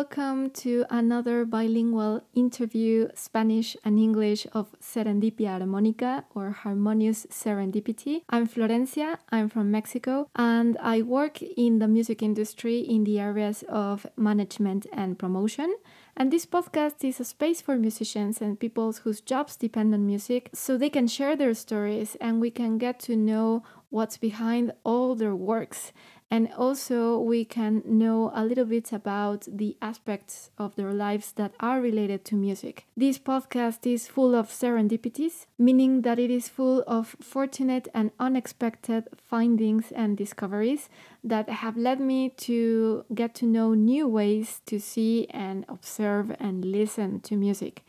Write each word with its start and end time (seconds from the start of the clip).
Welcome 0.00 0.48
to 0.64 0.86
another 0.88 1.44
bilingual 1.44 2.22
interview, 2.34 3.08
Spanish 3.14 3.76
and 3.84 3.98
English, 3.98 4.46
of 4.54 4.74
Serendipia 4.80 5.58
Harmonica 5.58 6.24
or 6.34 6.52
Harmonious 6.52 7.26
Serendipity. 7.26 8.22
I'm 8.30 8.48
Florencia, 8.48 9.18
I'm 9.30 9.50
from 9.50 9.70
Mexico, 9.70 10.30
and 10.34 10.78
I 10.80 11.02
work 11.02 11.42
in 11.42 11.80
the 11.80 11.86
music 11.86 12.22
industry 12.22 12.78
in 12.80 13.04
the 13.04 13.20
areas 13.20 13.62
of 13.68 14.06
management 14.16 14.86
and 14.90 15.18
promotion. 15.18 15.76
And 16.16 16.32
this 16.32 16.46
podcast 16.46 17.04
is 17.04 17.20
a 17.20 17.24
space 17.26 17.60
for 17.60 17.76
musicians 17.76 18.40
and 18.40 18.58
people 18.58 18.94
whose 19.04 19.20
jobs 19.20 19.54
depend 19.54 19.92
on 19.92 20.06
music 20.06 20.48
so 20.54 20.78
they 20.78 20.88
can 20.88 21.08
share 21.08 21.36
their 21.36 21.52
stories 21.52 22.16
and 22.22 22.40
we 22.40 22.50
can 22.50 22.78
get 22.78 23.00
to 23.00 23.16
know 23.16 23.64
what's 23.90 24.16
behind 24.16 24.72
all 24.82 25.14
their 25.14 25.34
works 25.34 25.92
and 26.30 26.48
also 26.56 27.18
we 27.18 27.44
can 27.44 27.82
know 27.84 28.30
a 28.34 28.44
little 28.44 28.64
bit 28.64 28.92
about 28.92 29.46
the 29.50 29.76
aspects 29.82 30.50
of 30.56 30.76
their 30.76 30.92
lives 30.92 31.32
that 31.32 31.52
are 31.58 31.80
related 31.80 32.24
to 32.24 32.36
music. 32.36 32.86
This 32.96 33.18
podcast 33.18 33.84
is 33.84 34.06
full 34.06 34.34
of 34.34 34.48
serendipities, 34.48 35.46
meaning 35.58 36.02
that 36.02 36.18
it 36.18 36.30
is 36.30 36.48
full 36.48 36.84
of 36.86 37.16
fortunate 37.20 37.88
and 37.92 38.12
unexpected 38.20 39.08
findings 39.16 39.90
and 39.90 40.16
discoveries 40.16 40.88
that 41.24 41.48
have 41.48 41.76
led 41.76 42.00
me 42.00 42.30
to 42.30 43.04
get 43.14 43.34
to 43.36 43.46
know 43.46 43.74
new 43.74 44.06
ways 44.06 44.60
to 44.66 44.78
see 44.78 45.26
and 45.30 45.64
observe 45.68 46.34
and 46.38 46.64
listen 46.64 47.20
to 47.20 47.36
music. 47.36 47.84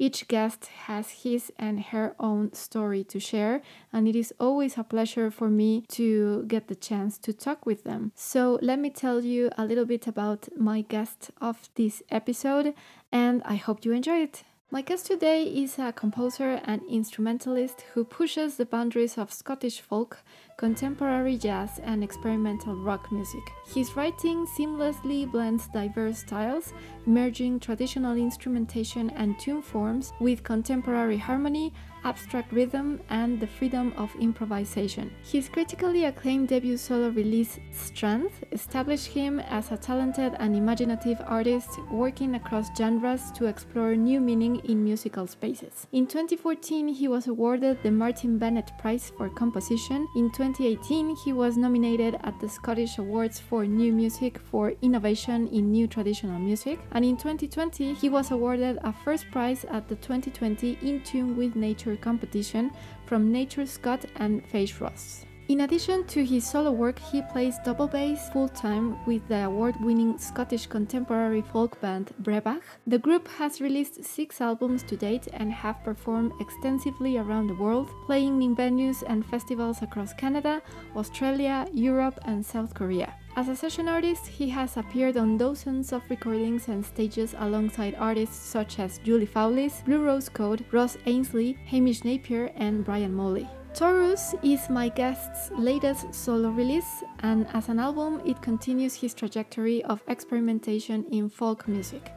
Each 0.00 0.26
guest 0.28 0.64
has 0.86 1.10
his 1.24 1.52
and 1.58 1.78
her 1.78 2.16
own 2.18 2.54
story 2.54 3.04
to 3.04 3.20
share, 3.20 3.60
and 3.92 4.08
it 4.08 4.16
is 4.16 4.32
always 4.40 4.78
a 4.78 4.82
pleasure 4.82 5.30
for 5.30 5.50
me 5.50 5.82
to 5.88 6.44
get 6.48 6.68
the 6.68 6.74
chance 6.74 7.18
to 7.18 7.34
talk 7.34 7.66
with 7.66 7.84
them. 7.84 8.12
So, 8.14 8.58
let 8.62 8.78
me 8.78 8.88
tell 8.88 9.22
you 9.22 9.50
a 9.58 9.66
little 9.66 9.84
bit 9.84 10.06
about 10.06 10.48
my 10.56 10.80
guest 10.80 11.32
of 11.38 11.68
this 11.74 12.02
episode, 12.10 12.72
and 13.12 13.42
I 13.44 13.56
hope 13.56 13.84
you 13.84 13.92
enjoy 13.92 14.22
it. 14.22 14.42
My 14.70 14.80
guest 14.80 15.04
today 15.04 15.42
is 15.42 15.78
a 15.78 15.92
composer 15.92 16.62
and 16.64 16.80
instrumentalist 16.88 17.82
who 17.92 18.04
pushes 18.04 18.56
the 18.56 18.64
boundaries 18.64 19.18
of 19.18 19.32
Scottish 19.32 19.80
folk, 19.80 20.22
contemporary 20.60 21.38
jazz, 21.38 21.80
and 21.84 22.04
experimental 22.04 22.74
rock 22.74 23.10
music. 23.10 23.50
His 23.74 23.96
writing 23.96 24.46
seamlessly 24.46 25.24
blends 25.32 25.68
diverse 25.68 26.18
styles, 26.18 26.74
merging 27.06 27.58
traditional 27.58 28.14
instrumentation 28.14 29.08
and 29.16 29.38
tune 29.38 29.62
forms 29.62 30.12
with 30.20 30.42
contemporary 30.42 31.16
harmony, 31.16 31.72
abstract 32.04 32.52
rhythm, 32.52 33.00
and 33.08 33.40
the 33.40 33.46
freedom 33.46 33.92
of 33.96 34.14
improvisation. 34.20 35.10
His 35.22 35.48
critically 35.48 36.04
acclaimed 36.04 36.48
debut 36.48 36.76
solo 36.76 37.08
release, 37.08 37.58
Strand, 37.72 38.30
established 38.52 39.06
him 39.06 39.40
as 39.40 39.70
a 39.70 39.76
talented 39.78 40.34
and 40.38 40.54
imaginative 40.54 41.20
artist 41.26 41.68
working 41.90 42.34
across 42.34 42.68
genres 42.76 43.30
to 43.32 43.46
explore 43.46 43.94
new 43.94 44.20
meaning 44.20 44.56
in 44.64 44.84
musical 44.84 45.26
spaces. 45.26 45.86
In 45.92 46.06
2014, 46.06 46.88
he 46.88 47.08
was 47.08 47.28
awarded 47.28 47.82
the 47.82 47.90
Martyn 47.90 48.38
Bennett 48.38 48.72
Prize 48.78 49.12
for 49.16 49.28
Composition. 49.30 50.06
In 50.16 50.30
2018, 50.52 51.16
he 51.16 51.32
was 51.32 51.56
nominated 51.56 52.16
at 52.22 52.38
the 52.40 52.48
Scottish 52.48 52.98
Awards 52.98 53.38
for 53.38 53.64
New 53.64 53.92
Music 53.92 54.38
for 54.38 54.72
Innovation 54.82 55.46
in 55.48 55.70
New 55.70 55.86
Traditional 55.86 56.38
Music, 56.40 56.80
and 56.90 57.04
in 57.04 57.16
2020, 57.16 57.94
he 57.94 58.08
was 58.08 58.32
awarded 58.32 58.78
a 58.82 58.92
first 58.92 59.30
prize 59.30 59.64
at 59.66 59.88
the 59.88 59.94
2020 59.96 60.78
In 60.82 61.00
Tune 61.02 61.36
with 61.36 61.54
Nature 61.54 61.96
competition 61.96 62.72
from 63.06 63.32
NatureScot 63.32 64.06
and 64.16 64.42
Fèis 64.50 64.80
Rois. 64.80 65.24
In 65.50 65.62
addition 65.62 66.04
to 66.04 66.24
his 66.24 66.46
solo 66.46 66.70
work, 66.70 67.00
he 67.00 67.22
plays 67.22 67.58
double 67.64 67.88
bass 67.88 68.28
full 68.28 68.48
time 68.48 69.04
with 69.04 69.26
the 69.26 69.46
award 69.46 69.74
winning 69.80 70.16
Scottish 70.16 70.68
contemporary 70.68 71.42
folk 71.42 71.80
band 71.80 72.12
Breabach. 72.20 72.62
The 72.86 73.00
group 73.00 73.26
has 73.26 73.60
released 73.60 74.04
six 74.04 74.40
albums 74.40 74.84
to 74.84 74.96
date 74.96 75.26
and 75.32 75.52
have 75.52 75.82
performed 75.82 76.34
extensively 76.38 77.18
around 77.18 77.48
the 77.48 77.56
world, 77.56 77.90
playing 78.06 78.40
in 78.42 78.54
venues 78.54 79.02
and 79.08 79.26
festivals 79.26 79.82
across 79.82 80.14
Canada, 80.14 80.62
Australia, 80.94 81.66
Europe, 81.72 82.20
and 82.26 82.46
South 82.46 82.72
Korea. 82.72 83.12
As 83.34 83.48
a 83.48 83.56
session 83.56 83.88
artist, 83.88 84.28
he 84.28 84.48
has 84.50 84.76
appeared 84.76 85.16
on 85.16 85.36
dozens 85.36 85.92
of 85.92 86.08
recordings 86.08 86.68
and 86.68 86.86
stages 86.86 87.34
alongside 87.36 87.96
artists 87.98 88.36
such 88.36 88.78
as 88.78 88.98
Julie 88.98 89.26
Fowlis, 89.26 89.84
Blue 89.84 90.04
Rose 90.04 90.28
Code, 90.28 90.64
Ross 90.70 90.96
Ainslie, 91.06 91.58
Hamish 91.66 92.04
Napier, 92.04 92.52
and 92.54 92.84
Brian 92.84 93.12
Molly. 93.12 93.48
Torus 93.72 94.34
is 94.42 94.68
my 94.68 94.88
guest's 94.88 95.52
latest 95.52 96.12
solo 96.12 96.50
release, 96.50 97.04
and 97.20 97.46
as 97.52 97.68
an 97.68 97.78
album, 97.78 98.20
it 98.26 98.42
continues 98.42 98.94
his 98.94 99.14
trajectory 99.14 99.82
of 99.84 100.02
experimentation 100.08 101.04
in 101.12 101.28
folk 101.28 101.68
music. 101.68 102.12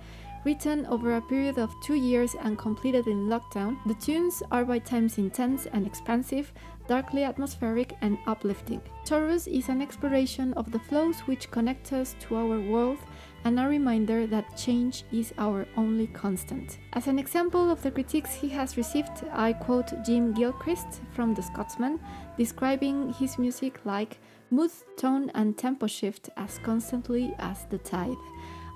Written 0.46 0.86
over 0.88 1.16
a 1.16 1.22
period 1.22 1.60
of 1.60 1.74
two 1.82 1.94
years 1.94 2.36
and 2.42 2.58
completed 2.58 3.08
in 3.08 3.30
lockdown, 3.30 3.78
the 3.86 3.94
tunes 3.94 4.42
are 4.52 4.66
by 4.66 4.80
times 4.80 5.20
intense 5.20 5.68
and 5.68 5.86
expansive, 5.86 6.52
darkly 6.88 7.24
atmospheric 7.24 7.96
and 8.02 8.18
uplifting. 8.26 8.82
Torus 9.06 9.48
is 9.48 9.70
an 9.70 9.82
exploration 9.82 10.54
of 10.54 10.72
the 10.72 10.80
flows 10.80 11.20
which 11.28 11.52
connect 11.52 11.94
us 11.94 12.16
to 12.22 12.36
our 12.36 12.60
world 12.60 12.98
and 13.46 13.60
a 13.60 13.68
reminder 13.68 14.26
that 14.28 14.58
change 14.58 15.04
is 15.12 15.34
our 15.38 15.68
only 15.78 16.08
constant. 16.08 16.78
As 16.94 17.08
an 17.08 17.20
example 17.20 17.70
of 17.70 17.82
the 17.82 17.92
critiques 17.92 18.34
he 18.34 18.50
has 18.50 18.78
received, 18.78 19.24
I 19.32 19.54
quote 19.54 19.92
Jim 20.06 20.34
Gilchrist 20.34 21.02
from 21.12 21.34
The 21.34 21.42
Scotsman, 21.42 22.00
describing 22.38 23.14
his 23.14 23.38
music 23.38 23.80
like 23.86 24.20
mood, 24.50 24.72
tone, 24.98 25.32
and 25.36 25.58
tempo 25.58 25.88
shift 25.88 26.30
as 26.38 26.60
constantly 26.64 27.34
as 27.40 27.66
the 27.70 27.78
tide. 27.80 28.18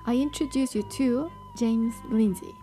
I 0.06 0.14
introduce 0.16 0.74
you 0.74 0.82
to 0.96 1.30
James 1.58 1.94
Lindsay. 2.10 2.54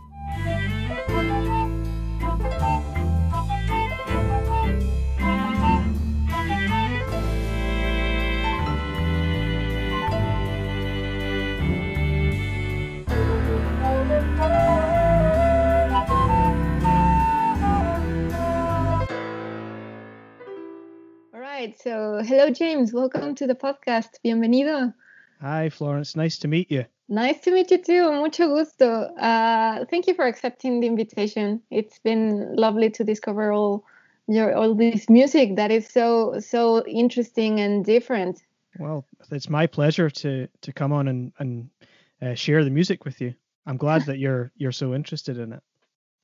Right, 21.65 21.81
so 21.81 22.21
hello, 22.23 22.51
James. 22.51 22.93
Welcome 22.93 23.33
to 23.35 23.47
the 23.47 23.55
podcast. 23.55 24.19
Bienvenido. 24.23 24.93
Hi, 25.41 25.69
Florence. 25.69 26.15
Nice 26.15 26.37
to 26.39 26.47
meet 26.47 26.69
you. 26.69 26.85
Nice 27.09 27.39
to 27.41 27.51
meet 27.51 27.71
you 27.71 27.79
too. 27.79 28.11
Mucho 28.11 28.47
gusto. 28.47 28.87
Uh, 29.15 29.85
thank 29.89 30.05
you 30.07 30.13
for 30.13 30.25
accepting 30.25 30.79
the 30.79 30.87
invitation. 30.87 31.61
It's 31.71 31.97
been 31.99 32.55
lovely 32.55 32.91
to 32.91 33.03
discover 33.03 33.51
all 33.51 33.83
your 34.27 34.55
all 34.55 34.75
this 34.75 35.09
music 35.09 35.55
that 35.55 35.71
is 35.71 35.87
so 35.87 36.39
so 36.39 36.85
interesting 36.85 37.59
and 37.59 37.83
different. 37.83 38.43
Well, 38.77 39.05
it's 39.31 39.49
my 39.49 39.65
pleasure 39.65 40.09
to 40.09 40.47
to 40.61 40.73
come 40.73 40.93
on 40.93 41.07
and 41.07 41.33
and 41.39 41.69
uh, 42.21 42.35
share 42.35 42.63
the 42.63 42.69
music 42.69 43.05
with 43.05 43.21
you. 43.21 43.33
I'm 43.65 43.77
glad 43.77 44.05
that 44.07 44.19
you're 44.19 44.51
you're 44.55 44.71
so 44.71 44.93
interested 44.93 45.39
in 45.39 45.53
it. 45.53 45.63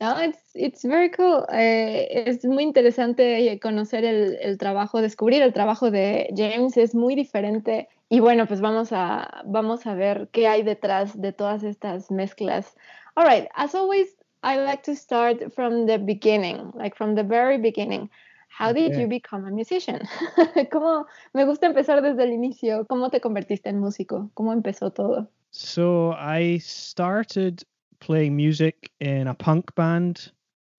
No, 0.02 0.18
it's 0.20 0.40
it's 0.56 0.84
very 0.84 1.12
cool. 1.12 1.46
Eh, 1.54 2.24
es 2.26 2.44
muy 2.44 2.64
interesante 2.64 3.60
conocer 3.62 4.04
el, 4.04 4.36
el 4.42 4.58
trabajo, 4.58 5.00
descubrir 5.00 5.44
el 5.44 5.54
trabajo 5.54 5.92
de 5.92 6.34
James. 6.36 6.76
Es 6.76 6.96
muy 6.96 7.14
diferente. 7.14 7.88
Y 8.10 8.20
bueno, 8.20 8.48
pues 8.48 8.62
vamos 8.62 8.92
a, 8.94 9.44
vamos 9.46 9.86
a 9.86 9.94
ver 9.94 10.28
qué 10.32 10.48
hay 10.48 10.64
detrás 10.64 11.22
de 11.22 11.34
todas 11.34 11.62
estas 11.62 12.10
mezclas. 12.10 12.76
All 13.16 13.28
right, 13.28 13.48
as 13.54 13.76
always, 13.76 14.18
I 14.44 14.58
like 14.58 14.82
to 14.84 14.96
start 14.96 15.54
from 15.54 15.86
the 15.86 16.00
beginning, 16.00 16.72
like 16.74 16.96
from 16.96 17.14
the 17.14 17.24
very 17.24 17.60
beginning. 17.60 18.10
How 18.50 18.74
did 18.74 18.94
Okay. 18.94 19.02
you 19.02 19.08
become 19.08 19.46
a 19.46 19.52
musician? 19.52 20.02
¿Cómo, 20.72 21.06
me 21.34 21.46
gusta 21.46 21.68
empezar 21.68 22.02
desde 22.02 22.24
el 22.24 22.34
inicio. 22.34 22.88
¿Cómo 22.88 23.12
te 23.12 23.22
convertiste 23.22 23.70
en 23.70 23.80
músico? 23.80 24.32
¿Cómo 24.34 24.52
empezó 24.52 24.92
todo? 24.92 25.30
So 25.52 26.14
I 26.18 26.58
started 26.60 27.64
playing 28.02 28.36
music 28.38 28.92
in 29.00 29.28
a 29.28 29.36
punk 29.36 29.76
band 29.76 30.34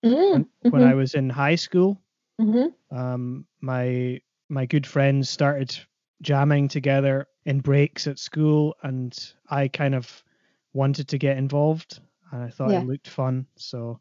Mm, 0.05 0.45
when 0.71 0.83
I 0.83 0.95
was 0.95 1.15
in 1.15 1.31
high 1.31 1.55
school. 1.57 2.03
ujú, 2.39 2.75
Um, 2.91 3.47
my 3.61 4.21
my 4.49 4.67
good 4.67 4.87
friends 4.87 5.29
started 5.31 5.77
jamming 6.23 6.69
together 6.69 7.27
in 7.47 7.61
breaks 7.61 8.07
at 8.09 8.19
school, 8.19 8.77
and 8.83 9.13
I 9.51 9.69
kind 9.69 9.95
of 9.95 10.25
wanted 10.75 11.09
to 11.11 11.19
get 11.19 11.39
involved, 11.39 12.01
and 12.33 12.43
I 12.43 12.51
thought 12.51 12.75
Yeah. 12.75 12.83
it 12.83 12.85
looked 12.85 13.09
fun, 13.09 13.47
so 13.57 14.01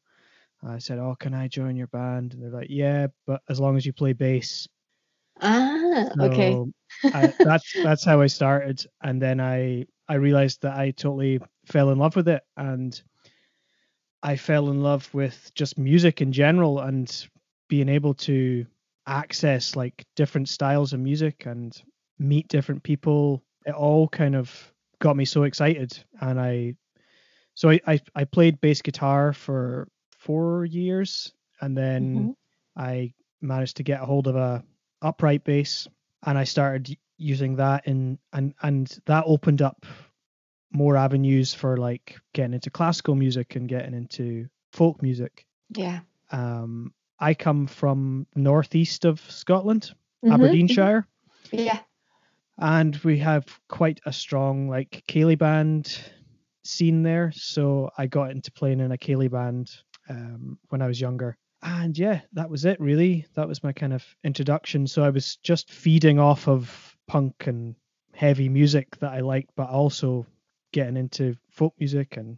I 0.64 0.80
said, 0.80 1.00
"Oh, 1.00 1.16
can 1.16 1.34
I 1.36 1.48
join 1.48 1.76
your 1.78 1.88
band?" 1.88 2.34
And 2.34 2.44
they're 2.44 2.52
like, 2.52 2.70
"Yeah, 2.72 3.08
but 3.28 3.44
as 3.50 3.60
long 3.62 3.78
as 3.78 3.86
you 3.86 3.94
play 3.94 4.14
bass." 4.14 4.68
Ah, 5.42 6.16
okay. 6.22 6.62
I, 7.14 7.34
that's 7.44 7.76
that's 7.84 8.06
how 8.06 8.22
I 8.22 8.28
started, 8.28 8.86
and 9.02 9.22
then 9.22 9.40
I 9.42 9.86
I 10.08 10.16
realized 10.16 10.62
that 10.64 10.78
I 10.78 10.92
totally 10.92 11.40
fell 11.66 11.90
in 11.92 11.98
love 11.98 12.16
with 12.16 12.28
it, 12.28 12.44
and 12.58 13.02
I 14.24 14.36
fell 14.36 14.70
in 14.70 14.82
love 14.82 15.12
with 15.14 15.52
just 15.56 15.78
music 15.78 16.22
in 16.22 16.32
general, 16.32 16.80
and 16.80 17.28
being 17.70 17.90
able 17.90 18.14
to 18.16 18.66
access 19.08 19.76
like 19.76 20.06
different 20.16 20.50
styles 20.50 20.94
of 20.94 21.00
music 21.00 21.46
and 21.46 21.76
meet 22.20 22.48
different 22.48 22.84
people. 22.84 23.44
It 23.66 23.74
all 23.74 24.08
kind 24.08 24.36
of 24.36 24.74
got 25.00 25.16
me 25.16 25.26
so 25.26 25.44
excited, 25.44 25.98
and 26.22 26.40
I 26.40 26.76
so 27.56 27.70
I 27.70 27.80
I, 27.88 28.00
I 28.16 28.24
played 28.26 28.62
bass 28.62 28.82
guitar 28.82 29.34
for 29.34 29.88
four 30.18 30.66
years, 30.66 31.34
and 31.62 31.78
then 31.78 32.30
Mhm. 32.30 32.36
I 32.76 33.14
managed 33.42 33.78
to 33.78 33.84
get 33.84 34.02
a 34.02 34.06
hold 34.06 34.28
of 34.28 34.36
a 34.36 34.64
upright 35.02 35.44
bass 35.44 35.88
and 36.24 36.38
I 36.38 36.44
started 36.44 36.96
using 37.18 37.56
that 37.56 37.88
in 37.88 38.20
and 38.34 38.54
and 38.62 38.88
that 39.06 39.24
opened 39.26 39.62
up 39.62 39.86
more 40.72 40.96
avenues 40.98 41.54
for 41.54 41.78
like 41.78 42.18
getting 42.34 42.54
into 42.54 42.70
classical 42.70 43.16
music 43.16 43.56
and 43.56 43.68
getting 43.70 43.94
into 43.94 44.48
folk 44.72 45.02
music. 45.02 45.46
Yeah. 45.76 46.00
Um 46.32 46.94
I 47.20 47.34
come 47.34 47.68
from 47.68 48.26
northeast 48.36 49.06
of 49.06 49.20
Scotland, 49.30 49.92
Mhm, 50.26 50.34
Aberdeenshire, 50.34 51.08
mhm. 51.52 51.66
Yeah. 51.66 51.80
and 52.58 52.96
we 52.98 53.18
have 53.20 53.46
quite 53.68 54.00
a 54.06 54.14
strong 54.14 54.70
like 54.70 55.04
ceilidh 55.08 55.38
band 55.40 56.00
scene 56.64 57.04
there. 57.04 57.32
So 57.36 57.90
I 57.98 58.08
got 58.08 58.32
into 58.32 58.52
playing 58.52 58.80
in 58.80 58.92
a 58.92 58.98
ceilidh 58.98 59.32
band 59.32 59.72
um, 60.10 60.58
when 60.70 60.82
I 60.82 60.88
was 60.88 61.02
younger. 61.02 61.38
And 61.64 61.98
yeah, 61.98 62.22
that 62.34 62.50
was 62.50 62.66
it 62.66 62.80
really. 62.80 63.26
That 63.36 63.48
was 63.48 63.64
my 63.64 63.72
kind 63.72 63.94
of 63.94 64.04
introduction. 64.24 64.88
So 64.88 65.04
I 65.04 65.10
was 65.10 65.36
just 65.38 65.70
feeding 65.72 66.18
off 66.20 66.48
of 66.48 66.98
punk 67.08 67.46
and 67.48 67.76
heavy 68.14 68.50
music 68.50 68.96
that 68.98 69.12
I 69.12 69.20
liked, 69.20 69.52
but 69.56 69.70
also 69.70 70.26
getting 70.72 70.98
into 70.98 71.36
folk 71.50 71.74
music 71.80 72.18
and 72.18 72.38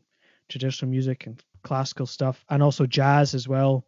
traditional 0.50 0.90
music 0.92 1.26
and 1.28 1.44
classical 1.64 2.06
stuff 2.06 2.44
and 2.50 2.62
also 2.62 2.86
jazz 2.86 3.34
as 3.34 3.48
well 3.48 3.86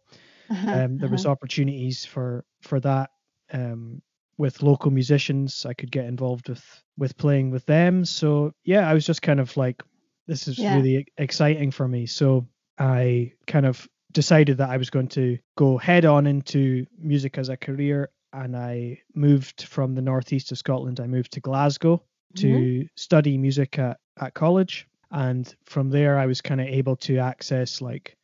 Uh-huh, 0.50 0.70
um, 0.84 0.98
there 0.98 1.08
was 1.10 1.24
uh-huh. 1.26 1.32
opportunities 1.32 2.04
for 2.04 2.44
for 2.62 2.80
that 2.80 3.10
um, 3.52 4.00
with 4.38 4.62
local 4.62 4.90
musicians. 4.90 5.66
I 5.66 5.74
could 5.74 5.90
get 5.90 6.04
involved 6.06 6.48
with 6.48 6.64
with 6.98 7.16
playing 7.16 7.50
with 7.50 7.66
them. 7.66 8.04
So 8.04 8.52
yeah, 8.64 8.88
I 8.88 8.94
was 8.94 9.04
just 9.06 9.22
kind 9.22 9.40
of 9.40 9.56
like, 9.56 9.82
this 10.26 10.48
is 10.48 10.58
Yeah. 10.58 10.76
really 10.76 11.06
exciting 11.18 11.72
for 11.72 11.88
me. 11.88 12.06
So 12.06 12.46
I 12.78 13.32
kind 13.46 13.66
of 13.66 13.88
decided 14.12 14.58
that 14.58 14.70
I 14.70 14.76
was 14.78 14.90
going 14.90 15.08
to 15.08 15.38
go 15.56 15.78
head 15.78 16.04
on 16.04 16.26
into 16.26 16.86
music 16.98 17.38
as 17.38 17.48
a 17.48 17.56
career, 17.56 18.10
and 18.32 18.56
I 18.56 19.02
moved 19.14 19.62
from 19.62 19.94
the 19.94 20.02
northeast 20.02 20.52
of 20.52 20.58
Scotland. 20.58 21.00
I 21.00 21.06
moved 21.06 21.32
to 21.32 21.40
Glasgow 21.40 22.02
to 22.36 22.86
study 22.96 23.38
music 23.38 23.78
at 23.78 23.98
at 24.18 24.34
college, 24.34 24.88
and 25.10 25.54
from 25.64 25.90
there 25.90 26.18
I 26.18 26.26
was 26.26 26.40
kind 26.40 26.60
of 26.60 26.66
able 26.66 26.96
to 26.96 27.18
access 27.18 27.80
like 27.80 28.16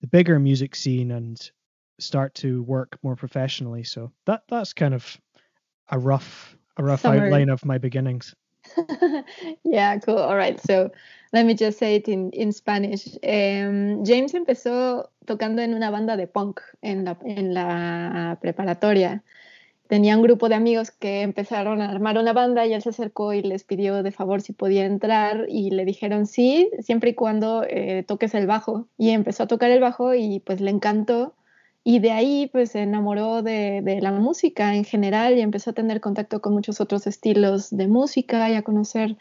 the 0.00 0.06
bigger 0.06 0.38
music 0.38 0.74
scene 0.74 1.10
and 1.12 1.50
start 1.98 2.34
to 2.36 2.62
work 2.64 2.98
more 3.02 3.16
professionally. 3.16 3.84
So 3.84 4.12
that 4.26 4.42
that's 4.48 4.72
kind 4.72 4.94
of 4.94 5.20
a 5.88 5.98
rough 5.98 6.56
a 6.76 6.84
rough 6.84 7.00
Summary. 7.00 7.26
outline 7.26 7.48
of 7.48 7.64
my 7.64 7.78
beginnings. 7.78 8.34
yeah, 9.64 9.98
cool. 9.98 10.18
All 10.18 10.36
right. 10.36 10.60
So 10.60 10.90
let 11.32 11.46
me 11.46 11.54
just 11.54 11.78
say 11.78 11.96
it 11.96 12.08
in, 12.08 12.30
in 12.32 12.52
Spanish. 12.52 13.08
Em, 13.22 14.04
James 14.04 14.34
empezó 14.34 15.08
tocando 15.26 15.62
en 15.62 15.74
una 15.74 15.90
banda 15.90 16.16
de 16.16 16.26
punk 16.26 16.60
en 16.82 17.04
la, 17.04 17.16
en 17.24 17.54
la 17.54 18.36
preparatoria. 18.40 19.22
Tenía 19.88 20.16
un 20.16 20.22
grupo 20.22 20.48
de 20.48 20.56
amigos 20.56 20.90
que 20.90 21.22
empezaron 21.22 21.80
a 21.80 21.90
armar 21.90 22.18
una 22.18 22.32
banda 22.32 22.66
y 22.66 22.72
él 22.72 22.82
se 22.82 22.88
acercó 22.88 23.32
y 23.32 23.42
les 23.42 23.62
pidió 23.62 24.02
de 24.02 24.10
favor 24.10 24.40
si 24.40 24.52
podía 24.52 24.84
entrar 24.84 25.46
y 25.48 25.70
le 25.70 25.84
dijeron 25.84 26.26
sí, 26.26 26.70
siempre 26.80 27.10
y 27.10 27.14
cuando 27.14 27.62
eh, 27.62 28.04
toques 28.06 28.34
el 28.34 28.46
bajo. 28.46 28.88
Y 28.98 29.10
empezó 29.10 29.44
a 29.44 29.46
tocar 29.46 29.70
el 29.70 29.80
bajo 29.80 30.14
y 30.14 30.40
pues 30.40 30.60
le 30.60 30.70
encantó. 30.70 31.34
Y 31.84 32.00
de 32.00 32.10
ahí 32.10 32.48
pues 32.52 32.72
se 32.72 32.80
enamoró 32.80 33.42
de, 33.42 33.80
de 33.82 34.00
la 34.00 34.10
música 34.10 34.74
en 34.74 34.84
general 34.84 35.38
y 35.38 35.40
empezó 35.40 35.70
a 35.70 35.74
tener 35.74 36.00
contacto 36.00 36.40
con 36.40 36.52
muchos 36.52 36.80
otros 36.80 37.06
estilos 37.06 37.70
de 37.70 37.86
música 37.86 38.50
y 38.50 38.54
a 38.54 38.62
conocer 38.62 39.16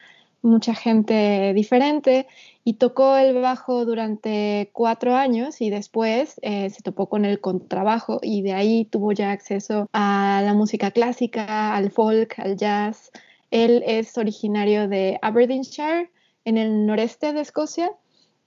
mucha 0.45 0.73
gente 0.73 1.53
diferente 1.53 2.27
y 2.63 2.75
tocó 2.75 3.17
el 3.17 3.41
bajo 3.41 3.85
durante 3.85 4.69
cuatro 4.73 5.15
años 5.15 5.61
y 5.61 5.69
después 5.69 6.39
eh, 6.41 6.69
se 6.69 6.81
topó 6.81 7.09
con 7.09 7.25
el 7.25 7.39
contrabajo 7.41 8.19
y 8.21 8.41
de 8.41 8.53
ahí 8.53 8.85
tuvo 8.85 9.11
ya 9.11 9.31
acceso 9.31 9.89
a 9.93 10.41
la 10.43 10.53
música 10.53 10.91
clásica, 10.91 11.75
al 11.75 11.91
folk, 11.91 12.39
al 12.39 12.55
jazz. 12.55 13.11
Él 13.51 13.83
es 13.85 14.17
originario 14.17 14.87
de 14.87 15.19
Aberdeenshire, 15.21 16.09
en 16.45 16.57
el 16.57 16.85
noreste 16.85 17.33
de 17.33 17.41
Escocia. 17.41 17.91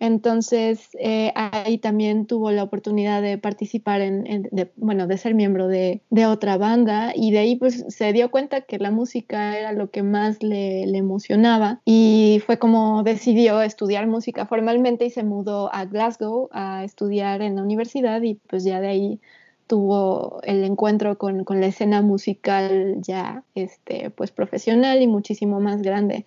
Entonces 0.01 0.91
eh, 1.01 1.33
ahí 1.35 1.79
también 1.79 2.27
tuvo 2.27 2.53
la 2.53 2.63
oportunidad 2.63 3.21
de 3.21 3.37
participar 3.37 4.01
en, 4.01 4.49
de, 4.53 4.71
bueno, 4.77 5.07
de 5.09 5.19
ser 5.19 5.35
miembro 5.35 5.67
de, 5.67 6.03
otra 6.29 6.59
banda 6.59 7.13
y 7.15 7.31
de 7.31 7.39
ahí 7.39 7.57
pues 7.57 7.85
se 7.89 8.13
dio 8.13 8.31
cuenta 8.31 8.61
que 8.61 8.79
la 8.79 8.91
música 8.91 9.57
era 9.57 9.73
lo 9.73 9.91
que 9.91 10.03
más 10.03 10.43
le, 10.43 10.83
emocionaba 10.99 11.81
y 11.85 12.43
fue 12.45 12.59
como 12.59 13.03
decidió 13.05 13.63
estudiar 13.63 14.07
música 14.09 14.47
formalmente 14.47 15.05
y 15.07 15.11
se 15.11 15.23
mudó 15.23 15.73
a 15.73 15.85
Glasgow 15.85 16.49
a 16.53 16.83
estudiar 16.85 17.41
en 17.41 17.57
la 17.57 17.63
universidad 17.63 18.21
y 18.23 18.35
pues 18.35 18.65
ya 18.65 18.81
de 18.81 18.89
ahí 18.89 19.21
tuvo 19.69 20.41
el 20.43 20.65
encuentro 20.65 21.19
con, 21.19 21.45
con 21.45 21.61
la 21.61 21.67
escena 21.67 22.03
musical 22.03 22.97
ya 23.01 23.45
este, 23.55 24.11
pues 24.11 24.33
profesional 24.33 25.01
y 25.03 25.07
muchísimo 25.07 25.61
más 25.61 25.83
grande. 25.83 26.25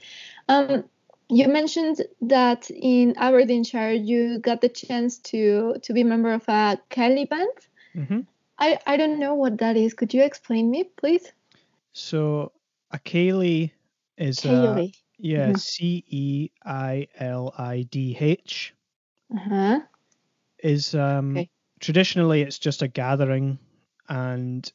You 1.31 1.48
mentioned 1.48 2.04
that 2.22 2.69
in 2.69 3.16
Aberdeenshire 3.18 3.94
you 3.94 4.39
got 4.39 4.62
the 4.62 4.69
chance 4.69 5.18
to 5.31 5.75
to 5.81 5.94
be 5.94 6.01
a 6.01 6.06
member 6.06 6.31
of 6.33 6.48
a 6.48 6.80
ceilidh 6.92 7.30
band. 7.30 7.57
Mm-hmm. 7.95 8.22
I, 8.60 8.80
I 8.86 8.98
don't 8.98 9.19
know 9.19 9.33
what 9.36 9.57
that 9.60 9.75
is. 9.78 9.94
Could 9.94 10.13
you 10.13 10.24
explain 10.24 10.69
me, 10.69 10.83
please? 10.83 11.33
So 11.94 12.51
a 12.92 13.00
ceilidh 13.00 13.72
is 14.18 14.45
Ceilidh. 14.45 14.78
A, 14.78 14.94
yeah 15.18 15.53
Mhm. 15.53 15.55
C 15.55 16.03
E 16.08 16.51
I 16.65 17.08
L 17.15 17.53
I 17.58 17.84
D 17.84 18.17
H 18.20 18.75
Uh-huh. 19.34 19.82
is 20.63 20.96
um 20.96 21.46
Okay. 21.46 21.50
traditionally 21.79 22.41
it's 22.41 22.60
just 22.60 22.82
a 22.82 22.88
gathering 22.88 23.58
and 24.10 24.72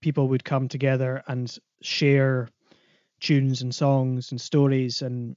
people 0.00 0.28
would 0.28 0.44
come 0.44 0.68
together 0.68 1.22
and 1.28 1.58
share 1.82 2.48
tunes 3.20 3.62
and 3.62 3.74
songs 3.74 4.30
and 4.30 4.40
stories 4.40 5.02
and 5.02 5.36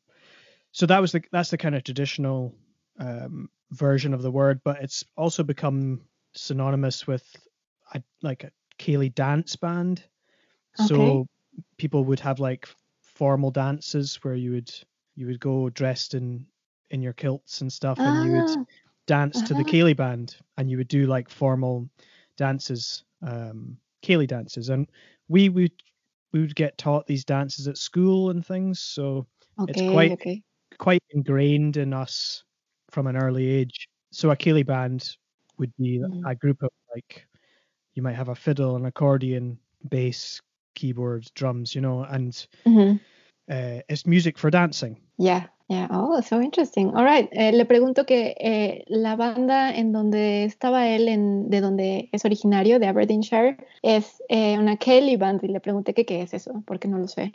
so 0.78 0.86
that 0.86 1.02
was 1.02 1.12
the 1.12 1.24
that's 1.32 1.50
the 1.50 1.58
kind 1.58 1.76
of 1.76 1.84
traditional 1.84 2.56
um, 3.00 3.50
version 3.72 4.14
of 4.14 4.22
the 4.22 4.32
word 4.32 4.62
but 4.64 4.82
it's 4.84 5.04
also 5.16 5.44
become 5.44 6.02
synonymous 6.36 7.08
with 7.08 7.26
a, 7.94 8.04
like 8.22 8.44
a 8.44 8.52
ceilidh 8.80 9.16
dance 9.16 9.56
band 9.56 10.04
so 10.74 11.28
people 11.78 12.06
would 12.06 12.20
have 12.20 12.40
like 12.40 12.68
formal 13.02 13.52
dances 13.52 14.18
where 14.24 14.36
you 14.36 14.52
would 14.52 14.72
you 15.16 15.28
would 15.28 15.40
go 15.40 15.70
dressed 15.70 16.14
in 16.14 16.46
in 16.92 17.02
your 17.02 17.14
kilts 17.14 17.62
and 17.62 17.74
stuff 17.74 18.06
and 18.06 18.22
you 18.22 18.34
would 18.34 18.52
Ah, 18.52 18.66
dance 19.08 19.42
to 19.44 19.56
the 19.56 19.64
Uh-huh. 19.64 19.66
ceilidh 19.66 19.98
band 19.98 20.38
and 20.58 20.70
you 20.70 20.78
would 20.78 20.88
do 20.90 21.08
like 21.08 21.30
formal 21.30 21.90
dances, 22.38 23.06
um, 23.24 23.78
ceilidh 24.04 24.28
dances. 24.28 24.70
And 24.70 24.90
we 25.28 25.50
would 25.50 25.72
we 26.34 26.42
would 26.42 26.56
get 26.56 26.78
taught 26.78 27.08
these 27.08 27.26
dances 27.26 27.68
at 27.68 27.78
school 27.78 28.30
and 28.30 28.46
things, 28.46 28.80
so 28.82 29.28
it's 29.68 29.82
quite- 29.82 30.14
okay. 30.14 30.44
Quite 30.80 31.04
ingrained 31.10 31.78
in 31.78 31.94
us 31.94 32.44
from 32.90 33.08
an 33.08 33.18
early 33.18 33.48
age. 33.48 33.88
So 34.12 34.32
a 34.32 34.36
ceilidh 34.36 34.68
band 34.68 35.18
would 35.58 35.74
be 35.78 36.00
Mhm. 36.00 36.22
a 36.26 36.36
group 36.36 36.62
of 36.64 36.70
like 36.94 37.28
you 37.96 38.04
might 38.04 38.16
have 38.16 38.30
a 38.30 38.36
fiddle, 38.36 38.76
an 38.76 38.86
accordion, 38.86 39.58
bass, 39.90 40.40
keyboards, 40.76 41.32
drums, 41.32 41.74
you 41.74 41.82
know, 41.82 42.04
and 42.04 42.48
Mhm. 42.66 43.00
uh, 43.50 43.82
it's 43.90 44.06
music 44.06 44.38
for 44.38 44.52
dancing. 44.52 44.98
Yeah, 45.18 45.48
yeah. 45.68 45.88
Oh, 45.90 46.22
so 46.22 46.40
interesting. 46.40 46.94
All 46.96 47.04
right. 47.04 47.28
Eh, 47.32 47.52
le 47.52 47.66
pregunto 47.66 48.06
que 48.06 48.36
eh, 48.40 48.84
la 48.88 49.16
banda 49.16 49.72
en 49.76 49.92
donde 49.92 50.44
estaba 50.44 50.88
él, 50.88 51.08
en, 51.08 51.50
de 51.50 51.60
donde 51.60 52.10
es 52.12 52.24
originario, 52.24 52.78
de 52.80 52.86
Aberdeenshire, 52.88 53.58
es 53.82 54.22
eh, 54.30 54.58
una 54.60 54.78
ceilidh 54.78 55.20
Band 55.20 55.44
y 55.44 55.48
le 55.48 55.60
pregunté 55.60 55.94
que 55.96 56.06
qué 56.06 56.22
es 56.22 56.34
eso, 56.36 56.64
porque 56.68 56.88
no 56.88 57.00
lo 57.00 57.08
sé. 57.08 57.32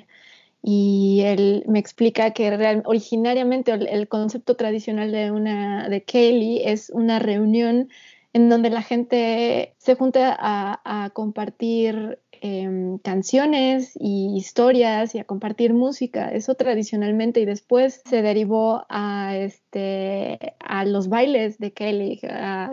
Y 0.62 1.23
él 1.25 1.64
me 1.66 1.78
explica 1.78 2.33
que 2.33 2.57
real- 2.57 2.83
originariamente 2.87 3.73
el, 3.73 4.09
concepto 4.09 4.57
tradicional 4.57 5.11
de 5.12 5.31
una 5.33 5.88
de 5.88 6.04
Kelly 6.04 6.62
es 6.64 6.90
una 6.90 7.19
reunión 7.19 7.88
en 8.33 8.49
donde 8.49 8.71
la 8.71 8.83
gente 8.83 9.75
se 9.78 9.95
junta 9.97 10.37
a 10.38 11.11
compartir 11.12 12.19
em, 12.45 12.99
canciones 12.99 13.93
y 13.95 14.37
historias 14.37 15.15
y 15.15 15.21
a 15.21 15.25
compartir 15.25 15.75
música. 15.75 16.29
Eso 16.29 16.57
tradicionalmente 16.57 17.39
y 17.41 17.45
después 17.45 18.03
se 18.05 18.21
derivó 18.21 18.85
a, 18.89 19.37
este, 19.37 20.57
a 20.59 20.85
los 20.85 21.09
bailes 21.09 21.59
de 21.59 21.73
Kelly, 21.73 22.21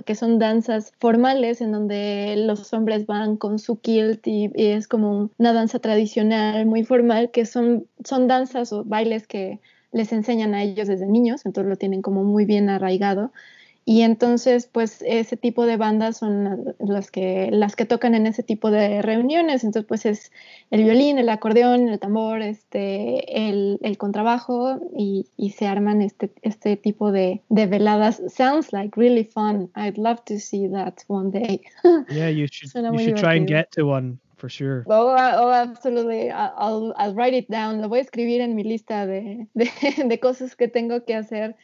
que 0.06 0.16
son 0.16 0.40
danzas 0.40 0.92
formales 1.00 1.62
en 1.62 1.72
donde 1.72 2.34
los 2.36 2.74
hombres 2.74 3.06
van 3.06 3.38
con 3.38 3.60
su 3.60 3.80
kilt 3.80 4.26
y, 4.26 4.50
es 4.56 4.88
como 4.88 5.30
una 5.38 5.54
danza 5.54 5.78
tradicional 5.78 6.66
muy 6.66 6.84
formal, 6.84 7.30
que 7.30 7.46
son, 7.46 7.86
son 8.04 8.28
danzas 8.28 8.74
o 8.74 8.84
bailes 8.84 9.28
que 9.28 9.60
les 9.92 10.12
enseñan 10.12 10.56
a 10.56 10.64
ellos 10.64 10.88
desde 10.88 11.06
niños, 11.06 11.46
entonces 11.46 11.70
lo 11.70 11.76
tienen 11.76 12.02
como 12.02 12.24
muy 12.24 12.46
bien 12.46 12.70
arraigado. 12.70 13.32
Y 13.86 14.02
entonces, 14.04 14.70
pues 14.72 15.04
ese 15.06 15.36
tipo 15.36 15.66
de 15.66 15.78
bandas 15.78 16.18
son 16.18 16.76
las 16.80 17.10
que, 17.10 17.50
las 17.52 17.76
que 17.76 17.86
tocan 17.86 18.14
en 18.14 18.28
ese 18.28 18.44
tipo 18.44 18.70
de 18.70 19.02
reuniones. 19.02 19.64
Entonces, 19.64 19.88
pues 19.88 20.06
es 20.06 20.32
el 20.70 20.84
violín, 20.84 21.18
el 21.18 21.30
acordeón, 21.30 21.90
el 21.90 22.00
tambor, 22.00 22.42
este, 22.42 23.48
el, 23.50 23.80
el 23.82 23.98
contrabajo 23.98 24.80
y, 24.96 25.28
y, 25.38 25.52
se 25.52 25.66
arman 25.66 26.02
este, 26.02 26.32
este 26.44 26.78
tipo 26.78 27.12
de, 27.12 27.42
de, 27.50 27.66
veladas. 27.66 28.22
Sounds 28.28 28.72
like 28.74 29.00
really 29.00 29.24
fun. 29.24 29.72
I'd 29.76 29.98
love 29.98 30.24
to 30.26 30.40
see 30.40 30.68
that 30.68 31.04
one 31.08 31.32
day. 31.32 31.62
Yeah, 32.10 32.30
you 32.30 32.48
should, 32.48 32.72
you 32.74 33.00
should 33.00 33.18
try 33.18 33.36
and 33.36 33.48
get 33.48 33.72
to 33.72 33.86
one. 33.86 34.20
For 34.38 34.50
sure. 34.50 34.86
Oh, 34.88 35.16
oh 35.18 35.52
absolutely. 35.52 36.32
I'll, 36.32 36.94
I'll 36.96 37.14
write 37.14 37.34
it 37.34 37.50
down. 37.50 37.82
Lo 37.82 37.90
voy 37.90 38.00
a 38.00 38.04
escribir 38.04 38.40
en 38.40 38.56
mi 38.56 38.64
lista 38.64 39.06
de, 39.06 39.48
de, 39.54 39.70
de 40.08 40.20
cosas 40.20 40.56
que 40.56 40.70
tengo 40.70 41.04
que 41.04 41.14
hacer. 41.14 41.56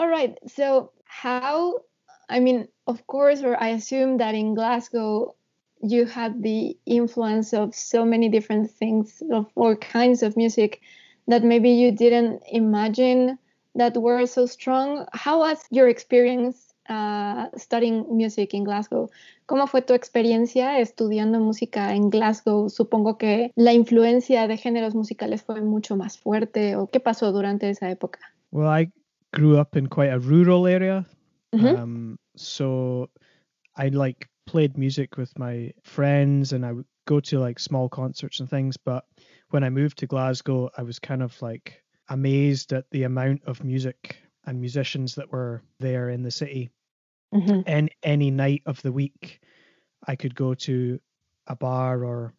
All 0.00 0.08
right. 0.08 0.36
So 0.48 0.92
how 1.20 1.80
i 2.28 2.40
mean 2.40 2.66
of 2.86 3.06
course 3.06 3.42
or 3.42 3.60
i 3.62 3.68
assume 3.68 4.16
that 4.16 4.34
in 4.34 4.54
glasgow 4.54 5.34
you 5.82 6.06
had 6.06 6.42
the 6.42 6.76
influence 6.86 7.52
of 7.52 7.74
so 7.74 8.04
many 8.04 8.28
different 8.28 8.70
things 8.70 9.22
of 9.30 9.46
all 9.54 9.76
kinds 9.76 10.22
of 10.22 10.36
music 10.36 10.80
that 11.28 11.44
maybe 11.44 11.70
you 11.70 11.92
didn't 11.92 12.42
imagine 12.50 13.38
that 13.74 13.96
were 13.96 14.24
so 14.26 14.46
strong 14.46 15.06
how 15.12 15.40
was 15.40 15.58
your 15.70 15.88
experience 15.88 16.72
uh, 16.88 17.48
studying 17.56 18.04
music 18.10 18.54
in 18.54 18.64
Glasgow. 18.64 19.08
¿Cómo 19.46 19.68
fue 19.68 19.82
tu 19.82 19.94
experiencia 19.94 20.80
estudiando 20.80 21.38
música 21.38 21.94
en 21.94 22.10
Glasgow? 22.10 22.68
Supongo 22.68 23.18
que 23.18 23.52
la 23.54 23.72
influencia 23.72 24.48
de 24.48 24.56
géneros 24.56 24.94
musicales 24.94 25.42
fue 25.42 25.60
mucho 25.60 25.96
más 25.96 26.18
fuerte. 26.18 26.76
¿O 26.76 26.88
qué 26.88 27.00
pasó 27.00 27.32
durante 27.32 27.70
esa 27.70 27.88
época? 27.88 28.18
Well, 28.50 28.68
I 28.68 28.90
grew 29.32 29.58
up 29.58 29.76
in 29.76 29.86
quite 29.86 30.12
a 30.12 30.18
rural 30.18 30.66
area. 30.66 31.06
Mm-hmm. 31.54 31.66
Um, 31.66 32.18
so 32.36 33.10
I 33.76 33.88
like 33.88 34.28
played 34.46 34.76
music 34.76 35.16
with 35.16 35.38
my 35.38 35.72
friends 35.82 36.52
and 36.52 36.64
I 36.64 36.72
would 36.72 36.86
go 37.06 37.20
to 37.20 37.38
like 37.38 37.58
small 37.58 37.88
concerts 37.88 38.40
and 38.40 38.48
things. 38.48 38.76
But 38.76 39.04
when 39.50 39.64
I 39.64 39.70
moved 39.70 39.98
to 39.98 40.06
Glasgow, 40.06 40.70
I 40.76 40.82
was 40.82 40.98
kind 40.98 41.22
of 41.22 41.40
like 41.42 41.82
amazed 42.08 42.72
at 42.72 42.84
the 42.90 43.04
amount 43.04 43.42
of 43.44 43.64
music 43.64 44.18
and 44.46 44.60
musicians 44.60 45.14
that 45.14 45.30
were 45.30 45.62
there 45.78 46.10
in 46.10 46.22
the 46.22 46.30
city. 46.30 46.70
Mm-hmm. 47.34 47.60
And 47.66 47.90
any 48.02 48.30
night 48.30 48.62
of 48.66 48.80
the 48.82 48.92
week, 48.92 49.40
I 50.06 50.16
could 50.16 50.34
go 50.34 50.54
to 50.54 51.00
a 51.46 51.56
bar 51.56 52.04
or 52.04 52.34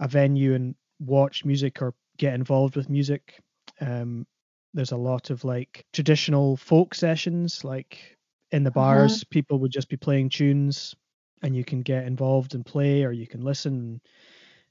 a 0.00 0.08
venue 0.08 0.54
and 0.54 0.74
watch 1.00 1.44
music 1.44 1.82
or 1.82 1.94
get 2.16 2.34
involved 2.34 2.76
with 2.76 2.88
music. 2.88 3.40
Um, 3.80 4.26
there's 4.74 4.92
a 4.92 4.96
lot 4.96 5.30
of 5.30 5.44
like 5.44 5.84
traditional 5.92 6.56
folk 6.56 6.94
sessions 6.94 7.64
like 7.64 8.16
in 8.52 8.64
the 8.64 8.70
uh-huh. 8.70 8.80
bars 8.80 9.16
uh-huh. 9.16 9.28
people 9.30 9.58
would 9.58 9.72
just 9.72 9.88
be 9.88 9.96
playing 9.96 10.28
tunes 10.28 10.94
and 11.42 11.54
you 11.54 11.64
can 11.64 11.82
get 11.82 12.04
involved 12.04 12.54
and 12.54 12.66
play 12.66 13.04
or 13.04 13.12
you 13.12 13.26
can 13.26 13.42
listen 13.42 14.00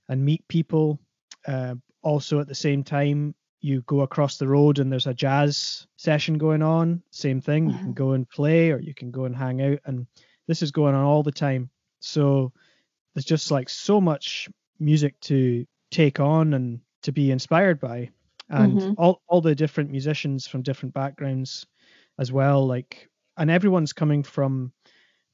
and 0.10 0.24
meet 0.24 0.48
people 0.48 1.00
uh, 1.48 1.76
also 2.02 2.40
at 2.40 2.48
the 2.48 2.56
same 2.56 2.84
time 2.84 3.34
you 3.60 3.82
go 3.82 4.02
across 4.02 4.38
the 4.38 4.48
road 4.48 4.80
and 4.80 4.92
there's 4.92 5.08
a 5.08 5.14
jazz 5.14 5.88
session 5.98 6.38
going 6.38 6.62
on 6.62 7.02
same 7.12 7.42
thing 7.42 7.68
uh-huh. 7.68 7.74
you 7.74 7.80
can 7.80 7.88
uh-huh. 7.88 8.06
go 8.06 8.12
and 8.12 8.30
play 8.30 8.72
or 8.72 8.80
you 8.80 8.94
can 8.94 9.12
go 9.12 9.26
and 9.26 9.36
hang 9.36 9.62
out 9.62 9.80
and 9.86 10.06
this 10.48 10.62
is 10.62 10.72
going 10.72 10.96
on 10.96 11.04
all 11.04 11.24
the 11.24 11.32
time 11.32 11.70
so 12.00 12.52
there's 13.14 13.26
just 13.26 13.50
like 13.50 13.70
so 13.70 14.00
much 14.00 14.48
music 14.80 15.20
to 15.20 15.66
take 15.90 16.20
on 16.20 16.54
and 16.54 16.80
to 17.02 17.12
be 17.12 17.32
inspired 17.32 17.80
by 17.80 18.10
and 18.50 18.80
mm-hmm. 18.80 18.94
all 18.98 19.22
all 19.28 19.42
the 19.42 19.56
different 19.56 19.92
musicians 19.92 20.48
from 20.48 20.62
different 20.62 20.94
backgrounds 20.94 21.66
as 22.20 22.32
well 22.32 22.66
like 22.66 23.10
and 23.38 23.52
everyone's 23.52 23.94
coming 23.94 24.24
from 24.24 24.72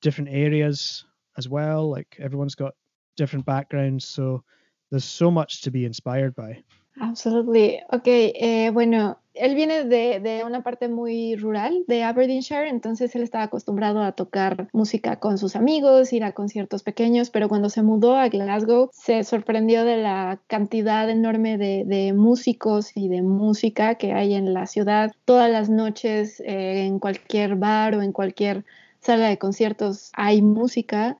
different 0.01 0.29
areas 0.31 1.05
as 1.37 1.47
well 1.47 1.89
like 1.89 2.17
everyone's 2.19 2.55
got 2.55 2.73
different 3.15 3.45
backgrounds 3.45 4.07
so 4.07 4.43
there's 4.89 5.05
so 5.05 5.31
much 5.31 5.61
to 5.61 5.71
be 5.71 5.85
inspired 5.85 6.35
by 6.35 6.61
Absolutely. 6.99 7.79
Ok, 7.91 8.03
eh, 8.05 8.69
bueno, 8.71 9.17
él 9.33 9.55
viene 9.55 9.83
de, 9.83 10.19
de, 10.19 10.43
una 10.43 10.61
parte 10.61 10.87
muy 10.87 11.35
rural 11.35 11.83
de 11.87 12.03
Aberdeenshire, 12.03 12.69
entonces 12.69 13.15
él 13.15 13.23
estaba 13.23 13.45
acostumbrado 13.45 14.03
a 14.03 14.11
tocar 14.11 14.67
música 14.73 15.19
con 15.19 15.39
sus 15.39 15.55
amigos, 15.55 16.13
ir 16.13 16.23
a 16.23 16.33
conciertos 16.33 16.83
pequeños, 16.83 17.31
pero 17.31 17.49
cuando 17.49 17.69
se 17.69 17.81
mudó 17.81 18.15
a 18.15 18.29
Glasgow 18.29 18.89
se 18.93 19.23
sorprendió 19.23 19.85
de 19.85 19.97
la 19.97 20.39
cantidad 20.45 21.09
enorme 21.09 21.57
de, 21.57 21.83
de 21.85 22.13
músicos 22.13 22.95
y 22.95 23.07
de 23.07 23.23
música 23.23 23.95
que 23.95 24.13
hay 24.13 24.35
en 24.35 24.53
la 24.53 24.67
ciudad. 24.67 25.11
Todas 25.25 25.49
las 25.49 25.69
noches 25.69 26.41
eh, 26.41 26.85
en 26.85 26.99
cualquier 26.99 27.55
bar 27.55 27.95
o 27.95 28.03
en 28.03 28.11
cualquier 28.11 28.65
sala 28.99 29.29
de 29.29 29.39
conciertos 29.39 30.11
hay 30.13 30.43
música 30.43 31.17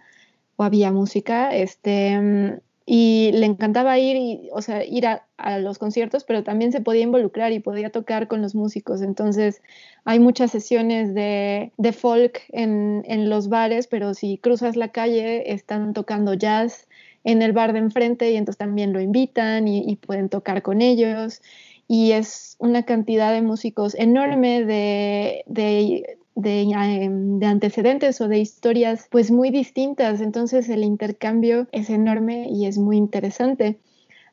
o 0.55 0.63
había 0.63 0.91
música. 0.91 1.49
Este 1.55 2.61
y 2.85 3.31
le 3.33 3.45
encantaba 3.45 3.97
ir, 3.97 4.17
y, 4.17 4.49
o 4.51 4.61
sea, 4.61 4.83
ir 4.83 5.07
a, 5.07 5.25
los 5.59 5.77
conciertos, 5.77 6.23
pero 6.23 6.43
también 6.43 6.71
se 6.71 6.81
podía 6.81 7.03
involucrar 7.03 7.51
y 7.51 7.59
podía 7.59 7.89
tocar 7.89 8.27
con 8.27 8.41
los 8.41 8.55
músicos. 8.55 9.01
Entonces, 9.01 9.61
hay 10.05 10.19
muchas 10.19 10.51
sesiones 10.51 11.13
de, 11.13 11.71
folk 11.93 12.41
en, 12.49 13.29
los 13.29 13.49
bares, 13.49 13.87
pero 13.87 14.13
si 14.13 14.37
cruzas 14.37 14.75
la 14.75 14.89
calle, 14.89 15.51
están 15.53 15.93
tocando 15.93 16.33
jazz 16.33 16.87
en 17.25 17.41
el 17.41 17.53
bar 17.53 17.73
de 17.73 17.79
enfrente 17.79 18.31
y 18.31 18.35
entonces 18.35 18.57
también 18.57 18.93
lo 18.93 19.01
invitan 19.01 19.67
y, 19.67 19.95
pueden 19.97 20.29
tocar 20.29 20.61
con 20.61 20.81
ellos. 20.81 21.41
Y 21.87 22.11
es 22.11 22.55
una 22.59 22.83
cantidad 22.83 23.33
de 23.33 23.41
músicos 23.41 23.95
enorme 23.95 24.63
de, 24.63 25.43
de 25.47 26.17
Em, 26.35 27.39
de, 27.39 27.45
antecedentes 27.45 28.19
o 28.19 28.27
de 28.27 28.39
historias 28.39 29.07
pues 29.11 29.29
muy 29.29 29.51
distintas. 29.51 30.19
Entonces 30.19 30.67
el 30.69 30.83
intercambio 30.83 31.67
es 31.71 31.89
enorme 31.89 32.47
y 32.49 32.65
es 32.65 32.77
muy 32.77 32.97
interesante. 32.97 33.79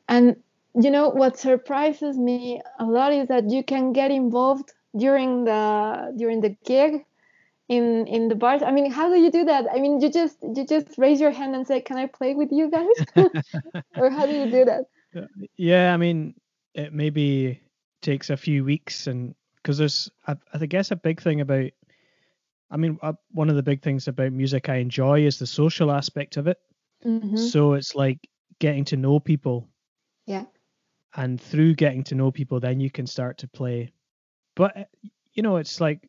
And 0.07 0.35
you 0.73 0.89
know 0.89 1.09
what 1.09 1.35
surprises 1.35 2.17
me 2.17 2.61
a 2.79 2.85
lot 2.85 3.13
is 3.13 3.27
that 3.27 3.43
you 3.49 3.63
can 3.63 3.93
get 3.93 4.09
involved 4.09 4.73
during 4.93 5.45
the 5.45 6.11
during 6.17 6.41
the 6.41 6.57
gig 6.65 7.05
in 7.67 8.07
in 8.07 8.29
the 8.29 8.35
bars. 8.35 8.63
I 8.63 8.71
mean, 8.71 8.91
how 8.91 9.09
do 9.09 9.19
you 9.19 9.29
do 9.29 9.45
that? 9.45 9.67
I 9.71 9.79
mean, 9.79 10.01
you 10.01 10.09
just 10.09 10.37
you 10.41 10.65
just 10.65 10.97
raise 10.97 11.21
your 11.21 11.31
hand 11.31 11.55
and 11.55 11.67
say, 11.67 11.81
"Can 11.81 11.97
I 11.97 12.07
play 12.07 12.33
with 12.33 12.51
you 12.51 12.69
guys?" 12.71 13.05
or 13.95 14.09
how 14.09 14.25
do 14.25 14.33
you 14.33 14.49
do 14.49 14.65
that? 14.65 14.85
Uh, 15.15 15.27
yeah, 15.55 15.93
I 15.93 15.97
mean, 15.97 16.33
it 16.73 16.93
maybe 16.93 17.61
takes 18.01 18.31
a 18.31 18.37
few 18.37 18.65
weeks 18.65 19.05
and 19.07 19.35
because 19.57 19.77
there's 19.77 20.09
I, 20.27 20.35
I 20.53 20.65
guess 20.65 20.89
a 20.89 20.95
big 20.95 21.21
thing 21.21 21.41
about 21.41 21.71
I 22.71 22.77
mean, 22.77 22.97
uh, 23.01 23.13
one 23.31 23.49
of 23.49 23.57
the 23.57 23.63
big 23.63 23.81
things 23.81 24.07
about 24.07 24.31
music 24.31 24.69
I 24.69 24.77
enjoy 24.77 25.25
is 25.25 25.37
the 25.37 25.45
social 25.45 25.91
aspect 25.91 26.37
of 26.37 26.47
it. 26.47 26.57
Mm-hmm. 27.05 27.35
So 27.35 27.73
it's 27.73 27.95
like 27.95 28.29
getting 28.59 28.85
to 28.85 28.97
know 28.97 29.19
people. 29.19 29.67
Yeah. 30.25 30.45
And 31.15 31.39
through 31.39 31.75
getting 31.75 32.03
to 32.05 32.15
know 32.15 32.31
people, 32.31 32.61
then 32.61 32.79
you 32.79 32.89
can 32.89 33.05
start 33.05 33.37
to 33.39 33.47
play. 33.47 33.91
But, 34.55 34.77
uh, 34.77 34.83
you 35.33 35.43
know, 35.43 35.57
it's 35.57 35.81
like, 35.81 36.07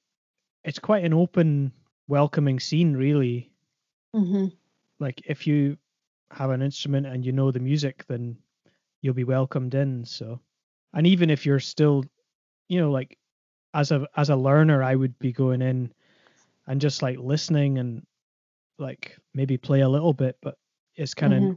it's 0.62 0.78
quite 0.78 1.04
an 1.04 1.12
open, 1.12 1.73
welcoming 2.07 2.61
scene, 2.61 2.95
really. 2.95 3.50
Mm-hmm. 4.14 4.47
Like, 5.00 5.21
if 5.26 5.47
you 5.47 5.76
have 6.31 6.50
an 6.50 6.62
instrument 6.62 7.07
and 7.07 7.26
you 7.26 7.33
know 7.33 7.50
the 7.50 7.59
music, 7.59 8.04
then 8.07 8.37
you'll 9.00 9.14
be 9.14 9.25
welcomed 9.25 9.75
in. 9.75 10.04
So, 10.04 10.40
and 10.95 11.07
even 11.09 11.31
if 11.31 11.45
you're 11.45 11.59
still, 11.59 12.04
you 12.69 12.81
know, 12.81 12.92
like, 12.92 13.19
as 13.75 13.90
a 13.90 14.07
as 14.16 14.28
a 14.28 14.37
learner, 14.37 14.83
I 14.83 14.95
would 14.95 15.19
be 15.19 15.33
going 15.33 15.62
in 15.62 15.92
and 16.66 16.81
just 16.81 17.02
like 17.02 17.19
listening 17.19 17.78
and 17.78 18.02
like 18.78 19.16
maybe 19.35 19.57
play 19.57 19.81
a 19.81 19.88
little 19.88 20.12
bit, 20.12 20.37
but 20.42 20.57
it's 20.97 21.14
kind 21.14 21.33
of 21.33 21.42
mm-hmm. 21.42 21.52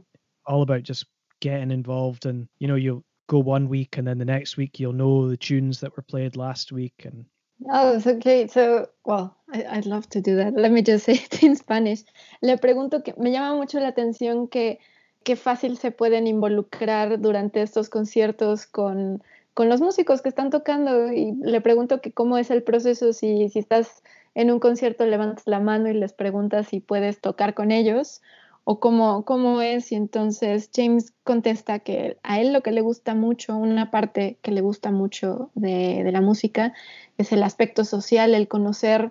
all 0.46 0.62
about 0.62 0.82
just 0.82 1.06
getting 1.40 1.70
involved 1.70 2.26
and 2.26 2.48
you 2.58 2.66
know 2.66 2.76
you'll 2.76 3.04
go 3.28 3.38
one 3.38 3.68
week 3.68 3.98
and 3.98 4.06
then 4.06 4.18
the 4.18 4.24
next 4.24 4.56
week 4.56 4.78
you'll 4.78 4.92
know 4.92 5.28
the 5.28 5.36
tunes 5.36 5.80
that 5.80 5.94
were 5.96 6.02
played 6.02 6.36
last 6.36 6.72
week 6.72 6.94
and 7.04 7.26
Oh, 7.70 8.00
okay. 8.06 8.46
So, 8.48 8.90
well, 9.04 9.34
I, 9.50 9.76
would 9.76 9.86
love 9.86 10.06
to 10.10 10.20
do 10.20 10.36
that. 10.36 10.54
Let 10.54 10.72
me 10.72 10.82
just 10.82 11.04
say 11.06 11.14
it 11.14 11.42
in 11.42 11.56
Spanish. 11.56 12.04
Le 12.42 12.58
pregunto 12.58 13.02
que 13.02 13.14
me 13.16 13.30
llama 13.30 13.56
mucho 13.56 13.80
la 13.80 13.88
atención 13.88 14.48
que 14.48 14.78
qué 15.24 15.36
fácil 15.36 15.78
se 15.78 15.90
pueden 15.90 16.26
involucrar 16.26 17.20
durante 17.20 17.62
estos 17.62 17.88
conciertos 17.88 18.66
con, 18.66 19.22
con 19.54 19.68
los 19.68 19.80
músicos 19.80 20.22
que 20.22 20.28
están 20.28 20.50
tocando 20.50 21.10
y 21.12 21.32
le 21.40 21.60
pregunto 21.60 22.00
que 22.00 22.12
cómo 22.12 22.36
es 22.38 22.50
el 22.50 22.62
proceso 22.62 23.12
si, 23.12 23.48
si 23.48 23.58
estás 23.58 24.02
en 24.36 24.50
un 24.50 24.60
concierto 24.60 25.06
levantas 25.06 25.46
la 25.46 25.60
mano 25.60 25.88
y 25.88 25.94
les 25.94 26.12
preguntas 26.12 26.68
si 26.68 26.80
puedes 26.80 27.22
tocar 27.22 27.54
con 27.54 27.72
ellos 27.72 28.20
o 28.64 28.80
cómo, 28.80 29.24
cómo 29.24 29.62
es. 29.62 29.90
Y 29.92 29.94
entonces 29.94 30.68
James 30.74 31.14
contesta 31.24 31.78
que 31.78 32.18
a 32.22 32.38
él 32.38 32.52
lo 32.52 32.62
que 32.62 32.70
le 32.70 32.82
gusta 32.82 33.14
mucho, 33.14 33.56
una 33.56 33.90
parte 33.90 34.36
que 34.42 34.50
le 34.50 34.60
gusta 34.60 34.90
mucho 34.90 35.50
de, 35.54 36.06
la 36.12 36.20
música, 36.20 36.74
es 37.16 37.32
el 37.32 37.42
aspecto 37.42 37.86
social, 37.86 38.34
el 38.34 38.46
conocer 38.46 39.10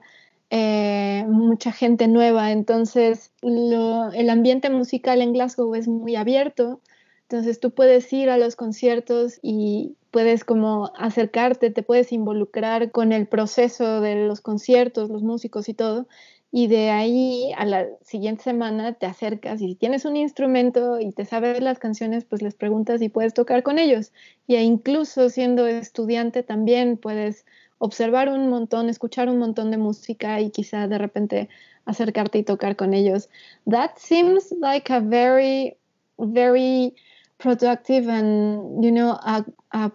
eh, 0.51 1.25
mucha 1.27 1.71
gente 1.71 2.07
nueva. 2.07 2.51
Entonces 2.51 3.31
el 3.41 4.29
ambiente 4.29 4.69
musical 4.69 5.23
en 5.23 5.33
Glasgow 5.33 5.73
es 5.73 5.87
muy 5.87 6.15
abierto. 6.15 6.81
Entonces 7.23 7.59
tú 7.59 7.71
puedes 7.71 8.13
ir 8.13 8.29
a 8.29 8.37
los 8.37 8.55
conciertos 8.55 9.39
y 9.41 9.95
puedes 10.15 10.45
como 10.45 10.93
acercarte, 10.95 11.71
te 11.71 11.83
puedes 11.83 12.13
involucrar 12.13 12.91
con 12.91 13.11
el 13.11 13.27
proceso 13.27 13.99
de 13.99 14.15
los 14.15 14.39
conciertos, 14.39 15.09
los 15.09 15.23
músicos 15.23 15.67
y 15.67 15.73
todo 15.73 16.07
y 16.53 16.67
de 16.67 16.89
ahí 16.89 17.51
a 17.57 17.65
la 17.65 17.85
siguiente 18.01 18.45
semana 18.45 18.93
te 18.93 19.07
acercas 19.07 19.61
y 19.61 19.67
si 19.67 19.75
tienes 19.75 20.05
un 20.05 20.15
instrumento 20.15 21.01
y 21.01 21.11
te 21.11 21.25
sabes 21.25 21.59
las 21.59 21.79
canciones, 21.79 22.23
pues 22.23 22.41
les 22.41 22.55
preguntas 22.55 23.01
si 23.01 23.09
puedes 23.09 23.33
tocar 23.33 23.61
con 23.61 23.77
ellos. 23.77 24.13
Y 24.47 24.55
incluso 24.55 25.29
siendo 25.29 25.67
estudiante 25.67 26.43
también 26.43 26.95
puedes 26.95 27.45
observar 27.77 28.29
un 28.29 28.47
montón, 28.47 28.87
escuchar 28.87 29.27
un 29.27 29.37
montón 29.37 29.69
de 29.69 29.75
música 29.75 30.39
y 30.39 30.49
quizá 30.49 30.87
de 30.87 30.97
repente 30.97 31.49
acercarte 31.83 32.37
y 32.37 32.43
tocar 32.43 32.77
con 32.77 32.93
ellos. 32.93 33.27
That 33.69 33.97
seems 33.97 34.53
like 34.61 34.89
a 34.93 35.01
very, 35.01 35.75
very 36.17 36.95
productive 37.37 38.09
and, 38.09 38.81
you 38.81 38.91
know, 38.91 39.19
a, 39.21 39.43
a 39.73 39.91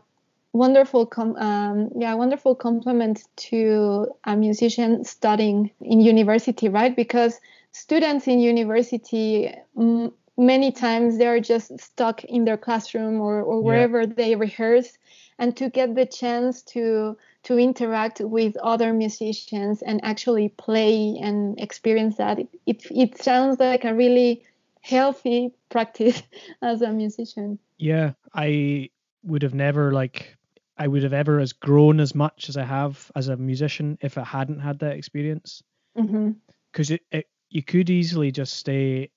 wonderful 0.52 1.06
com- 1.06 1.36
um, 1.36 1.90
yeah 1.96 2.14
wonderful 2.14 2.54
compliment 2.54 3.24
to 3.36 4.06
a 4.24 4.36
musician 4.36 5.04
studying 5.04 5.70
in 5.80 6.00
university 6.00 6.68
right? 6.68 6.96
Because 6.96 7.40
students 7.72 8.26
in 8.26 8.40
university 8.40 9.52
m- 9.78 10.12
many 10.36 10.72
times 10.72 11.18
they're 11.18 11.40
just 11.40 11.78
stuck 11.78 12.24
in 12.24 12.44
their 12.44 12.56
classroom 12.56 13.20
or, 13.20 13.42
or 13.42 13.62
wherever 13.62 14.00
yeah. 14.00 14.14
they 14.16 14.34
rehearse. 14.34 14.96
And 15.38 15.56
to 15.56 15.70
get 15.70 15.94
the 15.94 16.06
chance 16.06 16.62
to 16.74 17.16
to 17.44 17.58
interact 17.58 18.20
with 18.20 18.56
other 18.58 18.92
musicians 18.92 19.80
and 19.80 20.00
actually 20.04 20.50
play 20.50 21.16
and 21.22 21.58
experience 21.58 22.16
that 22.16 22.38
it, 22.38 22.48
it, 22.66 22.86
it 22.90 23.22
sounds 23.22 23.58
like 23.58 23.84
a 23.84 23.94
really 23.94 24.44
healthy 24.82 25.52
practice 25.70 26.22
as 26.60 26.82
a 26.82 26.90
musician. 26.90 27.58
Yeah 27.78 28.12
i 28.34 28.90
would 29.24 29.42
have 29.42 29.54
never 29.54 29.92
like 29.92 30.36
I 30.80 30.88
would 30.88 31.02
have 31.02 31.12
ever 31.12 31.40
as 31.40 31.52
grown 31.52 32.00
as 32.00 32.14
much 32.14 32.48
as 32.48 32.56
I 32.56 32.64
have 32.64 33.12
as 33.14 33.28
a 33.28 33.36
musician 33.36 33.98
if 34.00 34.16
I 34.16 34.24
hadn't 34.24 34.60
had 34.60 34.78
that 34.78 34.96
experience. 34.96 35.62
Because 35.94 36.88
mm-hmm. 36.88 36.94
it, 36.94 37.02
it, 37.12 37.26
you 37.50 37.62
could 37.62 37.90
easily 37.90 38.32
just 38.32 38.54
stay 38.54 39.10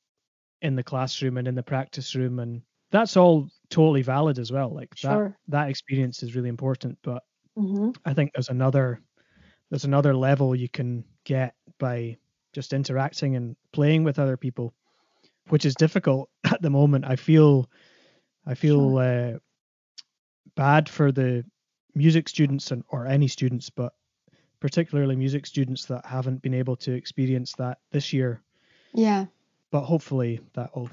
in 0.62 0.75
the 0.75 0.84
classroom 0.84 1.38
and 1.38 1.48
in 1.48 1.55
the 1.55 1.63
practice 1.63 2.15
room, 2.15 2.39
and 2.39 2.63
that's 2.91 3.15
all 3.15 3.48
totally 3.70 4.01
valid 4.01 4.39
as 4.39 4.51
well. 4.51 4.75
Like 4.75 4.89
sure. 4.93 5.29
that 5.29 5.51
that 5.51 5.70
experience 5.70 6.22
is 6.22 6.36
really 6.36 6.50
important, 6.50 6.98
but 7.01 7.24
mm-hmm. 7.58 7.91
I 8.05 8.13
think 8.13 8.32
there's 8.34 8.50
another 8.50 9.01
there's 9.70 9.86
another 9.86 10.13
level 10.13 10.53
you 10.53 10.67
can 10.67 11.05
get 11.24 11.55
by 11.79 12.17
just 12.51 12.74
interacting 12.74 13.38
and 13.38 13.55
playing 13.72 14.03
with 14.03 14.20
other 14.20 14.36
people, 14.36 14.74
which 15.48 15.63
is 15.63 15.75
difficult 15.75 16.29
at 16.43 16.62
the 16.62 16.70
moment. 16.70 17.05
I 17.05 17.15
feel 17.15 17.70
I 18.46 18.53
feel 18.53 18.98
sure. 18.98 19.36
uh, 19.36 19.38
bad 20.55 20.89
for 20.89 21.13
the 21.13 21.46
music 21.95 22.29
students 22.29 22.71
and 22.71 22.83
or 22.89 23.07
any 23.07 23.27
students, 23.27 23.69
but 23.69 23.93
particularly 24.59 25.15
music 25.15 25.45
students 25.45 25.85
that 25.85 26.05
haven't 26.05 26.41
been 26.41 26.53
able 26.53 26.75
to 26.77 26.93
experience 26.93 27.53
that 27.57 27.79
this 27.91 28.13
year. 28.13 28.41
Yeah. 28.93 29.25
But 29.71 29.81
hopefully 29.81 30.39
that 30.53 30.75
will 30.75 30.89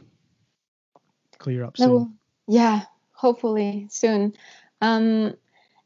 clear 1.39 1.65
up 1.65 1.77
soon. 1.77 2.19
yeah, 2.49 2.83
hopefully 3.13 3.87
soon. 3.91 4.35
Um, 4.81 5.35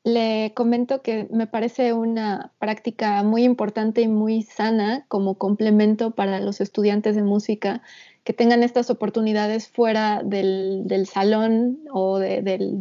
le 0.04 0.52
comento 0.54 1.00
que 1.00 1.26
me 1.30 1.46
parece 1.46 1.94
una 1.94 2.52
práctica 2.58 3.22
muy 3.22 3.42
importante 3.42 4.02
y 4.02 4.08
muy 4.08 4.42
sana 4.42 5.06
como 5.08 5.36
complemento 5.36 6.10
para 6.10 6.40
los 6.40 6.60
estudiantes 6.60 7.16
de 7.16 7.22
música 7.22 7.82
que 8.22 8.34
tengan 8.34 8.62
estas 8.62 8.90
oportunidades 8.90 9.68
fuera 9.68 10.22
del, 10.22 11.06
salón 11.10 11.78
o 11.90 12.18
de, 12.18 12.40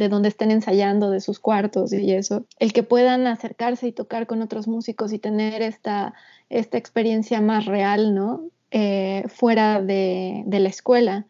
donde 0.09 0.29
estén 0.29 0.51
ensayando, 0.51 1.11
de 1.11 1.21
sus 1.21 1.39
cuartos 1.39 1.91
y 1.93 2.11
eso, 2.13 2.45
el 2.59 2.71
que 2.73 2.83
puedan 2.83 3.25
acercarse 3.27 3.87
y 3.87 3.91
tocar 3.93 4.27
con 4.27 4.41
otros 4.41 4.67
músicos 4.67 5.11
y 5.13 5.19
tener 5.19 5.61
esta, 5.61 6.13
experiencia 6.49 7.41
más 7.41 7.65
real, 7.65 8.13
¿no? 8.13 8.43
Eh, 8.71 9.23
fuera 9.27 9.81
de 9.81 10.43
la 10.47 10.69
escuela. 10.69 11.25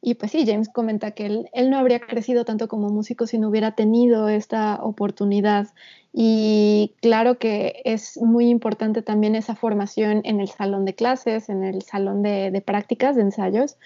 Y 0.00 0.14
pues 0.14 0.32
sí, 0.32 0.44
James 0.46 0.68
comenta 0.68 1.12
que 1.12 1.26
él, 1.26 1.70
no 1.70 1.78
habría 1.78 2.00
crecido 2.00 2.44
tanto 2.44 2.68
como 2.68 2.88
músico 2.90 3.26
si 3.26 3.38
no 3.38 3.48
hubiera 3.48 3.72
tenido 3.72 4.28
esta 4.28 4.78
oportunidad. 4.82 5.68
Y 6.12 6.94
claro 7.00 7.38
que 7.38 7.82
es 7.84 8.16
muy 8.18 8.48
importante 8.48 9.02
también 9.02 9.34
esa 9.34 9.54
formación 9.54 10.20
en 10.24 10.40
el 10.40 10.48
salón 10.48 10.84
de 10.84 10.94
clases, 10.94 11.48
en 11.48 11.64
el 11.64 11.82
salón 11.82 12.22
de, 12.22 12.62
prácticas, 12.64 13.16
de 13.16 13.22
ensayos, 13.22 13.76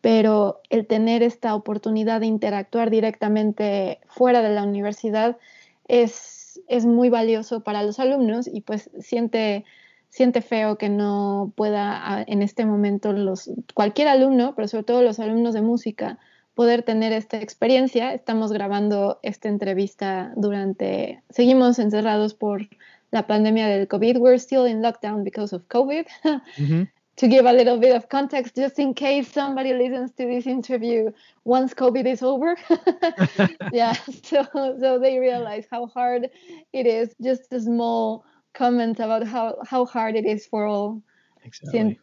pero 0.00 0.60
el 0.68 0.86
tener 0.86 1.22
esta 1.22 1.54
oportunidad 1.54 2.20
de 2.20 2.26
interactuar 2.26 2.90
directamente 2.90 4.00
fuera 4.08 4.42
de 4.42 4.50
la 4.50 4.64
universidad 4.64 5.38
es, 5.86 6.60
es 6.68 6.86
muy 6.86 7.08
valioso 7.08 7.62
para 7.62 7.82
los 7.82 7.98
alumnos 8.00 8.46
y 8.46 8.60
pues 8.62 8.90
siente 9.00 9.64
siente 10.12 10.42
feo 10.42 10.76
que 10.76 10.90
no 10.90 11.52
pueda 11.56 11.98
ah, 12.04 12.24
en 12.26 12.42
este 12.42 12.66
momento 12.66 13.14
los, 13.14 13.50
cualquier 13.72 14.08
alumno, 14.08 14.54
pero 14.54 14.68
sobre 14.68 14.84
todo 14.84 15.02
los 15.02 15.18
alumnos 15.18 15.54
de 15.54 15.62
música, 15.62 16.18
poder 16.54 16.82
tener 16.82 17.14
esta 17.14 17.38
experiencia. 17.38 18.12
Estamos 18.12 18.52
grabando 18.52 19.18
esta 19.22 19.48
entrevista 19.48 20.32
durante, 20.36 21.22
seguimos 21.30 21.78
encerrados 21.78 22.34
por 22.34 22.68
la 23.10 23.26
pandemia 23.26 23.66
del 23.68 23.88
COVID. 23.88 24.18
We're 24.18 24.38
still 24.38 24.66
in 24.66 24.82
lockdown 24.82 25.24
because 25.24 25.54
of 25.54 25.62
COVID. 25.68 26.06
To 27.16 27.28
give 27.28 27.44
a 27.44 27.52
little 27.52 27.78
bit 27.78 27.94
of 27.94 28.08
context, 28.08 28.56
just 28.56 28.78
in 28.78 28.94
case 28.94 29.30
somebody 29.30 29.74
listens 29.74 30.12
to 30.12 30.24
this 30.24 30.46
interview 30.46 31.12
once 31.44 31.74
COVID 31.74 32.06
is 32.06 32.22
over. 32.22 32.56
yeah, 33.72 33.92
so 34.24 34.46
so 34.80 34.98
they 34.98 35.18
realize 35.18 35.66
how 35.70 35.86
hard 35.88 36.30
it 36.72 36.86
is. 36.86 37.14
Just 37.20 37.52
a 37.52 37.60
small 37.60 38.24
comment 38.52 39.00
about 39.00 39.26
how, 39.26 39.56
how 39.68 39.84
hard 39.86 40.16
it 40.16 40.26
is 40.26 40.46
for 40.46 40.66
all. 40.66 41.02
Exactly. 41.44 41.98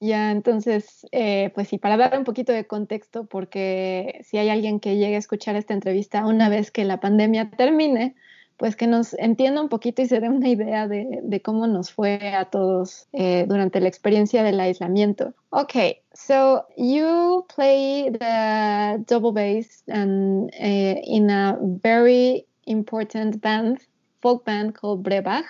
Ya, 0.00 0.32
entonces, 0.32 1.06
eh, 1.12 1.52
pues 1.54 1.68
sí, 1.68 1.78
para 1.78 1.96
dar 1.96 2.18
un 2.18 2.24
poquito 2.24 2.52
de 2.52 2.66
contexto, 2.66 3.26
porque 3.26 4.20
si 4.24 4.36
hay 4.36 4.48
alguien 4.48 4.80
que 4.80 4.96
llegue 4.96 5.14
a 5.14 5.18
escuchar 5.18 5.54
esta 5.54 5.74
entrevista 5.74 6.26
una 6.26 6.48
vez 6.48 6.72
que 6.72 6.84
la 6.84 6.98
pandemia 6.98 7.50
termine, 7.50 8.16
pues 8.56 8.74
que 8.74 8.88
nos 8.88 9.14
entienda 9.14 9.60
un 9.60 9.68
poquito 9.68 10.02
y 10.02 10.06
se 10.06 10.18
dé 10.18 10.28
una 10.28 10.48
idea 10.48 10.88
de, 10.88 11.20
de 11.22 11.40
cómo 11.40 11.68
nos 11.68 11.92
fue 11.92 12.34
a 12.34 12.46
todos 12.46 13.06
eh, 13.12 13.44
durante 13.48 13.80
la 13.80 13.86
experiencia 13.86 14.42
del 14.42 14.58
aislamiento. 14.58 15.34
Okay, 15.50 16.00
so 16.14 16.64
you 16.76 17.46
play 17.54 18.10
the 18.10 19.04
double 19.06 19.32
bass 19.32 19.84
and 19.86 20.50
uh, 20.60 21.00
in 21.04 21.30
a 21.30 21.56
very 21.60 22.44
important 22.66 23.40
band, 23.40 23.78
folk 24.20 24.44
band 24.44 24.74
called 24.74 25.04
Brebach. 25.04 25.46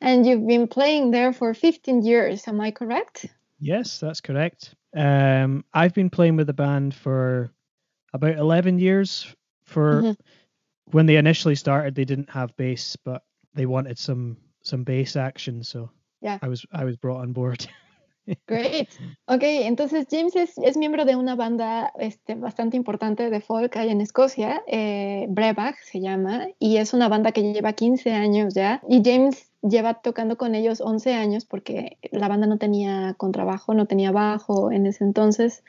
And 0.00 0.26
you've 0.26 0.46
been 0.46 0.66
playing 0.66 1.10
there 1.10 1.32
for 1.32 1.54
15 1.54 2.02
years. 2.02 2.48
Am 2.48 2.60
I 2.60 2.70
correct? 2.70 3.26
Yes, 3.58 3.98
that's 3.98 4.20
correct. 4.20 4.74
Um, 4.96 5.64
I've 5.74 5.94
been 5.94 6.10
playing 6.10 6.36
with 6.36 6.46
the 6.46 6.54
band 6.54 6.94
for 6.94 7.50
about 8.12 8.36
11 8.36 8.78
years. 8.78 9.26
For 9.64 10.02
mm-hmm. 10.02 10.12
when 10.92 11.06
they 11.06 11.16
initially 11.16 11.54
started, 11.54 11.94
they 11.94 12.04
didn't 12.04 12.30
have 12.30 12.56
bass, 12.56 12.96
but 12.96 13.22
they 13.54 13.66
wanted 13.66 13.98
some 13.98 14.36
some 14.62 14.84
bass 14.84 15.16
action, 15.16 15.62
so 15.62 15.90
yeah, 16.20 16.38
I 16.42 16.48
was 16.48 16.66
I 16.72 16.84
was 16.84 16.96
brought 16.96 17.20
on 17.20 17.32
board. 17.32 17.66
Great. 18.46 18.88
Ok, 19.26 19.42
entonces 19.42 20.06
James 20.08 20.36
es, 20.36 20.56
es, 20.58 20.76
miembro 20.76 21.04
de 21.04 21.16
una 21.16 21.34
banda 21.34 21.92
este, 21.98 22.34
bastante 22.34 22.76
importante 22.76 23.28
de 23.28 23.40
folk 23.40 23.76
ahí 23.76 23.88
en 23.88 24.00
Escocia, 24.00 24.62
eh, 24.68 25.26
Breabach 25.28 25.76
se 25.82 26.00
llama, 26.00 26.48
y 26.58 26.76
es 26.76 26.92
una 26.92 27.08
banda 27.08 27.32
que 27.32 27.52
lleva 27.52 27.72
15 27.72 28.12
años 28.12 28.54
ya. 28.54 28.82
Y 28.88 29.02
James 29.04 29.49
lleva 29.62 29.94
tocando 29.94 30.36
con 30.36 30.54
ellos 30.54 30.80
11 30.80 31.14
años 31.14 31.44
porque 31.44 31.98
la 32.10 32.28
banda 32.28 32.46
no 32.46 32.58
tenía 32.58 33.14
contrabajo, 33.16 33.74
no 33.74 33.86
tenía 33.86 34.12
bajo 34.12 34.72
en 34.72 34.86
ese 34.86 35.04
entonces 35.04 35.62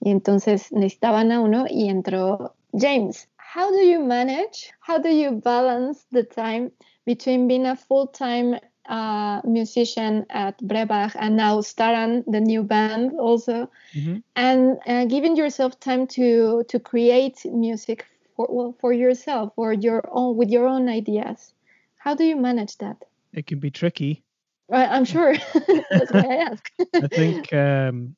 y 0.00 0.10
entonces 0.10 0.72
necesitaban 0.72 1.32
a 1.32 1.40
uno 1.40 1.66
y 1.68 1.88
entró 1.88 2.54
James. 2.72 3.28
How 3.54 3.70
do 3.70 3.80
you 3.80 4.00
manage? 4.00 4.72
How 4.86 4.98
do 4.98 5.08
you 5.08 5.40
balance 5.40 6.04
the 6.12 6.24
time 6.24 6.70
between 7.06 7.48
being 7.48 7.66
a 7.66 7.74
full-time 7.74 8.60
uh, 8.88 9.40
musician 9.44 10.26
at 10.28 10.58
Brebach 10.62 11.16
and 11.18 11.36
now 11.36 11.60
starting 11.62 12.24
the 12.26 12.40
new 12.40 12.62
band 12.62 13.18
also, 13.18 13.70
mm-hmm. 13.94 14.18
and 14.36 14.78
uh, 14.86 15.06
giving 15.06 15.36
yourself 15.36 15.80
time 15.80 16.06
to 16.08 16.64
to 16.68 16.78
create 16.78 17.44
music 17.46 18.06
for 18.36 18.46
well, 18.50 18.74
for 18.80 18.92
yourself 18.92 19.52
or 19.56 19.72
your 19.72 20.02
own 20.10 20.36
with 20.36 20.50
your 20.50 20.66
own 20.66 20.88
ideas? 20.88 21.54
How 21.96 22.14
do 22.14 22.24
you 22.24 22.36
manage 22.36 22.76
that? 22.78 23.07
It 23.32 23.46
can 23.46 23.58
be 23.58 23.70
tricky. 23.70 24.24
I'm 24.70 25.04
sure. 25.04 25.34
That's 25.90 26.12
why 26.12 26.20
I 26.20 26.34
ask. 26.50 26.70
I 26.94 27.06
think 27.06 27.52
um, 27.52 28.16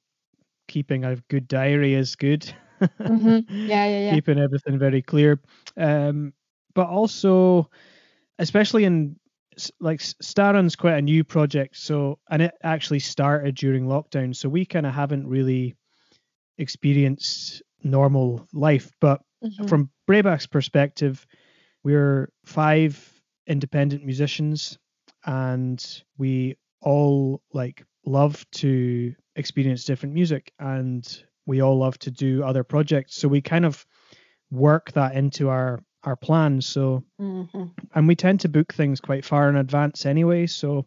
keeping 0.68 1.04
a 1.04 1.16
good 1.28 1.46
diary 1.46 1.94
is 1.94 2.16
good. 2.16 2.52
mm-hmm. 2.80 3.66
Yeah, 3.66 3.86
yeah, 3.86 4.00
yeah. 4.06 4.14
Keeping 4.14 4.38
everything 4.38 4.78
very 4.78 5.02
clear. 5.02 5.40
Um, 5.76 6.32
but 6.74 6.88
also, 6.88 7.70
especially 8.38 8.84
in 8.84 9.16
like 9.80 10.00
Staron's 10.00 10.76
quite 10.76 10.96
a 10.96 11.02
new 11.02 11.24
project, 11.24 11.76
so 11.76 12.18
and 12.30 12.42
it 12.42 12.54
actually 12.62 13.00
started 13.00 13.54
during 13.54 13.84
lockdown, 13.86 14.34
so 14.34 14.48
we 14.48 14.64
kind 14.64 14.86
of 14.86 14.94
haven't 14.94 15.26
really 15.26 15.76
experienced 16.58 17.62
normal 17.82 18.46
life. 18.52 18.90
But 19.00 19.20
mm-hmm. 19.44 19.66
from 19.66 19.90
Breabach's 20.06 20.46
perspective, 20.46 21.26
we're 21.84 22.32
five 22.44 23.12
independent 23.46 24.04
musicians, 24.04 24.78
and 25.26 26.02
we 26.18 26.56
all 26.80 27.42
like 27.52 27.84
love 28.06 28.44
to 28.52 29.14
experience 29.36 29.84
different 29.84 30.14
music, 30.14 30.52
and 30.58 31.24
we 31.46 31.60
all 31.60 31.78
love 31.78 31.98
to 32.00 32.10
do 32.10 32.42
other 32.42 32.64
projects. 32.64 33.16
So 33.16 33.28
we 33.28 33.40
kind 33.40 33.64
of 33.64 33.84
work 34.50 34.92
that 34.92 35.14
into 35.14 35.48
our 35.48 35.80
our 36.04 36.16
plans. 36.16 36.66
So, 36.66 37.04
mm-hmm. 37.20 37.64
and 37.94 38.08
we 38.08 38.16
tend 38.16 38.40
to 38.40 38.48
book 38.48 38.72
things 38.72 39.00
quite 39.00 39.24
far 39.24 39.48
in 39.48 39.56
advance 39.56 40.06
anyway. 40.06 40.46
So 40.46 40.86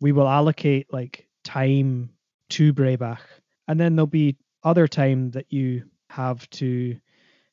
we 0.00 0.12
will 0.12 0.28
allocate 0.28 0.92
like 0.92 1.26
time 1.44 2.10
to 2.50 2.72
Breabach, 2.72 3.20
and 3.66 3.78
then 3.78 3.96
there'll 3.96 4.06
be 4.06 4.36
other 4.64 4.88
time 4.88 5.30
that 5.32 5.52
you 5.52 5.84
have 6.10 6.48
to 6.50 6.96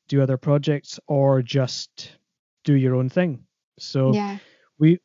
do 0.08 0.22
other 0.22 0.36
projects 0.36 0.98
or 1.06 1.42
just 1.42 2.16
do 2.64 2.74
your 2.74 2.94
own 2.94 3.08
thing. 3.08 3.44
So 3.78 4.12
yeah. 4.12 4.38
we, 4.78 4.98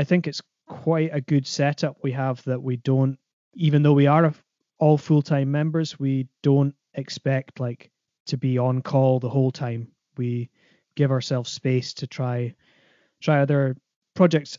I 0.00 0.04
think 0.04 0.26
it's 0.26 0.42
quite 0.66 1.10
a 1.12 1.20
good 1.20 1.46
setup 1.46 1.98
we 2.02 2.12
have 2.12 2.42
that 2.44 2.62
we 2.62 2.76
don't, 2.76 3.18
even 3.54 3.82
though 3.82 3.92
we 3.92 4.06
are 4.06 4.32
all 4.78 4.96
full 4.96 5.22
time 5.22 5.50
members, 5.50 5.98
we 6.00 6.26
don't 6.42 6.74
expect 6.94 7.60
like 7.60 7.90
to 8.26 8.36
be 8.36 8.56
on 8.56 8.80
call 8.80 9.20
the 9.20 9.28
whole 9.28 9.50
time. 9.50 9.88
We 10.16 10.48
give 10.94 11.10
ourselves 11.10 11.50
space 11.50 11.94
to 11.94 12.06
try 12.06 12.54
try 13.20 13.40
other 13.40 13.76
projects 14.14 14.58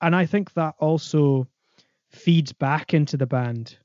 and 0.00 0.14
i 0.14 0.26
think 0.26 0.52
that 0.54 0.74
also 0.78 1.46
feeds 2.10 2.52
back 2.52 2.94
into 2.94 3.16
the 3.16 3.26
band 3.26 3.76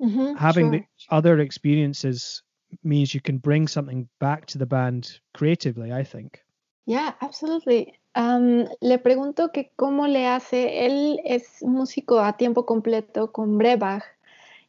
mm-hmm, 0.00 0.34
having 0.34 0.66
sure. 0.66 0.80
the 0.80 0.84
other 1.10 1.38
experiences 1.40 2.42
means 2.84 3.14
you 3.14 3.20
can 3.20 3.38
bring 3.38 3.66
something 3.66 4.08
back 4.20 4.46
to 4.46 4.58
the 4.58 4.66
band 4.66 5.18
creatively 5.34 5.92
i 5.92 6.04
think 6.04 6.42
yeah 6.86 7.12
absolutely 7.22 7.97
um, 8.16 8.64
le 8.80 8.98
pregunto 8.98 9.50
que 9.52 9.72
cómo 9.76 10.06
le 10.06 10.26
hace 10.26 10.86
él 10.86 11.20
es 11.24 11.62
músico 11.62 12.20
a 12.20 12.36
tiempo 12.36 12.66
completo 12.66 13.32
con 13.32 13.58
Brebach 13.58 14.04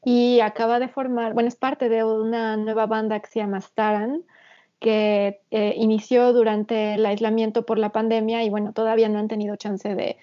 y 0.04 0.40
acaba 0.40 0.80
de 0.80 0.88
formar 0.88 1.34
bueno 1.34 1.50
es 1.50 1.56
parte 1.56 1.90
de 1.90 2.04
una 2.04 2.58
nueva 2.58 2.86
banda 2.86 3.20
que 3.20 3.30
se 3.30 3.40
llama 3.40 3.62
Staran 3.62 4.24
que 4.80 5.42
eh, 5.52 5.74
inició 5.78 6.34
durante 6.34 6.96
el 6.96 7.06
aislamiento 7.06 7.66
por 7.66 7.78
la 7.78 7.92
pandemia 7.92 8.44
y 8.44 8.50
bueno, 8.50 8.74
todavía 8.74 9.10
no 9.10 9.20
han 9.20 9.28
tenido 9.28 9.56
chance 9.58 9.94
de, 9.94 10.18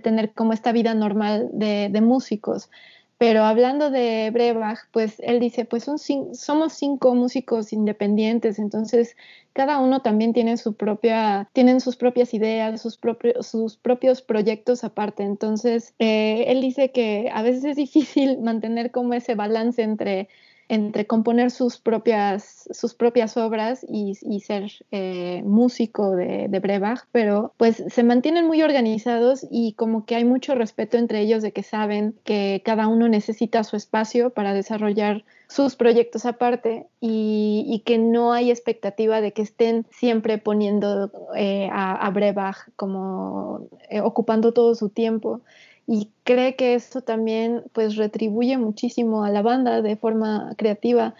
tener 0.00 0.32
como 0.32 0.52
esta 0.52 0.72
vida 0.72 0.94
normal 0.94 1.48
de, 1.52 2.00
músicos. 2.00 2.70
Pero 3.18 3.44
hablando 3.44 3.90
de 3.90 4.30
Brebach, 4.30 4.80
pues 4.92 5.20
él 5.20 5.40
dice, 5.40 5.64
pues 5.64 5.84
son 5.84 5.98
somos 6.34 6.74
cinco 6.74 7.14
músicos 7.14 7.72
independientes, 7.72 8.58
entonces 8.58 9.16
cada 9.54 9.78
uno 9.78 10.02
también 10.02 10.34
tiene 10.34 10.58
su 10.58 10.74
propia, 10.74 11.48
tienen 11.54 11.80
sus 11.80 11.96
propias 11.96 12.34
ideas, 12.34 12.82
sus 12.82 12.98
propios, 12.98 13.46
sus 13.46 13.78
propios 13.78 14.20
proyectos 14.20 14.84
aparte. 14.84 15.22
Entonces, 15.22 15.94
eh, 15.98 16.44
él 16.48 16.60
dice 16.60 16.92
que 16.92 17.30
a 17.32 17.40
veces 17.42 17.64
es 17.64 17.76
difícil 17.76 18.38
mantener 18.42 18.90
como 18.90 19.14
ese 19.14 19.34
balance 19.34 19.82
entre 19.82 20.28
entre 20.68 21.06
componer 21.06 21.50
sus 21.50 21.78
propias, 21.78 22.68
sus 22.70 22.94
propias 22.94 23.36
obras 23.36 23.84
y, 23.88 24.14
ser 24.40 24.70
eh, 24.90 25.42
músico 25.44 26.14
de, 26.14 26.48
de, 26.48 26.60
Brebach, 26.60 27.06
pero 27.12 27.52
pues 27.56 27.82
se 27.88 28.02
mantienen 28.02 28.46
muy 28.46 28.62
organizados 28.62 29.46
y 29.50 29.72
como 29.72 30.04
que 30.04 30.16
hay 30.16 30.24
mucho 30.24 30.54
respeto 30.54 30.96
entre 30.96 31.20
ellos 31.20 31.42
de 31.42 31.52
que 31.52 31.62
saben 31.62 32.14
que 32.24 32.62
cada 32.64 32.88
uno 32.88 33.08
necesita 33.08 33.64
su 33.64 33.76
espacio 33.76 34.30
para 34.30 34.54
desarrollar 34.54 35.24
sus 35.48 35.76
proyectos 35.76 36.26
aparte 36.26 36.86
y, 37.00 37.82
que 37.84 37.98
no 37.98 38.32
hay 38.32 38.50
expectativa 38.50 39.20
de 39.20 39.32
que 39.32 39.42
estén 39.42 39.86
siempre 39.90 40.38
poniendo 40.38 41.10
eh, 41.36 41.68
a, 41.70 41.94
a, 41.94 42.10
Brebach 42.10 42.68
como 42.74 43.68
eh, 43.88 44.00
ocupando 44.00 44.52
todo 44.52 44.74
su 44.74 44.88
tiempo 44.88 45.42
y 45.86 46.10
cree 46.24 46.56
que 46.56 46.74
esto 46.74 47.00
también 47.00 47.64
pues 47.72 47.96
retribuye 47.96 48.58
muchísimo 48.58 49.24
a 49.24 49.30
la 49.30 49.42
banda 49.42 49.82
de 49.82 49.96
forma 49.96 50.54
creativa. 50.56 51.14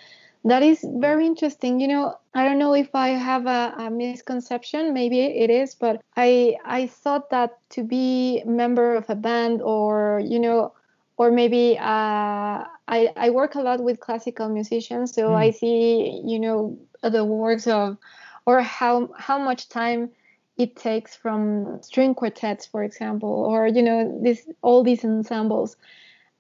That 0.44 0.62
is 0.62 0.86
very 1.00 1.26
interesting. 1.26 1.80
You 1.80 1.88
know, 1.88 2.18
I 2.34 2.44
don't 2.44 2.58
know 2.58 2.74
if 2.74 2.94
I 2.94 3.08
have 3.08 3.46
a, 3.46 3.74
a 3.78 3.90
misconception, 3.90 4.92
maybe 4.92 5.20
it 5.20 5.50
is, 5.50 5.74
but 5.74 6.00
I 6.16 6.56
I 6.64 6.86
thought 6.86 7.30
that 7.30 7.58
to 7.70 7.82
be 7.82 8.42
member 8.46 8.94
of 8.94 9.10
a 9.10 9.16
band 9.16 9.60
or 9.62 10.20
you 10.24 10.38
know 10.38 10.72
or 11.16 11.30
maybe 11.30 11.78
uh, 11.78 12.64
I, 12.88 13.12
I 13.16 13.30
work 13.30 13.54
a 13.54 13.60
lot 13.60 13.82
with 13.82 14.00
classical 14.00 14.48
musicians 14.48 15.14
so 15.14 15.30
mm. 15.30 15.36
i 15.36 15.50
see 15.50 16.20
you 16.24 16.38
know 16.38 16.78
the 17.02 17.24
works 17.24 17.66
of 17.66 17.96
or 18.44 18.60
how 18.60 19.10
how 19.18 19.38
much 19.38 19.68
time 19.68 20.10
it 20.58 20.76
takes 20.76 21.14
from 21.14 21.82
string 21.82 22.14
quartets, 22.14 22.66
for 22.66 22.82
example, 22.82 23.28
or 23.28 23.66
you 23.66 23.82
know, 23.82 24.18
this 24.22 24.48
all 24.62 24.82
these 24.82 25.04
ensembles. 25.04 25.76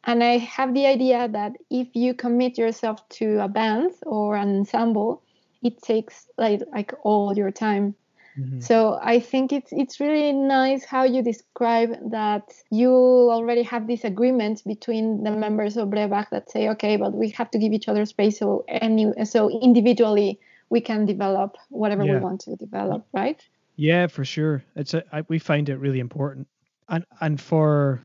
And 0.04 0.22
I 0.22 0.38
have 0.38 0.72
the 0.72 0.86
idea 0.86 1.28
that 1.28 1.52
if 1.68 1.88
you 1.94 2.14
commit 2.14 2.56
yourself 2.56 3.06
to 3.20 3.40
a 3.40 3.48
band 3.48 3.90
or 4.06 4.36
an 4.36 4.58
ensemble, 4.58 5.22
it 5.62 5.82
takes 5.82 6.28
like 6.38 6.62
like 6.72 6.94
all 7.02 7.36
your 7.36 7.50
time. 7.50 7.94
Mm-hmm. 8.38 8.60
So 8.60 8.98
I 9.02 9.18
think 9.18 9.52
it's 9.52 9.72
it's 9.72 9.98
really 9.98 10.32
nice 10.32 10.84
how 10.84 11.04
you 11.04 11.22
describe 11.22 11.90
that 12.10 12.52
you 12.70 12.90
already 12.92 13.62
have 13.62 13.86
this 13.86 14.04
agreement 14.04 14.62
between 14.66 15.24
the 15.24 15.30
members 15.30 15.76
of 15.76 15.88
Breabach 15.88 16.30
that 16.30 16.50
say, 16.50 16.68
okay, 16.70 16.96
but 16.96 17.14
we 17.14 17.30
have 17.30 17.50
to 17.50 17.58
give 17.58 17.72
each 17.72 17.88
other 17.88 18.04
space 18.04 18.38
so 18.38 18.64
any 18.68 19.12
so 19.24 19.50
individually 19.50 20.38
we 20.68 20.80
can 20.80 21.06
develop 21.06 21.56
whatever 21.68 22.04
yeah. 22.04 22.14
we 22.14 22.18
want 22.18 22.40
to 22.42 22.56
develop, 22.56 23.06
right? 23.12 23.42
Yeah, 23.76 24.06
for 24.06 24.24
sure. 24.24 24.64
It's 24.74 24.94
a, 24.94 25.04
I, 25.12 25.22
we 25.28 25.38
find 25.38 25.68
it 25.68 25.76
really 25.76 26.00
important, 26.00 26.48
and 26.88 27.04
and 27.20 27.40
for 27.40 28.02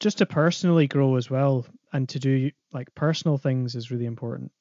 just 0.00 0.18
to 0.18 0.26
personally 0.26 0.86
grow 0.86 1.16
as 1.16 1.30
well, 1.30 1.66
and 1.92 2.08
to 2.10 2.18
do 2.18 2.50
like 2.72 2.94
personal 2.94 3.38
things 3.38 3.74
is 3.74 3.90
really 3.90 4.04
important. 4.04 4.52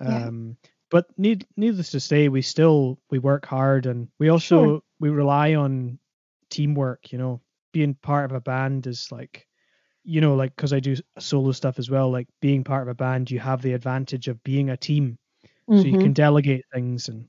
Yeah. 0.00 0.26
Um, 0.26 0.56
but 0.90 1.06
need 1.18 1.46
needless 1.56 1.90
to 1.90 2.00
say, 2.00 2.28
we 2.28 2.42
still 2.42 2.98
we 3.10 3.18
work 3.18 3.44
hard, 3.44 3.86
and 3.86 4.08
we 4.18 4.30
also 4.30 4.64
sure. 4.64 4.80
we 5.00 5.10
rely 5.10 5.54
on 5.54 5.98
teamwork. 6.48 7.12
You 7.12 7.18
know, 7.18 7.40
being 7.72 7.94
part 7.94 8.30
of 8.30 8.36
a 8.36 8.40
band 8.40 8.86
is 8.86 9.12
like, 9.12 9.46
you 10.02 10.22
know, 10.22 10.34
like 10.34 10.56
because 10.56 10.72
I 10.72 10.80
do 10.80 10.96
solo 11.18 11.52
stuff 11.52 11.78
as 11.78 11.90
well. 11.90 12.10
Like 12.10 12.28
being 12.40 12.64
part 12.64 12.82
of 12.82 12.88
a 12.88 12.94
band, 12.94 13.30
you 13.30 13.38
have 13.40 13.60
the 13.60 13.74
advantage 13.74 14.28
of 14.28 14.42
being 14.44 14.70
a 14.70 14.78
team, 14.78 15.18
mm-hmm. 15.68 15.78
so 15.78 15.84
you 15.84 15.92
can 15.92 16.00
mm-hmm. 16.00 16.12
delegate 16.12 16.64
things, 16.72 17.08
and 17.08 17.26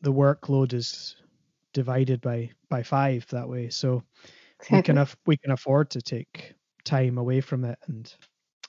the 0.00 0.12
workload 0.12 0.72
is 0.72 1.14
divided 1.74 2.22
by 2.22 2.50
by 2.70 2.82
five 2.82 3.26
that 3.28 3.46
way. 3.46 3.68
So 3.68 4.02
exactly. 4.60 4.78
we 4.78 4.82
can 4.82 4.98
af- 4.98 5.16
we 5.26 5.36
can 5.36 5.50
afford 5.52 5.90
to 5.90 6.00
take 6.00 6.54
time 6.84 7.18
away 7.18 7.42
from 7.42 7.64
it 7.64 7.78
and 7.86 8.10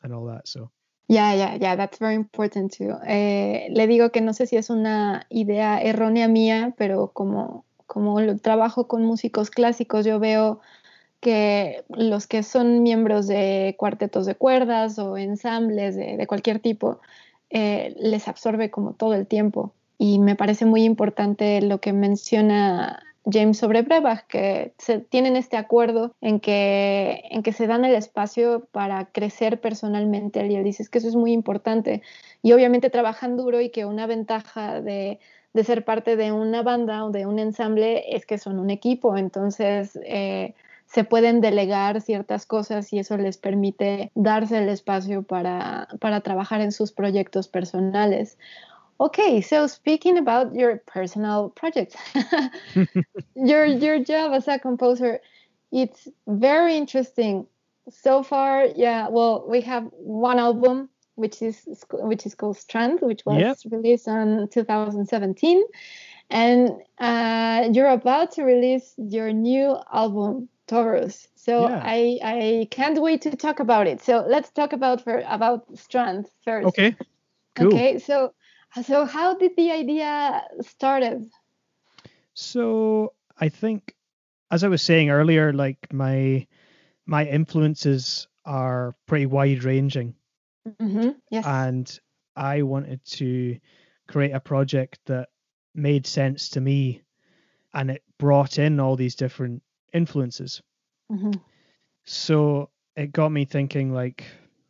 and 0.04 0.14
all 0.14 0.26
that. 0.26 0.48
So 0.48 0.70
yeah, 1.08 1.34
yeah, 1.36 1.56
yeah, 1.56 1.76
that's 1.78 2.00
very 2.00 2.16
important 2.16 2.74
too. 2.74 2.98
Eh, 3.08 3.68
le 3.70 3.88
digo 3.88 4.12
que 4.12 4.22
no 4.22 4.34
sé 4.34 4.48
si 4.48 4.58
es 4.58 4.70
una 4.70 5.26
idea 5.30 5.80
errónea 5.82 6.28
mía, 6.28 6.74
pero 6.78 7.12
como 7.14 7.64
como 7.88 8.20
lo 8.20 8.38
trabajo 8.38 8.88
con 8.88 9.06
músicos 9.06 9.52
clásicos, 9.52 10.06
yo 10.06 10.20
veo 10.20 10.60
que 11.22 11.86
los 11.90 12.28
que 12.28 12.44
son 12.44 12.84
miembros 12.84 13.28
de 13.28 13.76
cuartetos 13.78 14.26
de 14.26 14.36
cuerdas 14.36 15.00
o 15.00 15.18
ensambles 15.18 15.96
de, 15.96 16.18
de 16.18 16.28
cualquier 16.28 16.60
tipo, 16.60 17.00
eh, 17.50 17.96
les 18.00 18.28
absorbe 18.28 18.72
como 18.72 18.94
todo 18.94 19.14
el 19.14 19.28
tiempo 19.28 19.74
y 19.98 20.20
me 20.20 20.36
parece 20.36 20.66
muy 20.66 20.84
importante 20.84 21.62
lo 21.62 21.80
que 21.80 21.94
menciona 21.94 23.02
James 23.32 23.58
sobre 23.58 23.82
Brebach, 23.82 24.28
que 24.28 24.74
se, 24.78 25.00
tienen 25.00 25.36
este 25.36 25.58
acuerdo 25.58 26.14
en 26.22 26.40
que, 26.40 27.24
en 27.32 27.44
que 27.44 27.54
se 27.54 27.68
dan 27.68 27.86
el 27.86 27.96
espacio 27.96 28.68
para 28.72 29.06
crecer 29.06 29.60
personalmente. 29.60 30.46
Y 30.46 30.56
él 30.56 30.64
dice 30.64 30.86
que 30.90 31.00
eso 31.00 31.08
es 31.08 31.16
muy 31.16 31.32
importante. 31.32 32.02
Y 32.44 32.54
obviamente 32.54 32.90
trabajan 32.90 33.36
duro 33.36 33.62
y 33.62 33.70
que 33.70 33.86
una 33.86 34.06
ventaja 34.06 34.82
de, 34.82 35.20
de 35.54 35.64
ser 35.64 35.86
parte 35.86 36.16
de 36.16 36.32
una 36.32 36.62
banda 36.62 37.06
o 37.06 37.10
de 37.10 37.26
un 37.26 37.40
ensamble 37.40 38.16
es 38.16 38.26
que 38.26 38.38
son 38.38 38.60
un 38.60 38.70
equipo. 38.70 39.18
Entonces, 39.18 39.98
eh, 40.04 40.54
se 40.86 41.04
pueden 41.04 41.42
delegar 41.42 42.02
ciertas 42.02 42.46
cosas 42.46 42.94
y 42.94 43.00
eso 43.00 43.18
les 43.18 43.38
permite 43.38 44.12
darse 44.14 44.60
el 44.60 44.70
espacio 44.70 45.24
para, 45.24 45.88
para 46.00 46.22
trabajar 46.22 46.62
en 46.62 46.72
sus 46.72 46.92
proyectos 46.92 47.48
personales. 47.48 48.38
Okay, 49.00 49.42
so 49.42 49.68
speaking 49.68 50.18
about 50.18 50.56
your 50.56 50.78
personal 50.86 51.50
projects, 51.50 51.96
your 53.36 53.66
your 53.66 54.00
job 54.04 54.34
as 54.34 54.48
a 54.48 54.58
composer, 54.60 55.20
it's 55.72 56.08
very 56.28 56.76
interesting. 56.78 57.48
So 57.90 58.24
far, 58.24 58.66
yeah, 58.66 59.10
well, 59.10 59.46
we 59.48 59.62
have 59.62 59.84
one 59.94 60.40
album 60.40 60.90
which 61.16 61.42
is 61.42 61.84
which 61.92 62.26
is 62.26 62.36
called 62.36 62.58
Strand, 62.58 63.00
which 63.02 63.26
was 63.26 63.40
Yep. 63.40 63.58
released 63.74 64.08
in 64.08 64.48
2017, 64.52 65.64
and 66.30 66.72
uh, 67.00 67.70
you're 67.72 67.90
about 67.90 68.32
to 68.34 68.44
release 68.44 68.94
your 68.98 69.32
new 69.34 69.78
album 69.92 70.50
Torus. 70.68 71.28
So 71.36 71.66
Yeah. 71.66 71.80
I 71.84 72.20
I 72.24 72.68
can't 72.72 73.02
wait 73.02 73.22
to 73.24 73.36
talk 73.36 73.60
about 73.60 73.88
it. 73.88 74.02
So 74.02 74.26
let's 74.28 74.52
talk 74.52 74.74
about 74.74 75.02
for 75.04 75.22
about 75.28 75.78
Strand 75.78 76.30
first. 76.44 76.68
Okay. 76.68 76.96
Cool. 77.56 77.68
Okay. 77.68 78.00
So 78.00 78.34
so 78.84 79.06
how 79.06 79.36
did 79.38 79.56
the 79.56 79.72
idea 79.72 80.48
started? 80.62 81.30
So 82.34 83.14
I 83.38 83.50
think, 83.50 83.96
as 84.52 84.64
I 84.64 84.68
was 84.68 84.82
saying 84.82 85.10
earlier, 85.10 85.54
like 85.54 85.92
my 85.94 86.48
my 87.06 87.26
influences 87.26 88.28
are 88.46 88.96
pretty 89.08 89.26
wide 89.26 89.64
ranging, 89.64 90.16
hmm 90.80 91.12
Yes. 91.30 91.46
and 91.46 92.00
I 92.36 92.62
wanted 92.64 93.04
to 93.06 93.60
create 94.08 94.32
a 94.32 94.40
project 94.40 95.00
that 95.06 95.30
made 95.74 96.06
sense 96.08 96.50
to 96.50 96.62
me, 96.62 97.04
and 97.74 97.92
it 97.92 98.04
brought 98.18 98.60
in 98.60 98.80
all 98.80 98.96
these 98.96 99.16
different 99.16 99.64
influences. 99.94 100.62
hmm 101.10 101.32
So 102.06 102.70
it 102.96 103.12
got 103.12 103.30
me 103.32 103.46
thinking, 103.46 103.92
like, 103.92 104.26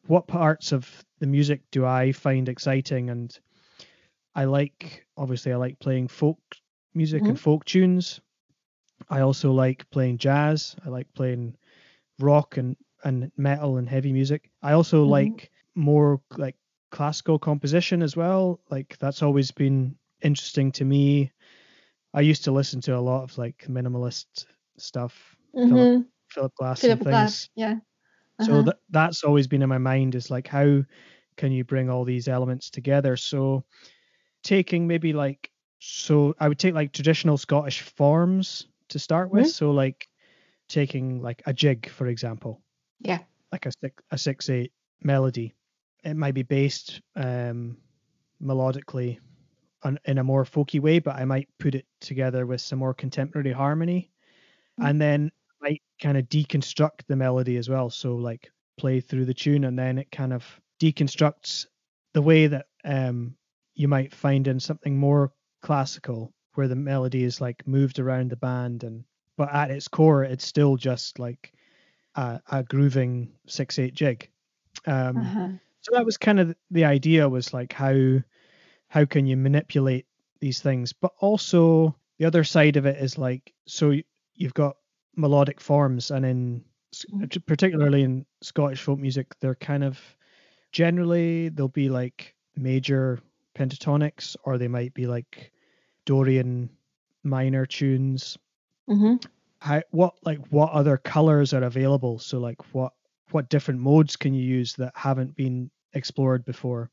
what 0.07 0.27
parts 0.27 0.71
of 0.71 1.05
the 1.19 1.27
music 1.27 1.61
do 1.71 1.85
I 1.85 2.11
find 2.11 2.49
exciting? 2.49 3.09
And 3.09 3.37
I 4.35 4.45
like, 4.45 5.05
obviously, 5.17 5.51
I 5.53 5.55
like 5.57 5.79
playing 5.79 6.07
folk 6.09 6.39
music 6.93 7.29
and 7.29 7.39
folk 7.39 7.65
tunes. 7.65 8.21
I 9.09 9.21
also 9.21 9.51
like 9.51 9.89
playing 9.91 10.17
jazz. 10.19 10.75
I 10.85 10.89
like 10.89 11.13
playing 11.13 11.57
rock 12.19 12.57
and, 12.57 12.77
and 13.03 13.31
metal 13.37 13.77
and 13.77 13.89
heavy 13.89 14.13
music. 14.13 14.51
I 14.63 14.73
also 14.73 15.05
Mhm. 15.05 15.05
like 15.05 15.51
more 15.75 16.21
like 16.37 16.57
classical 16.91 17.39
composition 17.39 18.01
as 18.03 18.17
well. 18.17 18.61
Like, 18.71 18.97
that's 18.99 19.23
always 19.23 19.51
been 19.51 19.97
interesting 20.21 20.71
to 20.73 20.85
me. 20.85 21.31
I 22.13 22.21
used 22.21 22.43
to 22.45 22.51
listen 22.51 22.81
to 22.81 22.97
a 22.97 23.01
lot 23.01 23.23
of 23.23 23.37
like 23.37 23.65
minimalist 23.69 24.45
stuff, 24.77 25.35
hmm 25.53 26.01
Philip 26.29 26.53
Glass 26.55 26.89
Philip 26.89 27.01
and 27.01 27.01
things. 27.01 27.09
Glass. 27.09 27.49
Yeah. 27.55 27.79
So 28.39 28.61
Uh-huh. 28.61 28.63
that 28.63 28.77
that's 28.89 29.23
always 29.23 29.47
been 29.47 29.61
in 29.61 29.69
my 29.69 29.77
mind 29.77 30.15
is 30.15 30.29
like 30.31 30.47
how 30.47 30.83
can 31.37 31.51
you 31.51 31.63
bring 31.65 31.89
all 31.89 32.05
these 32.05 32.27
elements 32.27 32.69
together? 32.69 33.17
So 33.17 33.65
taking 34.45 34.87
maybe 34.87 35.13
like 35.13 35.51
so 35.79 36.35
I 36.39 36.47
would 36.49 36.59
take 36.59 36.75
like 36.75 36.93
traditional 36.93 37.37
Scottish 37.37 37.81
forms 37.81 38.67
to 38.89 38.99
start 38.99 39.31
with. 39.31 39.47
Mhm. 39.47 39.51
So 39.51 39.71
like 39.71 40.09
taking 40.69 41.21
like 41.21 41.43
a 41.47 41.53
jig, 41.53 41.89
for 41.89 42.07
example, 42.07 42.63
Yeah. 43.01 43.19
like 43.51 43.65
a 43.67 43.71
six 43.81 44.03
a 44.11 44.17
six 44.17 44.49
eight 44.49 44.73
melody. 45.03 45.53
It 46.05 46.15
might 46.15 46.33
be 46.35 46.43
based 46.43 47.01
um 47.15 47.77
melodically 48.41 49.19
on, 49.83 49.99
in 50.05 50.17
a 50.19 50.23
more 50.23 50.45
folky 50.45 50.79
way, 50.79 50.99
but 50.99 51.15
I 51.15 51.25
might 51.25 51.49
put 51.59 51.75
it 51.75 51.85
together 52.01 52.45
with 52.45 52.61
some 52.61 52.79
more 52.79 52.93
contemporary 52.93 53.51
harmony. 53.51 54.11
Mhm. 54.79 54.89
And 54.89 55.01
then 55.01 55.31
might 55.61 55.81
kind 56.01 56.17
of 56.17 56.29
deconstruct 56.29 57.05
the 57.07 57.15
melody 57.15 57.57
as 57.57 57.69
well. 57.69 57.89
So 57.89 58.15
like 58.15 58.51
play 58.77 59.01
through 59.01 59.25
the 59.25 59.33
tune 59.33 59.65
and 59.65 59.77
then 59.79 59.97
it 59.97 60.11
kind 60.11 60.33
of 60.33 60.61
deconstructs 60.81 61.67
the 62.13 62.21
way 62.21 62.47
that 62.47 62.67
um 62.83 63.37
you 63.75 63.87
might 63.87 64.13
find 64.13 64.47
in 64.47 64.59
something 64.59 64.97
more 64.97 65.33
classical 65.61 66.33
where 66.55 66.67
the 66.67 66.75
melody 66.75 67.23
is 67.23 67.41
like 67.41 67.67
moved 67.67 67.99
around 67.99 68.31
the 68.31 68.35
band 68.37 68.83
and 68.83 69.05
but 69.37 69.53
at 69.53 69.71
its 69.71 69.87
core 69.87 70.23
it's 70.23 70.45
still 70.45 70.77
just 70.77 71.19
like 71.19 71.53
a, 72.15 72.41
a 72.51 72.63
grooving 72.63 73.33
six 73.47 73.79
eight 73.79 73.93
jig. 73.95 74.29
Um 74.85 75.33
Uh-huh. 75.33 75.57
so 75.81 75.91
that 75.93 76.05
was 76.05 76.17
kind 76.17 76.39
of 76.39 76.55
the 76.71 76.85
idea 76.85 77.29
was 77.29 77.53
like 77.53 77.73
how 77.73 78.19
how 78.87 79.05
can 79.05 79.25
you 79.25 79.37
manipulate 79.37 80.07
these 80.39 80.61
things 80.61 80.93
but 80.93 81.13
also 81.19 81.95
the 82.17 82.25
other 82.25 82.43
side 82.43 82.77
of 82.77 82.85
it 82.85 82.97
is 83.01 83.17
like 83.17 83.53
so 83.67 83.93
you've 84.35 84.53
got 84.53 84.77
melodic 85.15 85.59
forms 85.61 86.11
and 86.11 86.25
in 86.25 86.65
Mhm. 87.07 87.29
particularly 87.45 88.03
in 88.03 88.25
scottish 88.41 88.81
folk 88.81 88.99
music 88.99 89.35
they're 89.39 89.55
kind 89.55 89.83
of 89.83 89.99
generally 90.71 91.49
they'll 91.49 91.67
be 91.69 91.89
like 91.89 92.35
major 92.55 93.19
pentatonics 93.55 94.35
or 94.45 94.57
they 94.57 94.67
might 94.69 94.93
be 94.93 95.07
like 95.07 95.51
dorian 96.05 96.69
minor 97.23 97.65
tunes. 97.65 98.37
Hmm 98.87 99.15
how 99.59 99.81
what 99.91 100.15
like 100.23 100.39
what 100.47 100.71
other 100.71 100.97
colors 100.97 101.53
are 101.53 101.63
available? 101.63 102.19
So 102.19 102.39
like 102.39 102.73
what 102.73 102.93
what 103.31 103.49
different 103.49 103.79
modes 103.79 104.15
can 104.15 104.33
you 104.33 104.43
use 104.43 104.73
that 104.75 104.93
haven't 104.95 105.35
been 105.35 105.71
explored 105.93 106.45
before? 106.45 106.91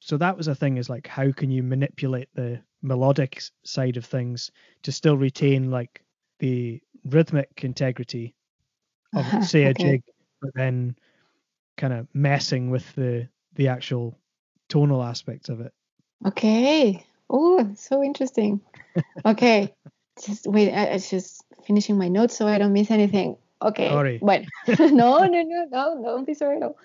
So 0.00 0.16
that 0.18 0.36
was 0.36 0.48
a 0.48 0.54
thing 0.54 0.78
is 0.78 0.90
like 0.90 1.06
how 1.08 1.32
can 1.32 1.50
you 1.50 1.62
manipulate 1.62 2.30
the 2.34 2.62
melodic 2.82 3.42
side 3.64 3.96
of 3.96 4.06
things 4.06 4.50
to 4.82 4.92
still 4.92 5.18
retain 5.18 5.70
like 5.70 6.04
the 6.40 6.82
rhythmic 7.06 7.64
integrity 7.64 8.36
of 9.14 9.34
Uh-huh, 9.34 9.48
say 9.50 9.66
a 9.66 9.74
okay. 9.74 9.74
jig 9.74 10.02
but 10.40 10.52
then 10.54 10.96
kind 11.78 11.92
of 11.94 12.08
messing 12.14 12.70
with 12.70 12.94
the 12.96 13.28
the 13.54 13.68
actual 13.68 14.18
tonal 14.68 15.02
aspects 15.04 15.50
of 15.50 15.60
it 15.60 15.74
Okay. 16.24 17.04
Oh, 17.28 17.68
so 17.76 18.02
interesting. 18.02 18.60
Okay. 19.24 19.74
just 20.24 20.46
wait, 20.46 20.72
I, 20.72 20.96
just 20.98 21.44
finishing 21.66 21.98
my 21.98 22.08
notes 22.08 22.36
so 22.36 22.46
I 22.46 22.58
don't 22.58 22.72
miss 22.72 22.90
anything. 22.90 23.36
Okay. 23.60 23.88
Sorry. 23.88 24.18
Bueno, 24.18 24.46
no, 24.66 25.26
no, 25.26 25.26
no, 25.28 25.66
no, 25.70 25.94
no, 25.94 26.02
don't 26.02 26.26
be 26.26 26.34
sorry, 26.34 26.58
no. 26.58 26.76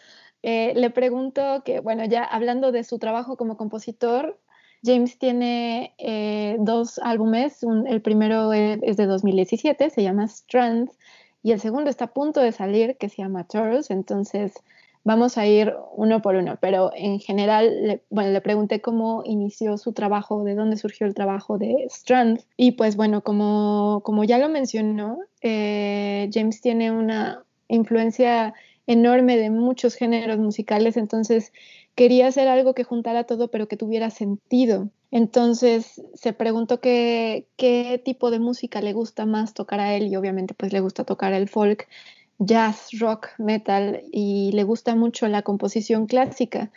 Eh, 0.44 0.74
le 0.76 0.90
pregunto 0.90 1.62
que, 1.64 1.80
bueno, 1.82 2.04
ya 2.06 2.24
hablando 2.24 2.72
de 2.72 2.84
su 2.84 2.98
trabajo 2.98 3.38
como 3.38 3.58
compositor, 3.58 4.40
James 4.84 5.20
tiene 5.20 5.94
eh, 6.00 6.58
dos 6.60 6.98
álbumes. 7.00 7.62
un- 7.64 7.86
el 7.88 8.02
primero 8.02 8.52
es, 8.52 8.80
es 8.82 8.98
de 8.98 9.06
2017, 9.06 9.92
se 9.92 10.02
llama 10.02 10.26
Strand, 10.26 10.90
y 11.44 11.52
el 11.52 11.60
segundo 11.60 11.90
está 11.92 12.06
a 12.06 12.14
punto 12.14 12.40
de 12.42 12.52
salir, 12.52 12.98
que 12.98 13.08
se 13.10 13.18
llama 13.22 13.44
Taurus. 13.44 13.92
Entonces, 13.92 14.54
vamos 15.04 15.38
a 15.38 15.48
ir 15.48 15.74
uno 15.96 16.22
por 16.22 16.36
uno. 16.36 16.58
Pero 16.62 16.92
en 16.96 17.20
general, 17.20 17.88
le, 17.88 18.04
bueno, 18.10 18.32
le 18.32 18.42
pregunté 18.42 18.82
cómo 18.82 19.24
inició 19.26 19.78
su 19.78 19.94
trabajo, 19.94 20.44
de 20.44 20.56
dónde 20.56 20.78
surgió 20.78 21.08
el 21.08 21.14
trabajo 21.14 21.58
de 21.58 21.86
Strand. 21.90 22.42
Y 22.58 22.74
pues 22.74 22.96
bueno, 22.96 23.22
como, 23.22 24.02
como 24.04 24.24
ya 24.24 24.38
lo 24.38 24.50
mencionó, 24.50 25.20
eh, 25.42 26.30
James 26.34 26.62
tiene 26.62 26.92
una 26.92 27.44
influencia 27.68 28.54
enorme 28.88 29.38
de 29.38 29.50
muchos 29.50 29.96
géneros 29.96 30.38
musicales, 30.38 30.98
entonces 30.98 31.54
quería 31.96 32.28
hacer 32.28 32.48
algo 32.48 32.74
que 32.74 32.84
juntara 32.84 33.26
todo, 33.26 33.50
pero 33.50 33.68
que 33.68 33.78
tuviera 33.78 34.10
sentido. 34.10 34.90
Entonces 35.12 36.02
se 36.14 36.34
preguntó 36.34 36.80
qué, 36.80 37.48
qué 37.58 38.02
tipo 38.04 38.32
de 38.32 38.40
música 38.40 38.82
le 38.82 38.94
gusta 38.94 39.26
más 39.26 39.54
tocar 39.54 39.80
a 39.80 39.94
él 39.96 40.08
y 40.08 40.16
obviamente 40.16 40.54
pues 40.54 40.72
le 40.72 40.80
gusta 40.80 41.04
tocar 41.04 41.34
el 41.34 41.50
folk, 41.50 41.88
jazz, 42.42 42.90
rock, 43.00 43.30
metal 43.38 44.02
y 44.12 44.52
le 44.54 44.64
gusta 44.64 44.96
mucho 44.96 45.28
la 45.28 45.44
composición 45.44 46.08
clásica. 46.08 46.72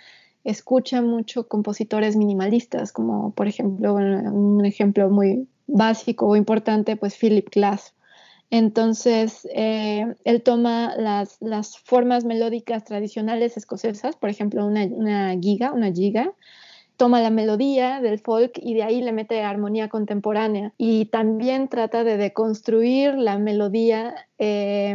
Escucha 0.45 1.01
mucho 1.01 1.49
compositores 1.49 2.17
minimalistas, 2.17 2.93
como 2.93 3.33
por 3.33 3.49
ejemplo, 3.49 3.95
un 3.95 4.65
ejemplo 4.67 5.09
muy 5.09 5.49
básico 5.67 6.27
o 6.27 6.37
importante, 6.37 6.97
pues 6.97 7.17
Philip 7.17 7.49
Glass. 7.51 7.95
Entonces, 8.51 9.49
eh, 9.55 10.15
él 10.25 10.43
toma 10.43 10.95
las, 10.97 11.79
formas 11.79 12.25
melódicas 12.25 12.85
tradicionales 12.85 13.57
escocesas, 13.57 14.17
por 14.17 14.29
ejemplo, 14.29 14.67
una, 14.67 15.35
giga, 15.41 15.73
una 15.73 15.91
giga, 15.91 16.33
toma 16.99 17.21
la 17.23 17.31
melodía 17.31 18.01
del 18.03 18.21
folk 18.21 18.53
y 18.57 18.75
de 18.75 18.83
ahí 18.83 19.01
le 19.01 19.13
mete 19.13 19.43
armonía 19.43 19.89
contemporánea. 19.89 20.75
Y 20.77 21.07
también 21.07 21.69
trata 21.69 22.05
de 22.05 22.19
deconstruir 22.19 23.15
la 23.15 23.39
melodía 23.39 24.15
eh, 24.39 24.95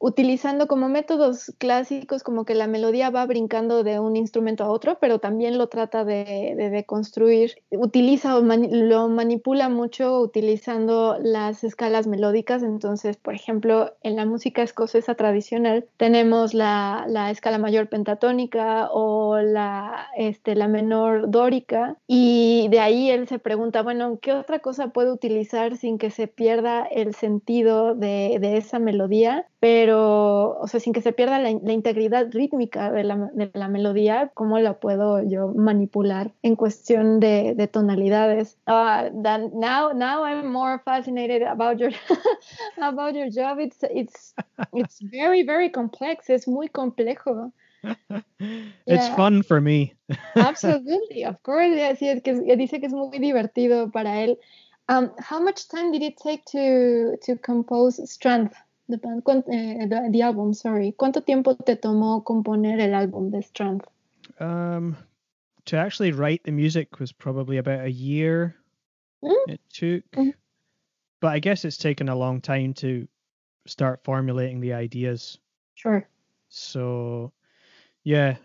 utilizando 0.00 0.66
como 0.66 0.88
métodos 0.88 1.52
clásicos, 1.58 2.22
como 2.22 2.44
que 2.44 2.54
la 2.54 2.66
melodía 2.66 3.10
va 3.10 3.26
brincando 3.26 3.84
de 3.84 4.00
un 4.00 4.16
instrumento 4.16 4.64
a 4.64 4.70
otro, 4.70 4.98
pero 4.98 5.18
también 5.18 5.58
lo 5.58 5.68
trata 5.68 6.04
de, 6.04 6.54
de 6.56 6.70
deconstruir. 6.70 7.56
Utiliza 7.70 8.36
o 8.36 8.42
mani 8.42 8.68
lo 8.70 9.08
manipula 9.08 9.68
mucho 9.68 10.20
utilizando 10.20 11.18
las 11.20 11.64
escalas 11.64 12.06
melódicas. 12.06 12.62
Entonces, 12.62 13.18
por 13.18 13.34
ejemplo, 13.34 13.94
en 14.02 14.16
la 14.16 14.24
música 14.24 14.62
escocesa 14.62 15.14
tradicional 15.14 15.86
tenemos 15.98 16.54
la, 16.54 17.04
la 17.06 17.30
escala 17.30 17.58
mayor 17.58 17.88
pentatónica 17.88 18.88
o 18.90 19.38
la, 19.38 20.08
este, 20.16 20.54
la 20.54 20.66
menor 20.66 21.30
dórica. 21.30 21.96
Y 22.06 22.68
de 22.70 22.80
ahí 22.80 23.10
él 23.10 23.28
se 23.28 23.38
pregunta, 23.38 23.82
bueno, 23.82 24.18
¿qué 24.22 24.32
otra 24.32 24.60
cosa 24.60 24.88
puedo 24.88 25.12
utilizar 25.12 25.76
sin 25.76 25.98
que 25.98 26.10
se 26.10 26.26
pierda 26.26 26.84
el 26.84 27.14
sentido 27.14 27.94
de, 27.94 28.38
de 28.40 28.56
esa 28.56 28.78
melodía? 28.78 29.46
Pero, 29.60 29.89
o 29.98 30.66
sea, 30.68 30.80
sin 30.80 30.92
que 30.92 31.00
se 31.00 31.12
pierda 31.12 31.38
la, 31.38 31.50
la 31.50 31.72
integridad 31.72 32.28
rítmica 32.30 32.90
de 32.92 33.04
la, 33.04 33.30
de 33.32 33.50
la, 33.54 33.68
melodía, 33.68 34.30
¿cómo 34.34 34.58
la 34.58 34.78
puedo 34.78 35.22
yo 35.22 35.48
manipular 35.48 36.32
en 36.42 36.56
cuestión 36.56 37.20
de, 37.20 37.54
de 37.54 37.66
tonalidades? 37.66 38.56
Uh, 38.66 39.10
that 39.22 39.52
now, 39.52 39.92
now 39.92 40.24
I'm 40.24 40.50
more 40.50 40.80
fascinated 40.84 41.42
about 41.42 41.78
your, 41.78 41.92
about 42.82 43.14
your 43.14 43.30
job. 43.30 43.58
It's, 43.58 43.78
it's, 43.82 44.34
it's 44.72 45.00
very, 45.10 45.42
very 45.42 45.70
complex. 45.70 46.30
Es 46.30 46.46
muy 46.46 46.68
complejo. 46.68 47.52
it's 48.40 48.74
Yeah. 48.86 49.16
fun 49.16 49.42
for 49.42 49.60
me. 49.60 49.94
Absolutely, 50.36 51.24
of 51.24 51.42
course. 51.42 51.74
Yes, 51.74 51.98
que 51.98 52.56
dice 52.56 52.80
que 52.80 52.86
es 52.86 52.92
muy 52.92 53.18
divertido 53.18 53.90
para 53.92 54.22
él. 54.24 54.36
Um, 54.88 55.12
how 55.20 55.40
much 55.40 55.68
time 55.68 55.92
did 55.92 56.02
it 56.02 56.16
take 56.16 56.44
to 56.46 57.16
to 57.22 57.36
compose 57.36 58.00
Strength, 58.10 58.56
the 58.90 58.98
band, 58.98 59.22
eh, 59.28 59.86
the, 59.86 60.08
the 60.10 60.22
album? 60.22 60.52
Sorry, 60.54 60.92
¿cuánto 60.92 61.24
tiempo 61.24 61.54
te 61.54 61.76
tomó 61.76 62.24
componer 62.24 62.80
el 62.80 62.94
álbum 62.94 63.30
de 63.30 63.42
Strand? 63.42 63.82
Um, 64.38 64.96
to 65.66 65.76
actually 65.76 66.12
write 66.12 66.42
the 66.44 66.52
music 66.52 66.98
was 66.98 67.12
probably 67.12 67.58
about 67.58 67.84
a 67.84 67.90
year. 67.90 68.56
Mm. 69.22 69.48
It 69.48 69.60
took, 69.68 70.04
Mhm. 70.12 70.34
but 71.20 71.28
I 71.28 71.38
guess 71.38 71.64
it's 71.64 71.76
taken 71.76 72.08
a 72.08 72.16
long 72.16 72.40
time 72.40 72.74
to 72.74 73.06
start 73.66 74.02
formulating 74.04 74.60
the 74.60 74.72
ideas. 74.72 75.38
Sure. 75.74 76.08
So, 76.48 77.32
yeah, 78.02 78.36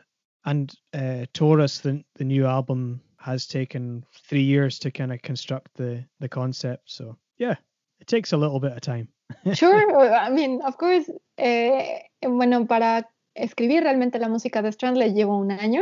and 0.45 0.73
uh, 0.93 1.25
Torus, 1.33 1.81
the 1.81 2.03
the 2.15 2.25
new 2.25 2.45
album, 2.45 3.01
has 3.17 3.47
taken 3.47 4.05
three 4.13 4.43
years 4.43 4.77
to 4.79 4.91
kind 4.91 5.11
of 5.11 5.21
construct 5.21 5.73
the 5.75 6.05
the 6.19 6.29
concept. 6.29 6.91
So, 6.91 7.17
yeah, 7.37 7.55
it 7.99 8.07
takes 8.07 8.33
a 8.33 8.37
little 8.37 8.59
bit 8.59 8.73
of 8.73 8.81
time. 8.81 9.07
Sure, 9.53 10.13
I 10.13 10.29
mean, 10.29 10.61
of 10.61 10.77
course. 10.77 11.11
eh, 11.37 12.03
bueno, 12.21 12.65
para 12.67 13.09
escribir 13.33 13.83
realmente 13.83 14.19
la 14.19 14.29
música 14.29 14.61
de 14.61 14.69
Strand 14.69 14.97
le 14.97 15.13
llevó 15.13 15.37
un 15.37 15.51
año, 15.51 15.81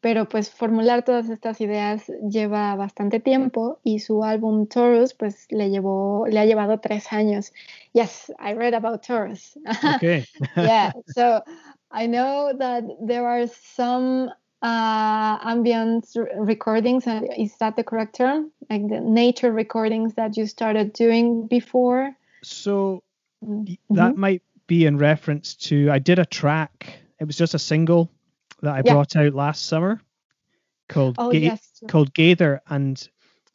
pero 0.00 0.28
pues 0.28 0.50
formular 0.50 1.04
todas 1.04 1.28
estas 1.30 1.60
ideas 1.60 2.06
lleva 2.30 2.74
bastante 2.76 3.20
tiempo 3.20 3.80
y 3.82 3.98
su 4.00 4.22
álbum 4.24 4.66
Taurus 4.66 5.14
pues 5.14 5.46
le 5.50 5.70
llevó, 5.70 6.26
le 6.28 6.38
ha 6.38 6.44
llevado 6.44 6.78
tres 6.80 7.12
años. 7.12 7.52
Yes, 7.92 8.32
I 8.38 8.54
read 8.54 8.74
about 8.74 9.02
Taurus. 9.02 9.58
Okay. 9.96 10.24
yeah, 10.56 10.92
so 11.08 11.42
I 11.90 12.06
know 12.06 12.52
that 12.56 12.84
there 13.04 13.26
are 13.26 13.48
some 13.48 14.30
uh, 14.62 15.38
ambient 15.42 16.06
recordings. 16.36 17.06
uh, 17.06 17.22
Is 17.36 17.56
that 17.58 17.76
the 17.76 17.84
correct 17.84 18.16
term? 18.16 18.50
Like 18.70 18.88
the 18.88 19.00
nature 19.00 19.52
recordings 19.52 20.14
that 20.14 20.36
you 20.36 20.46
started 20.46 20.92
doing 20.92 21.46
before? 21.46 22.14
So 22.42 23.02
Mm, 23.44 23.68
y- 23.68 23.78
that 23.90 24.16
might 24.16 24.42
be 24.66 24.86
in 24.86 24.96
reference 24.96 25.54
to 25.56 25.90
I 25.90 25.98
did 25.98 26.18
a 26.18 26.24
track. 26.24 26.98
It 27.20 27.24
was 27.26 27.36
just 27.36 27.54
a 27.54 27.58
single 27.58 28.10
that 28.62 28.74
I 28.74 28.82
Yeah. 28.82 28.94
brought 28.94 29.14
out 29.16 29.34
last 29.34 29.66
summer 29.66 30.00
called 30.88 31.16
Oh, 31.18 31.30
Ga- 31.30 31.40
yes. 31.40 31.82
called 31.88 32.14
Gather, 32.14 32.62
and 32.68 33.08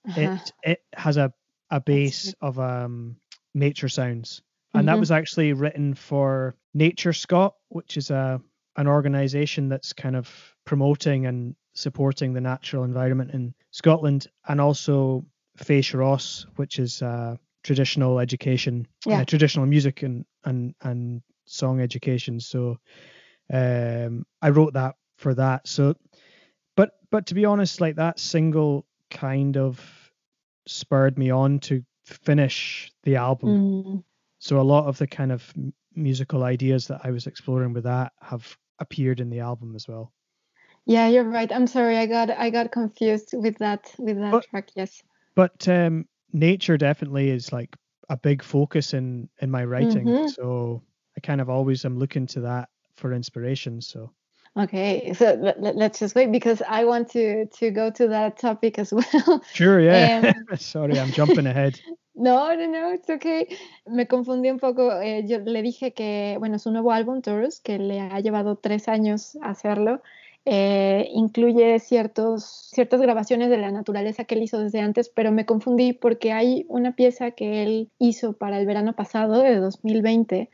Uh-huh. 0.08 0.22
it 0.22 0.54
it 0.64 0.84
has 0.94 1.18
a 1.18 1.34
a 1.72 1.80
base 1.80 2.34
of 2.42 2.60
um 2.60 3.16
nature 3.56 3.90
sounds, 3.90 4.42
and 4.74 4.88
that 4.88 4.98
Mhm. 4.98 5.00
was 5.00 5.12
actually 5.12 5.54
written 5.54 5.94
for 5.96 6.56
NatureScot, 6.78 7.54
which 7.70 7.98
is 7.98 8.12
a 8.12 8.42
an 8.78 8.88
organization 8.88 9.68
that's 9.68 9.94
kind 9.94 10.16
of 10.16 10.51
promoting 10.65 11.26
and 11.26 11.56
supporting 11.74 12.34
the 12.34 12.41
natural 12.41 12.84
environment 12.84 13.32
in 13.32 13.54
Scotland, 13.71 14.28
and 14.47 14.60
also 14.60 15.26
Fèis 15.58 15.93
Rois, 15.93 16.45
which 16.56 16.80
is 16.80 17.02
uh, 17.02 17.36
traditional 17.63 18.19
education, 18.19 18.88
Yeah. 19.06 19.21
uh, 19.21 19.26
traditional 19.26 19.65
music 19.65 20.04
and 20.04 20.26
and 20.45 20.74
and 20.82 21.21
song 21.45 21.80
education. 21.82 22.39
So 22.39 22.78
um, 23.54 24.26
I 24.41 24.50
wrote 24.50 24.74
that 24.74 24.95
for 25.17 25.34
that. 25.36 25.67
So, 25.67 25.95
but 26.76 26.91
but 27.10 27.26
to 27.28 27.34
be 27.36 27.45
honest, 27.45 27.82
like 27.82 27.95
that 27.97 28.19
single 28.19 28.86
kind 29.10 29.58
of 29.58 29.80
spurred 30.67 31.17
me 31.17 31.30
on 31.32 31.60
to 31.60 31.84
finish 32.06 32.91
the 33.04 33.15
album. 33.17 33.50
Mm, 33.50 34.04
So 34.39 34.60
a 34.60 34.63
lot 34.63 34.86
of 34.86 34.97
the 34.97 35.08
kind 35.08 35.32
of 35.32 35.54
musical 35.95 36.43
ideas 36.43 36.88
that 36.88 37.02
I 37.04 37.12
was 37.12 37.28
exploring 37.28 37.74
with 37.74 37.84
that 37.84 38.13
have 38.21 38.58
appeared 38.80 39.19
in 39.19 39.30
the 39.30 39.39
album 39.39 39.76
as 39.76 39.88
well. 39.88 40.13
Yeah, 40.86 41.08
you're 41.08 41.24
right. 41.30 41.52
I'm 41.52 41.67
sorry. 41.67 41.98
I 41.98 42.06
got 42.08 42.30
I 42.30 42.50
got 42.50 42.72
confused 42.72 43.34
with 43.34 43.58
that 43.60 43.94
with 44.00 44.17
that 44.20 44.32
But- 44.32 44.46
track. 44.50 44.70
Yes. 44.76 45.04
But 45.36 45.67
um, 45.67 46.06
nature 46.34 46.78
definitely 46.78 47.30
is 47.30 47.52
like 47.54 47.76
a 48.10 48.17
big 48.17 48.44
focus 48.44 48.94
in 48.94 49.30
in 49.41 49.50
my 49.52 49.63
writing. 49.63 50.06
Mhm. 50.06 50.30
So 50.30 50.82
I 51.17 51.22
kind 51.22 51.39
of 51.41 51.50
always 51.50 51.86
am 51.86 51.98
looking 51.98 52.28
to 52.28 52.41
that 52.41 52.70
for 52.96 53.13
inspiration. 53.13 53.82
So 53.82 54.12
Okay. 54.58 55.13
So 55.13 55.36
let, 55.39 55.62
let, 55.62 55.78
us 55.94 56.00
just 56.00 56.13
wait 56.15 56.30
because 56.32 56.62
I 56.67 56.84
want 56.84 57.10
to 57.12 57.46
to 57.46 57.72
go 57.72 57.89
to 57.91 58.08
that 58.10 58.38
topic 58.38 58.80
as 58.80 58.91
well. 58.98 59.41
sure, 59.54 59.80
yeah. 59.80 60.34
Um, 60.52 60.58
Sorry, 60.58 61.00
I'm 61.00 61.12
jumping 61.12 61.48
ahead. 61.48 61.80
No, 62.13 62.54
no, 62.54 62.65
no, 62.67 62.91
it's 62.91 63.10
okay. 63.10 63.48
Me 63.88 64.04
confundí 64.06 64.50
un 64.52 64.60
poco. 64.60 64.89
eh, 65.00 65.24
yo 65.26 65.38
le 65.39 65.62
dije 65.63 65.94
que, 65.96 66.36
bueno, 66.39 66.60
su 66.60 66.70
nuevo 66.70 66.91
álbum, 66.91 67.22
Torus, 67.22 67.62
que 67.62 67.80
le 67.80 68.02
ha 68.02 68.20
llevado 68.20 68.58
tres 68.58 68.89
años 68.89 69.38
hacerlo, 69.41 70.02
eh, 70.46 71.10
incluye 71.14 71.78
ciertas 71.80 72.72
grabaciones 72.76 73.50
de 73.50 73.58
la 73.58 73.72
naturaleza 73.72 74.24
que 74.24 74.36
él 74.36 74.44
hizo 74.44 74.60
desde 74.60 74.80
antes, 74.82 75.10
pero 75.10 75.32
me 75.32 75.46
confundí 75.46 75.94
porque 75.94 76.32
hay 76.32 76.66
una 76.68 76.96
pieza 76.96 77.32
que 77.32 77.64
él 77.64 77.92
hizo 78.00 78.34
para 78.34 78.60
el 78.60 78.66
verano 78.66 78.94
pasado, 78.94 79.42
de 79.42 79.58
2020, 79.58 80.50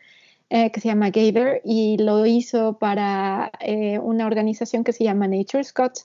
eh, 0.49 0.71
que 0.71 0.79
se 0.81 0.89
llama 0.89 1.09
Gather, 1.09 1.61
y 1.63 1.97
lo 1.97 2.25
hizo 2.25 2.77
para 2.79 3.51
eh, 3.59 3.99
una 3.99 4.25
organización 4.25 4.83
que 4.83 4.93
se 4.93 5.03
llama 5.03 5.27
Nature 5.27 5.63
Scott, 5.63 5.99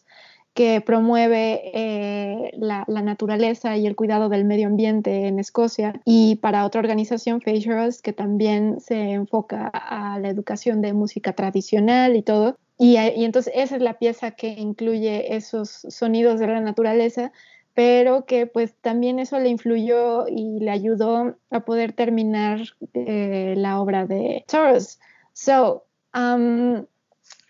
que 0.54 0.80
promueve 0.80 1.62
eh, 1.74 2.50
la, 2.58 2.84
la 2.86 3.02
naturaleza 3.02 3.76
y 3.78 3.86
el 3.86 3.96
cuidado 3.96 4.28
del 4.28 4.44
medio 4.44 4.66
ambiente 4.66 5.26
en 5.26 5.38
Escocia, 5.38 6.00
y 6.04 6.36
para 6.36 6.66
otra 6.66 6.80
organización, 6.80 7.40
Fashers, 7.40 8.02
que 8.02 8.12
también 8.12 8.80
se 8.80 9.12
enfoca 9.12 9.68
a 9.68 10.18
la 10.20 10.28
educación 10.28 10.82
de 10.82 10.92
música 10.92 11.32
tradicional 11.32 12.16
y 12.16 12.22
todo. 12.22 12.58
Y, 12.78 12.96
eh, 12.96 13.14
y 13.16 13.24
entonces 13.24 13.52
esa 13.56 13.76
es 13.76 13.82
la 13.82 13.98
pieza 13.98 14.32
que 14.32 14.48
incluye 14.48 15.34
esos 15.34 15.70
sonidos 15.88 16.40
de 16.40 16.46
la 16.46 16.60
naturaleza, 16.60 17.32
pero 17.74 18.26
que 18.26 18.46
pues 18.46 18.74
también 18.80 19.18
eso 19.18 19.38
le 19.38 19.48
influyó 19.48 20.26
y 20.28 20.58
le 20.60 20.70
ayudó 20.70 21.36
a 21.50 21.60
poder 21.60 21.92
terminar 21.92 22.60
eh, 22.94 23.54
la 23.56 23.80
obra 23.80 24.06
de 24.06 24.44
Taurus. 24.46 24.98
So, 25.32 25.84
um, 26.14 26.86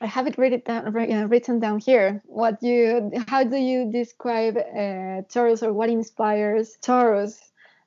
I 0.00 0.06
have 0.06 0.26
it 0.26 0.37
written 0.37 1.61
down, 1.61 1.76
uh, 1.76 1.78
here. 1.78 2.22
What 2.26 2.62
you, 2.62 3.11
how 3.28 3.44
do 3.44 3.56
you 3.56 3.90
describe 3.90 4.56
uh, 4.56 5.22
Taurus, 5.28 5.62
or 5.62 5.72
what 5.72 5.90
inspires 5.90 6.76
Taurus? 6.80 7.40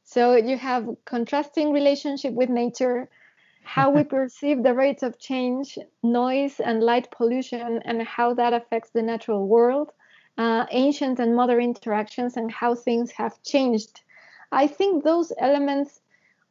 So 0.04 0.36
you 0.36 0.58
have 0.58 0.88
contrasting 1.06 1.74
relationship 1.74 2.34
with 2.34 2.50
nature, 2.50 3.10
how 3.66 3.90
we 3.90 4.04
perceive 4.18 4.64
the 4.64 4.74
rates 4.74 5.04
of 5.04 5.20
change, 5.20 5.78
noise 6.04 6.60
and 6.60 6.82
light 6.82 7.10
pollution, 7.12 7.82
and 7.84 8.02
how 8.04 8.34
that 8.36 8.54
affects 8.54 8.92
the 8.92 9.02
natural 9.02 9.48
world, 9.48 9.92
uh, 10.38 10.66
ancient 10.72 11.20
and 11.20 11.36
modern 11.36 11.62
interactions, 11.62 12.38
and 12.38 12.52
how 12.52 12.76
things 12.76 13.12
have 13.12 13.42
changed. 13.44 14.02
I 14.52 14.68
think 14.68 15.04
those 15.04 15.34
elements 15.38 16.02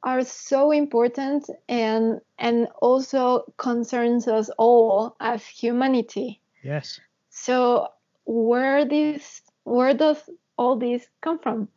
are 0.02 0.22
so 0.22 0.70
important 0.70 1.48
and 1.68 2.20
and 2.38 2.68
also 2.82 3.44
concerns 3.56 4.28
us 4.28 4.50
all 4.58 5.16
as 5.20 5.46
humanity. 5.46 6.40
Yes. 6.62 7.00
So 7.30 7.88
where 8.26 8.84
this 8.84 9.42
where 9.64 9.94
does 9.94 10.18
all 10.58 10.76
this 10.76 11.06
come 11.22 11.38
from? 11.38 11.68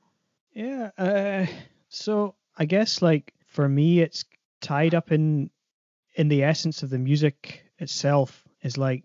Yeah. 0.54 0.92
Uh, 0.98 1.46
so 1.90 2.36
I 2.58 2.66
guess 2.66 3.02
like 3.02 3.34
for 3.46 3.70
me, 3.70 4.02
it's 4.02 4.26
tied 4.62 4.96
up 4.96 5.12
in 5.12 5.50
in 6.16 6.28
the 6.30 6.44
essence 6.44 6.84
of 6.84 6.90
the 6.90 7.00
music 7.00 7.64
itself. 7.80 8.44
Is 8.64 8.78
like 8.78 9.04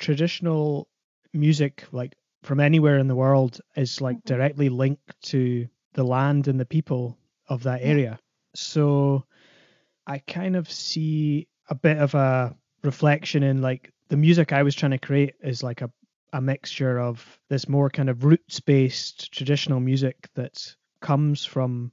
traditional 0.00 0.88
music, 1.32 1.84
like 1.92 2.16
from 2.42 2.60
anywhere 2.60 2.98
in 2.98 3.08
the 3.08 3.14
world, 3.16 3.60
is 3.76 4.00
like 4.00 4.16
Mhm. 4.18 4.24
directly 4.24 4.68
linked 4.68 5.20
to 5.22 5.68
the 5.92 6.04
land 6.04 6.48
and 6.48 6.58
the 6.58 6.66
people 6.66 7.18
of 7.48 7.62
that 7.64 7.82
area. 7.82 8.18
So 8.54 9.24
I 10.06 10.18
kind 10.18 10.56
of 10.56 10.70
see 10.70 11.48
a 11.68 11.74
bit 11.74 11.98
of 11.98 12.14
a 12.14 12.56
reflection 12.82 13.42
in 13.42 13.60
like 13.62 13.92
the 14.08 14.16
music 14.16 14.52
I 14.52 14.62
was 14.62 14.74
trying 14.74 14.92
to 14.92 14.98
create 14.98 15.34
is 15.42 15.62
like 15.62 15.82
a 15.82 15.90
a 16.32 16.40
mixture 16.40 16.98
of 17.00 17.40
this 17.48 17.68
more 17.68 17.90
kind 17.90 18.08
of 18.08 18.24
roots 18.24 18.60
based 18.60 19.32
traditional 19.32 19.80
music 19.80 20.28
that 20.34 20.76
comes 21.00 21.44
from 21.44 21.92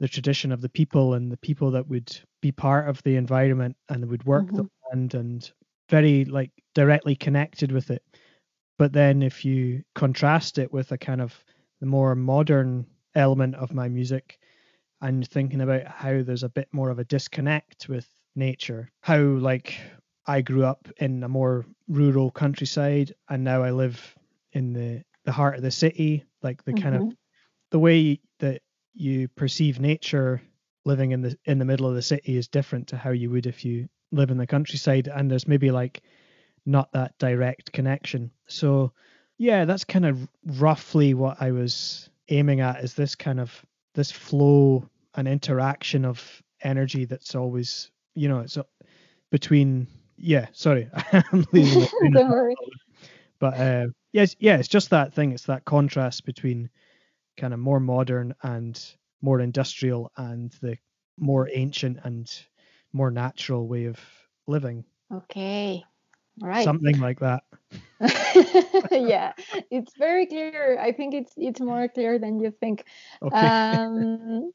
the 0.00 0.08
tradition 0.08 0.52
of 0.52 0.60
the 0.60 0.68
people 0.68 1.14
and 1.14 1.30
the 1.32 1.36
people 1.36 1.70
that 1.72 1.88
would 1.88 2.18
be 2.40 2.52
part 2.52 2.88
of 2.88 3.02
the 3.02 3.16
environment 3.16 3.76
and 3.88 4.08
would 4.08 4.24
work 4.24 4.52
the 4.54 4.64
land 4.90 5.14
and 5.14 5.52
very 5.90 6.24
like 6.24 6.52
directly 6.74 7.16
connected 7.16 7.72
with 7.72 7.90
it. 7.90 8.04
But 8.78 8.92
then 8.92 9.22
if 9.22 9.44
you 9.44 9.84
contrast 9.94 10.58
it 10.58 10.72
with 10.72 10.92
a 10.92 10.98
kind 10.98 11.20
of 11.20 11.44
the 11.80 11.86
more 11.86 12.14
modern 12.14 12.86
element 13.14 13.54
of 13.56 13.74
my 13.74 13.88
music 13.88 14.38
and 15.00 15.26
thinking 15.28 15.60
about 15.60 15.86
how 15.86 16.22
there's 16.22 16.42
a 16.42 16.48
bit 16.48 16.68
more 16.72 16.90
of 16.90 16.98
a 16.98 17.04
disconnect 17.04 17.88
with 17.88 18.08
nature, 18.36 18.90
how 19.02 19.18
like 19.20 19.80
I 20.26 20.42
grew 20.42 20.64
up 20.64 20.88
in 20.98 21.22
a 21.24 21.28
more 21.28 21.66
rural 21.88 22.30
countryside 22.30 23.14
and 23.28 23.44
now 23.44 23.62
I 23.62 23.70
live 23.70 24.16
in 24.52 24.72
the 24.72 25.04
the 25.24 25.32
heart 25.32 25.56
of 25.56 25.62
the 25.62 25.70
city, 25.70 26.24
like 26.42 26.64
the 26.64 26.74
kind 26.74 26.96
of 26.96 27.04
Mhm. 27.04 27.16
the 27.70 27.78
way 27.78 28.20
you 28.98 29.28
perceive 29.28 29.80
nature 29.80 30.40
living 30.84 31.12
in 31.12 31.22
the 31.22 31.36
in 31.44 31.58
the 31.58 31.64
middle 31.64 31.86
of 31.86 31.94
the 31.94 32.02
city 32.02 32.36
is 32.36 32.48
different 32.48 32.88
to 32.88 32.96
how 32.96 33.10
you 33.10 33.30
would 33.30 33.46
if 33.46 33.64
you 33.64 33.88
live 34.12 34.30
in 34.30 34.38
the 34.38 34.46
countryside 34.46 35.08
and 35.08 35.30
there's 35.30 35.46
maybe 35.46 35.70
like 35.70 36.02
not 36.64 36.92
that 36.92 37.16
direct 37.18 37.72
connection. 37.72 38.30
So 38.46 38.92
yeah, 39.38 39.64
that's 39.64 39.84
kind 39.84 40.06
of 40.06 40.28
roughly 40.44 41.14
what 41.14 41.40
I 41.40 41.52
was 41.52 42.10
aiming 42.28 42.60
at 42.60 42.82
is 42.82 42.94
this 42.94 43.14
kind 43.14 43.40
of 43.40 43.64
this 43.94 44.10
flow 44.10 44.88
and 45.14 45.26
interaction 45.26 46.04
of 46.04 46.42
energy 46.62 47.04
that's 47.04 47.34
always 47.34 47.90
you 48.14 48.28
know 48.28 48.40
it's 48.40 48.58
between 49.30 49.86
yeah 50.16 50.46
sorry 50.52 50.88
i'm 51.12 51.46
leaving 51.52 51.86
Don't 52.12 52.28
worry. 52.30 52.54
but 53.38 53.54
uh 53.54 53.86
yes 54.12 54.34
yeah 54.40 54.56
it's 54.56 54.68
just 54.68 54.90
that 54.90 55.14
thing 55.14 55.32
it's 55.32 55.44
that 55.44 55.64
contrast 55.64 56.24
between 56.24 56.68
kind 57.38 57.54
of 57.54 57.60
more 57.60 57.80
modern 57.80 58.34
and 58.42 58.94
more 59.22 59.40
industrial 59.40 60.12
and 60.16 60.52
the 60.60 60.76
more 61.18 61.48
ancient 61.52 61.98
and 62.04 62.30
more 62.92 63.10
natural 63.10 63.66
way 63.66 63.86
of 63.86 63.98
living 64.46 64.84
Okay. 65.12 65.82
All 66.42 66.48
right. 66.48 66.64
something 66.64 67.00
like 67.00 67.20
that 67.20 67.42
yeah, 68.92 69.32
it's 69.70 69.96
very 69.98 70.26
clear. 70.26 70.78
I 70.78 70.92
think 70.92 71.14
it's 71.14 71.32
it's 71.36 71.60
more 71.60 71.88
clear 71.88 72.18
than 72.18 72.38
you 72.38 72.52
think. 72.52 72.84
okay 73.20 73.48
Am, 73.48 74.52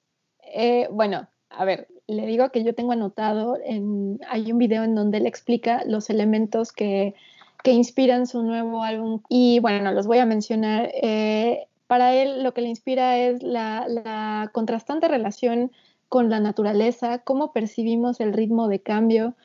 eh, 0.55 0.87
bueno, 0.89 1.27
a 1.49 1.65
ver, 1.65 1.87
le 2.07 2.25
digo 2.25 2.51
que 2.51 2.63
yo 2.63 2.73
tengo 2.73 2.93
anotado, 2.93 3.57
en, 3.63 4.19
hay 4.29 4.51
un 4.51 4.57
video 4.57 4.83
en 4.83 4.95
donde 4.95 5.17
él 5.17 5.25
explica 5.25 5.83
los 5.85 6.09
elementos 6.09 6.71
que, 6.71 7.15
que 7.63 7.71
inspiran 7.71 8.27
su 8.27 8.43
nuevo 8.43 8.83
álbum 8.83 9.21
y 9.29 9.59
bueno, 9.59 9.91
los 9.91 10.07
voy 10.07 10.19
a 10.19 10.25
mencionar. 10.25 10.89
Eh, 10.93 11.67
para 11.87 12.13
él 12.15 12.43
lo 12.43 12.53
que 12.53 12.61
le 12.61 12.69
inspira 12.69 13.17
es 13.17 13.43
la, 13.43 14.49
contrastante 14.53 15.07
relación 15.07 15.71
con 16.09 16.29
la 16.29 16.39
naturaleza, 16.39 17.19
cómo 17.19 17.51
percibimos 17.53 18.19
el 18.19 18.33
ritmo 18.33 18.67
de 18.67 18.79
cambio, 18.79 19.35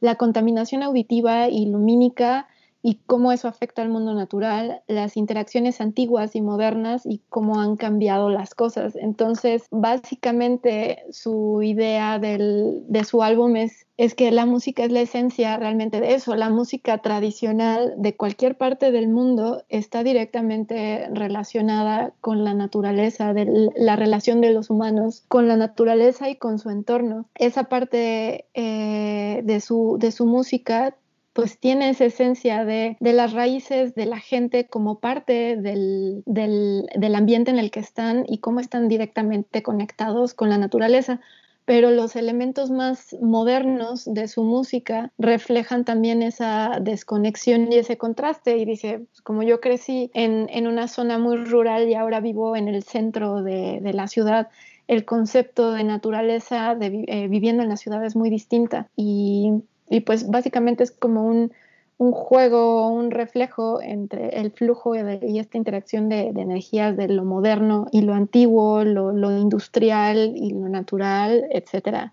la 0.00 0.16
contaminación 0.16 0.82
auditiva 0.82 1.48
y 1.48 1.66
lumínica 1.66 2.48
y 2.88 3.00
cómo 3.04 3.32
eso 3.32 3.48
afecta 3.48 3.82
al 3.82 3.90
mundo 3.90 4.14
natural, 4.14 4.80
las 4.86 5.18
interacciones 5.18 5.82
antiguas 5.82 6.34
y 6.34 6.40
modernas 6.40 7.04
y 7.04 7.20
cómo 7.28 7.60
han 7.60 7.76
cambiado 7.76 8.30
las 8.30 8.54
cosas. 8.54 8.96
Entonces, 8.96 9.66
básicamente 9.70 11.04
su 11.10 11.60
idea 11.62 12.18
del- 12.18 12.82
de 12.88 13.04
su 13.04 13.22
álbum 13.22 13.56
es, 13.56 13.84
es 13.98 14.14
que 14.14 14.30
la 14.30 14.46
música 14.46 14.84
es 14.84 14.90
la 14.92 15.02
esencia 15.02 15.58
realmente 15.58 16.00
de 16.00 16.14
eso. 16.14 16.34
La 16.34 16.48
música 16.48 16.96
tradicional 16.98 17.92
de 17.98 18.16
cualquier 18.16 18.56
parte 18.56 18.90
del 18.90 19.08
mundo 19.08 19.64
está 19.68 20.02
directamente 20.02 21.08
relacionada 21.12 22.14
con 22.22 22.42
la 22.42 22.54
naturaleza, 22.54 23.34
de 23.34 23.70
la 23.76 23.96
relación 23.96 24.40
de 24.40 24.54
los 24.54 24.70
humanos 24.70 25.24
con 25.28 25.46
la 25.46 25.56
naturaleza 25.58 26.30
y 26.30 26.36
con 26.36 26.58
su 26.58 26.70
entorno. 26.70 27.26
Esa 27.34 27.64
parte 27.64 28.46
eh, 28.54 29.42
de, 29.44 29.60
su, 29.60 29.98
de 30.00 30.10
su 30.10 30.24
música 30.24 30.94
pues 31.38 31.60
tiene 31.60 31.88
esa 31.90 32.04
esencia 32.06 32.64
de, 32.64 32.96
de 32.98 33.12
las 33.12 33.32
raíces 33.32 33.94
de 33.94 34.06
la 34.06 34.18
gente 34.18 34.66
como 34.66 34.98
parte 34.98 35.56
del, 35.56 36.24
del- 36.26 36.88
del 36.96 37.14
ambiente 37.14 37.52
en 37.52 37.60
el 37.60 37.70
que 37.70 37.78
están 37.78 38.24
y 38.26 38.38
cómo 38.38 38.58
están 38.58 38.88
directamente 38.88 39.62
conectados 39.62 40.34
con 40.34 40.48
la 40.48 40.58
naturaleza. 40.58 41.20
Pero 41.64 41.92
los 41.92 42.16
elementos 42.16 42.72
más 42.72 43.14
modernos 43.22 44.04
de 44.12 44.26
su 44.26 44.42
música 44.42 45.12
reflejan 45.16 45.84
también 45.84 46.22
esa 46.22 46.80
desconexión 46.80 47.72
y 47.72 47.76
ese 47.76 47.96
contraste. 47.96 48.58
Y 48.58 48.64
dice, 48.64 49.06
como 49.22 49.44
yo 49.44 49.60
crecí 49.60 50.10
en, 50.14 50.48
en 50.50 50.66
una 50.66 50.88
zona 50.88 51.20
muy 51.20 51.36
rural 51.36 51.88
y 51.88 51.94
ahora 51.94 52.18
vivo 52.18 52.56
en 52.56 52.66
el 52.66 52.82
centro 52.82 53.44
de, 53.44 53.78
de 53.80 53.92
la 53.92 54.08
ciudad, 54.08 54.48
el 54.88 55.04
concepto 55.04 55.70
de 55.70 55.84
naturaleza 55.84 56.74
de 56.74 57.04
eh, 57.06 57.28
viviendo 57.28 57.62
en 57.62 57.68
la 57.68 57.76
ciudad 57.76 58.04
es 58.04 58.16
muy 58.16 58.28
distinta. 58.28 58.88
Y 58.96 59.52
y 59.90 60.00
pues 60.00 60.28
básicamente 60.28 60.84
es 60.84 60.90
como 60.90 61.24
un, 61.24 61.52
un 61.98 62.12
juego, 62.12 62.88
un 62.90 63.10
reflejo 63.10 63.80
entre 63.82 64.28
el 64.40 64.50
flujo 64.50 64.94
y, 64.94 65.38
esta 65.38 65.58
interacción 65.58 66.08
de, 66.08 66.32
de 66.32 66.40
energías 66.40 66.96
de 66.96 67.08
lo 67.08 67.24
moderno 67.24 67.86
y 67.92 68.02
lo 68.02 68.14
antiguo, 68.14 68.84
lo, 68.84 69.12
lo 69.12 69.30
industrial 69.36 70.32
y 70.36 70.50
lo 70.50 70.68
natural, 70.68 71.46
etc. 71.50 72.10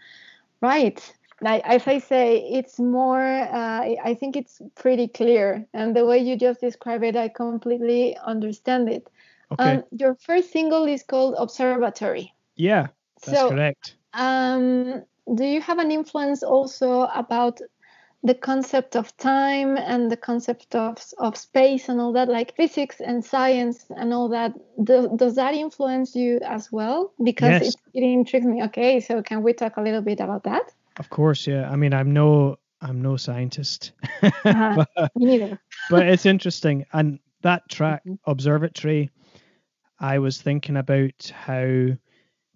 Right. 0.61 0.99
Like, 1.41 1.63
as 1.65 1.85
I 1.87 1.99
say, 1.99 2.37
it's 2.49 2.79
more, 2.79 3.21
uh, 3.21 3.81
I 3.83 3.97
I 4.03 4.15
think 4.15 4.37
it's 4.37 4.61
pretty 4.73 5.09
clear. 5.09 5.67
And 5.73 5.93
the 5.93 6.05
way 6.05 6.19
you 6.19 6.37
just 6.37 6.61
describe 6.61 7.03
it, 7.03 7.17
I 7.17 7.27
completely 7.27 8.17
understand 8.25 8.89
it. 8.89 9.09
okay 9.51 9.77
Um, 9.77 9.83
your 9.91 10.15
first 10.15 10.51
single 10.51 10.85
is 10.85 11.03
called 11.03 11.35
Observatory. 11.37 12.33
yeah 12.55 12.87
that's 13.23 13.39
so, 13.39 13.49
correct 13.49 13.95
um, 14.13 15.03
do 15.33 15.43
you 15.45 15.61
have 15.61 15.79
an 15.79 15.91
influence 15.91 16.43
also 16.43 17.03
about 17.13 17.59
the 18.23 18.33
concept 18.33 18.95
of 18.95 19.15
time 19.17 19.77
and 19.77 20.09
the 20.11 20.17
concept 20.17 20.73
of, 20.75 20.97
of 21.19 21.37
space 21.37 21.89
and 21.89 21.99
all 22.01 22.11
that, 22.13 22.27
like 22.27 22.55
physics 22.55 22.99
and 22.99 23.23
science 23.23 23.85
and 23.89 24.13
all 24.13 24.29
that? 24.29 24.53
Do, 24.83 25.11
does 25.15 25.35
that 25.35 25.53
influence 25.53 26.15
you 26.15 26.39
as 26.43 26.71
well? 26.71 27.13
Because 27.23 27.61
Yes. 27.61 27.75
it, 27.93 28.03
it 28.03 28.03
intrigues 28.03 28.45
me. 28.45 28.63
Okay, 28.63 28.99
so 28.99 29.21
can 29.21 29.43
we 29.43 29.53
talk 29.53 29.77
a 29.77 29.81
little 29.81 30.01
bit 30.01 30.19
about 30.19 30.43
that? 30.43 30.71
of 30.97 31.09
course 31.09 31.45
yeah 31.45 31.69
i 31.69 31.75
mean 31.75 31.93
i'm 31.93 32.13
no 32.13 32.55
i'm 32.81 33.01
no 33.01 33.17
scientist 33.17 33.91
Uh-huh. 34.23 34.85
but, 34.95 35.11
neither. 35.15 35.59
but 35.89 36.07
it's 36.07 36.25
interesting 36.25 36.85
and 36.93 37.19
that 37.41 37.67
track 37.69 38.01
Mhm. 38.05 38.17
observatory 38.25 39.09
i 39.99 40.17
was 40.19 40.41
thinking 40.41 40.77
about 40.77 41.33
how 41.35 41.87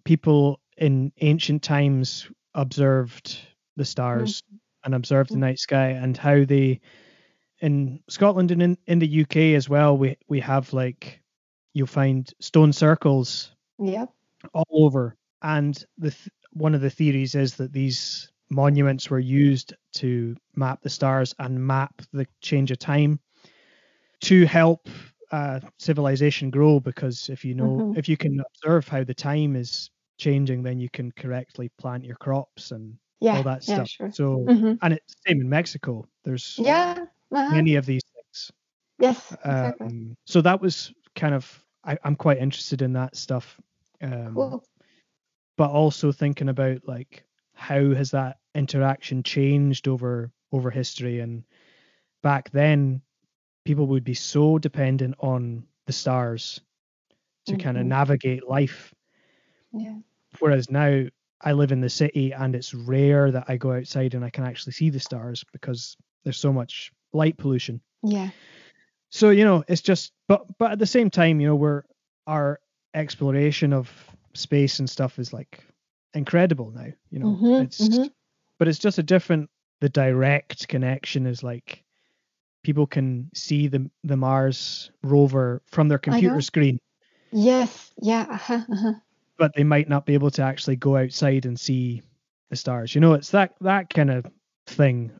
people 0.04 0.58
in 0.78 1.12
ancient 1.20 1.62
times 1.62 2.30
observed 2.54 3.38
the 3.76 3.84
stars 3.84 4.42
and 4.84 4.94
observed 4.94 5.32
the 5.32 5.38
night 5.38 5.58
sky 5.58 5.88
and 5.90 6.16
how 6.16 6.44
they 6.44 6.80
in 7.60 8.02
scotland 8.08 8.50
and 8.50 8.62
in, 8.62 8.78
in 8.86 8.98
the 9.00 9.22
uk 9.22 9.36
as 9.36 9.68
well 9.68 9.96
we 9.98 10.16
we 10.28 10.40
have 10.40 10.72
like 10.72 11.22
you'll 11.74 11.86
find 11.86 12.32
stone 12.40 12.72
circles 12.72 13.54
Yep. 13.78 14.14
all 14.54 14.66
over. 14.70 15.16
And 15.42 15.82
the 15.98 16.10
th- 16.10 16.28
one 16.52 16.74
of 16.74 16.80
the 16.80 16.90
theories 16.90 17.34
is 17.34 17.56
that 17.56 17.72
these 17.72 18.30
monuments 18.50 19.08
were 19.10 19.18
used 19.20 19.74
to 19.94 20.36
map 20.56 20.82
the 20.82 20.90
stars 20.90 21.34
and 21.38 21.64
map 21.64 22.02
the 22.12 22.26
change 22.40 22.70
of 22.70 22.78
time 22.78 23.20
to 24.22 24.44
help 24.46 24.88
uh, 25.32 25.60
civilization 25.78 26.50
grow. 26.50 26.80
Because 26.80 27.28
if 27.28 27.44
you 27.44 27.54
know, 27.54 27.82
Mhm. 27.82 27.94
if 27.94 28.08
you 28.08 28.16
can 28.16 28.40
observe 28.40 28.88
how 28.88 29.04
the 29.04 29.14
time 29.14 29.56
is 29.56 29.90
changing, 30.20 30.62
then 30.62 30.78
you 30.78 30.88
can 30.90 31.12
correctly 31.12 31.70
plant 31.78 32.04
your 32.04 32.16
crops 32.16 32.72
and 32.72 32.96
Yeah. 33.20 33.38
all 33.38 33.42
that 33.44 33.66
yeah, 33.68 33.74
stuff. 33.76 33.88
sure. 33.88 34.12
So, 34.12 34.38
Mhm. 34.48 34.78
and 34.82 34.94
it's 34.94 35.14
same 35.26 35.40
in 35.40 35.48
Mexico. 35.48 36.06
There's 36.24 36.58
Yeah. 36.58 37.06
uh-huh. 37.32 37.54
many 37.54 37.76
of 37.76 37.86
these 37.86 38.02
things. 38.14 38.52
Yes. 38.98 39.32
Exactly. 39.32 39.86
Um, 39.86 40.16
so 40.26 40.42
that 40.42 40.60
was 40.60 40.92
kind 41.16 41.34
of 41.34 41.64
I, 41.84 41.98
I'm 42.04 42.16
quite 42.16 42.38
interested 42.38 42.82
in 42.82 42.92
that 42.94 43.16
stuff. 43.16 43.58
Um, 44.02 44.34
cool. 44.34 44.64
but 45.56 45.70
also 45.70 46.12
thinking 46.12 46.48
about 46.48 46.86
like 46.86 47.24
how 47.54 47.94
has 47.94 48.10
that 48.12 48.38
interaction 48.54 49.22
changed 49.22 49.88
over 49.88 50.32
over 50.52 50.70
history 50.70 51.20
and 51.20 51.44
back 52.22 52.50
then 52.50 53.02
people 53.64 53.86
would 53.88 54.04
be 54.04 54.14
so 54.14 54.58
dependent 54.58 55.14
on 55.20 55.66
the 55.86 55.92
stars 55.92 56.60
to 57.46 57.56
kind 57.56 57.78
of 57.78 57.86
navigate 57.86 58.46
life 58.48 58.94
Yeah. 59.72 59.98
Whereas 60.40 60.70
now 60.70 61.04
I 61.42 61.52
live 61.52 61.72
in 61.72 61.80
the 61.80 61.88
city 61.90 62.32
and 62.32 62.54
it's 62.54 62.74
rare 62.74 63.30
that 63.30 63.44
I 63.48 63.56
go 63.56 63.72
outside 63.72 64.14
and 64.14 64.24
I 64.24 64.30
can 64.30 64.44
actually 64.44 64.72
see 64.72 64.90
the 64.90 65.00
stars 65.00 65.44
because 65.52 65.96
there's 66.24 66.38
so 66.38 66.52
much 66.52 66.92
light 67.12 67.36
pollution 67.38 67.80
Yeah. 68.02 68.30
so 69.10 69.30
you 69.30 69.44
know 69.44 69.64
it's 69.68 69.80
just 69.82 70.12
but 70.28 70.46
but 70.58 70.72
at 70.72 70.78
the 70.78 70.86
same 70.86 71.10
time 71.10 71.40
you 71.40 71.48
know 71.48 71.56
we're 71.56 71.82
our 72.26 72.60
exploration 72.94 73.72
of 73.72 73.90
space 74.34 74.78
and 74.78 74.88
stuff 74.88 75.18
is 75.18 75.32
like 75.32 75.64
incredible 76.14 76.70
now 76.70 76.86
you 77.10 77.18
know 77.18 77.38
Mhm, 77.40 77.62
it's 77.62 77.88
mhm. 77.88 78.10
but 78.58 78.68
it's 78.68 78.78
just 78.78 78.98
a 78.98 79.02
different 79.02 79.48
the 79.80 79.88
direct 79.88 80.68
connection 80.68 81.26
is 81.26 81.42
like 81.42 81.82
people 82.62 82.86
can 82.86 83.30
see 83.34 83.66
the 83.68 83.90
the 84.04 84.16
mars 84.16 84.90
rover 85.02 85.62
from 85.66 85.88
their 85.88 85.98
computer 85.98 86.40
screen 86.40 86.78
Yes. 87.32 87.92
Yeah. 88.02 88.26
Uh-huh, 88.28 88.60
uh-huh. 88.72 88.92
But 89.40 89.52
they 89.54 89.64
might 89.64 89.88
not 89.88 90.04
be 90.04 90.14
able 90.14 90.30
to 90.30 90.42
actually 90.42 90.76
go 90.76 90.96
outside 90.96 91.46
and 91.46 91.58
see 91.58 92.02
the 92.50 92.56
stars 92.56 92.94
you 92.94 93.00
know 93.00 93.14
it's 93.14 93.30
that 93.30 93.50
that 93.60 93.88
kind 93.88 94.10
of 94.10 94.24
thing 94.66 95.10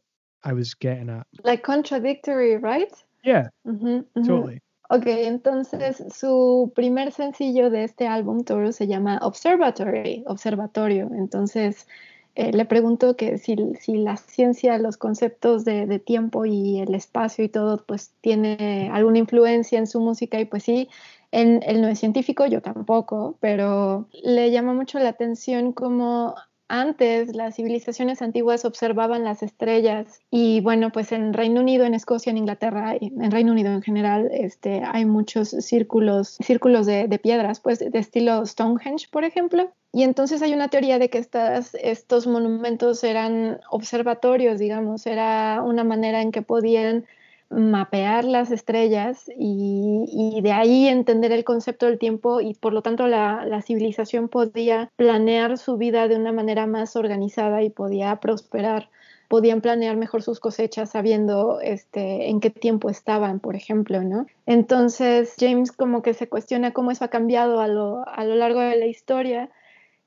i 0.44 0.52
was 0.52 0.74
getting 0.74 1.08
at 1.10 1.26
Like 1.42 1.62
contradictory, 1.62 2.56
right? 2.58 2.92
yeah 3.24 3.48
Ujú, 3.64 4.04
ujú. 4.14 4.26
totally 4.26 4.60
Ok, 4.92 5.06
entonces 5.06 6.02
su 6.12 6.72
primer 6.74 7.12
sencillo 7.12 7.70
de 7.70 7.84
este 7.84 8.08
álbum, 8.08 8.42
Toro, 8.42 8.72
se 8.72 8.88
llama 8.88 9.20
Observatory, 9.22 10.24
Observatorio. 10.26 11.08
Entonces 11.14 11.86
eh, 12.34 12.52
le 12.52 12.64
pregunto 12.64 13.14
que 13.16 13.38
si, 13.38 13.54
si 13.80 13.98
la 13.98 14.16
ciencia, 14.16 14.78
los 14.78 14.96
conceptos 14.96 15.64
de, 15.64 15.86
de 15.86 16.00
tiempo 16.00 16.44
y 16.44 16.80
el 16.80 16.94
espacio 16.96 17.44
y 17.44 17.48
todo, 17.48 17.84
pues 17.86 18.12
tiene 18.20 18.90
alguna 18.92 19.18
influencia 19.18 19.78
en 19.78 19.86
su 19.86 20.00
música 20.00 20.40
y 20.40 20.44
pues 20.44 20.64
sí, 20.64 20.88
en, 21.32 21.62
él 21.64 21.80
no 21.80 21.88
es 21.88 21.98
científico, 21.98 22.46
yo 22.46 22.60
tampoco, 22.60 23.36
pero 23.40 24.08
le 24.22 24.50
llama 24.50 24.72
mucho 24.72 24.98
la 24.98 25.10
atención 25.10 25.72
cómo 25.72 26.34
antes 26.70 27.34
las 27.34 27.56
civilizaciones 27.56 28.22
antiguas 28.22 28.64
observaban 28.64 29.24
las 29.24 29.42
estrellas 29.42 30.20
y 30.30 30.60
bueno, 30.60 30.92
pues 30.92 31.10
en 31.10 31.32
Reino 31.32 31.60
Unido, 31.60 31.84
en 31.84 31.94
Escocia, 31.94 32.30
en 32.30 32.38
Inglaterra, 32.38 32.94
en 33.00 33.30
Reino 33.30 33.50
Unido 33.50 33.72
en 33.72 33.82
general, 33.82 34.30
este, 34.32 34.82
hay 34.84 35.04
muchos 35.04 35.48
círculos, 35.48 36.36
círculos 36.40 36.86
de, 36.86 37.08
de 37.08 37.18
piedras, 37.18 37.58
pues 37.58 37.80
de 37.80 37.98
estilo 37.98 38.46
Stonehenge, 38.46 39.08
por 39.10 39.24
ejemplo. 39.24 39.72
Y 39.92 40.04
entonces 40.04 40.42
hay 40.42 40.52
una 40.52 40.68
teoría 40.68 41.00
de 41.00 41.10
que 41.10 41.18
estas, 41.18 41.74
estos 41.74 42.28
monumentos 42.28 43.02
eran 43.02 43.58
observatorios, 43.70 44.60
digamos, 44.60 45.06
era 45.08 45.62
una 45.64 45.82
manera 45.82 46.22
en 46.22 46.30
que 46.30 46.42
podían 46.42 47.04
mapear 47.50 48.24
las 48.24 48.50
estrellas 48.52 49.30
y, 49.36 50.40
de 50.40 50.52
ahí 50.52 50.86
entender 50.86 51.32
el 51.32 51.44
concepto 51.44 51.86
del 51.86 51.98
tiempo 51.98 52.40
y 52.40 52.54
por 52.54 52.72
lo 52.72 52.82
tanto 52.82 53.08
la, 53.08 53.60
civilización 53.62 54.28
podía 54.28 54.90
planear 54.96 55.58
su 55.58 55.76
vida 55.76 56.08
de 56.08 56.16
una 56.16 56.32
manera 56.32 56.66
más 56.66 56.96
organizada 56.96 57.62
y 57.62 57.70
podía 57.70 58.16
prosperar, 58.16 58.88
podían 59.28 59.60
planear 59.60 59.96
mejor 59.96 60.22
sus 60.22 60.40
cosechas 60.40 60.90
sabiendo 60.90 61.60
este, 61.60 62.30
en 62.30 62.40
qué 62.40 62.50
tiempo 62.50 62.88
estaban, 62.88 63.40
por 63.40 63.56
ejemplo, 63.56 64.02
¿no? 64.02 64.26
Entonces 64.46 65.34
James 65.38 65.72
como 65.72 66.02
que 66.02 66.14
se 66.14 66.28
cuestiona 66.28 66.72
cómo 66.72 66.90
eso 66.90 67.04
ha 67.04 67.08
cambiado 67.08 67.60
a 67.60 67.68
lo, 67.68 68.08
a 68.08 68.24
lo 68.24 68.36
largo 68.36 68.60
de 68.60 68.76
la 68.76 68.86
historia 68.86 69.50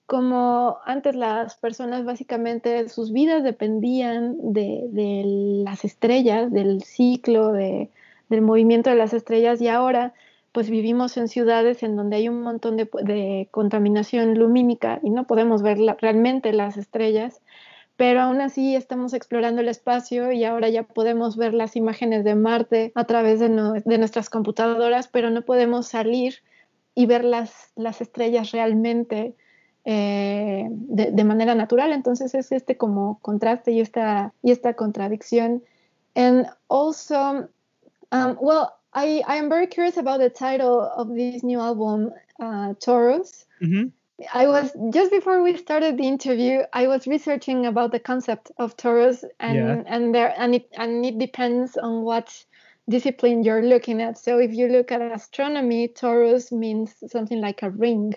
como 0.05 0.77
antes 0.85 1.15
las 1.15 1.57
personas 1.57 2.03
básicamente 2.03 2.89
sus 2.89 3.11
vidas 3.11 3.43
dependían 3.43 4.35
de, 4.53 5.61
las 5.65 5.85
estrellas, 5.85 6.51
del 6.51 6.83
ciclo, 6.83 7.53
del 7.53 7.89
movimiento 8.41 8.89
de 8.89 8.97
las 8.97 9.13
estrellas 9.13 9.61
y 9.61 9.67
ahora 9.69 10.13
pues 10.51 10.69
vivimos 10.69 11.17
en 11.17 11.27
ciudades 11.27 11.81
en 11.81 11.95
donde 11.95 12.17
hay 12.17 12.29
un 12.29 12.41
montón 12.41 12.77
de, 12.77 13.47
contaminación 13.49 14.37
lumínica 14.37 14.99
y 15.01 15.09
no 15.09 15.25
podemos 15.25 15.63
ver 15.63 15.79
realmente 15.99 16.53
las 16.53 16.77
estrellas, 16.77 17.41
pero 17.95 18.21
aún 18.21 18.39
así 18.39 18.75
estamos 18.75 19.13
explorando 19.13 19.61
el 19.61 19.69
espacio 19.69 20.31
y 20.31 20.43
ahora 20.43 20.69
ya 20.69 20.83
podemos 20.83 21.37
ver 21.37 21.53
las 21.53 21.75
imágenes 21.75 22.23
de 22.23 22.35
Marte 22.35 22.91
a 22.93 23.05
través 23.05 23.39
de, 23.39 23.49
nuestras 23.49 24.29
computadoras, 24.29 25.07
pero 25.07 25.31
no 25.31 25.41
podemos 25.41 25.87
salir 25.87 26.35
y 26.93 27.07
ver 27.07 27.23
las 27.23 28.01
estrellas 28.01 28.51
realmente 28.51 29.35
eh, 29.85 30.67
de, 30.69 31.23
manera 31.23 31.55
natural. 31.55 31.91
Entonces 31.91 32.33
es 32.35 32.51
este 32.51 32.77
como 32.77 33.19
contraste 33.21 33.71
y 33.71 33.81
esta, 33.81 34.33
y 34.41 34.51
esta 34.51 34.73
contradicción. 34.73 35.63
And 36.15 36.47
also, 36.67 37.49
um, 38.11 38.37
well, 38.39 38.73
I, 38.93 39.23
I 39.27 39.37
am 39.37 39.49
very 39.49 39.67
curious 39.67 39.97
about 39.97 40.19
the 40.19 40.29
title 40.29 40.79
of 40.81 41.09
this 41.15 41.43
new 41.43 41.59
album, 41.59 42.11
uh, 42.39 42.73
Torus. 42.79 43.45
Mm-hmm. 43.61 43.87
I 44.33 44.47
was 44.47 44.71
just 44.91 45.11
before 45.11 45.41
we 45.41 45.57
started 45.57 45.97
the 45.97 46.07
interview, 46.07 46.61
I 46.71 46.87
was 46.87 47.07
researching 47.07 47.65
about 47.65 47.91
the 47.91 47.99
concept 47.99 48.51
of 48.57 48.77
Torus, 48.77 49.23
and 49.39 49.55
yeah. 49.55 49.83
and 49.87 50.13
there 50.13 50.33
and 50.37 50.55
it 50.55 50.69
and 50.77 51.03
it 51.03 51.17
depends 51.17 51.75
on 51.77 52.03
what 52.03 52.45
discipline 52.87 53.43
you're 53.43 53.63
looking 53.63 54.01
at. 54.01 54.17
So 54.17 54.37
if 54.37 54.53
you 54.53 54.67
look 54.67 54.91
at 54.91 55.01
astronomy, 55.01 55.87
Torus 55.87 56.51
means 56.51 56.93
something 57.07 57.41
like 57.41 57.63
a 57.63 57.71
ring, 57.71 58.13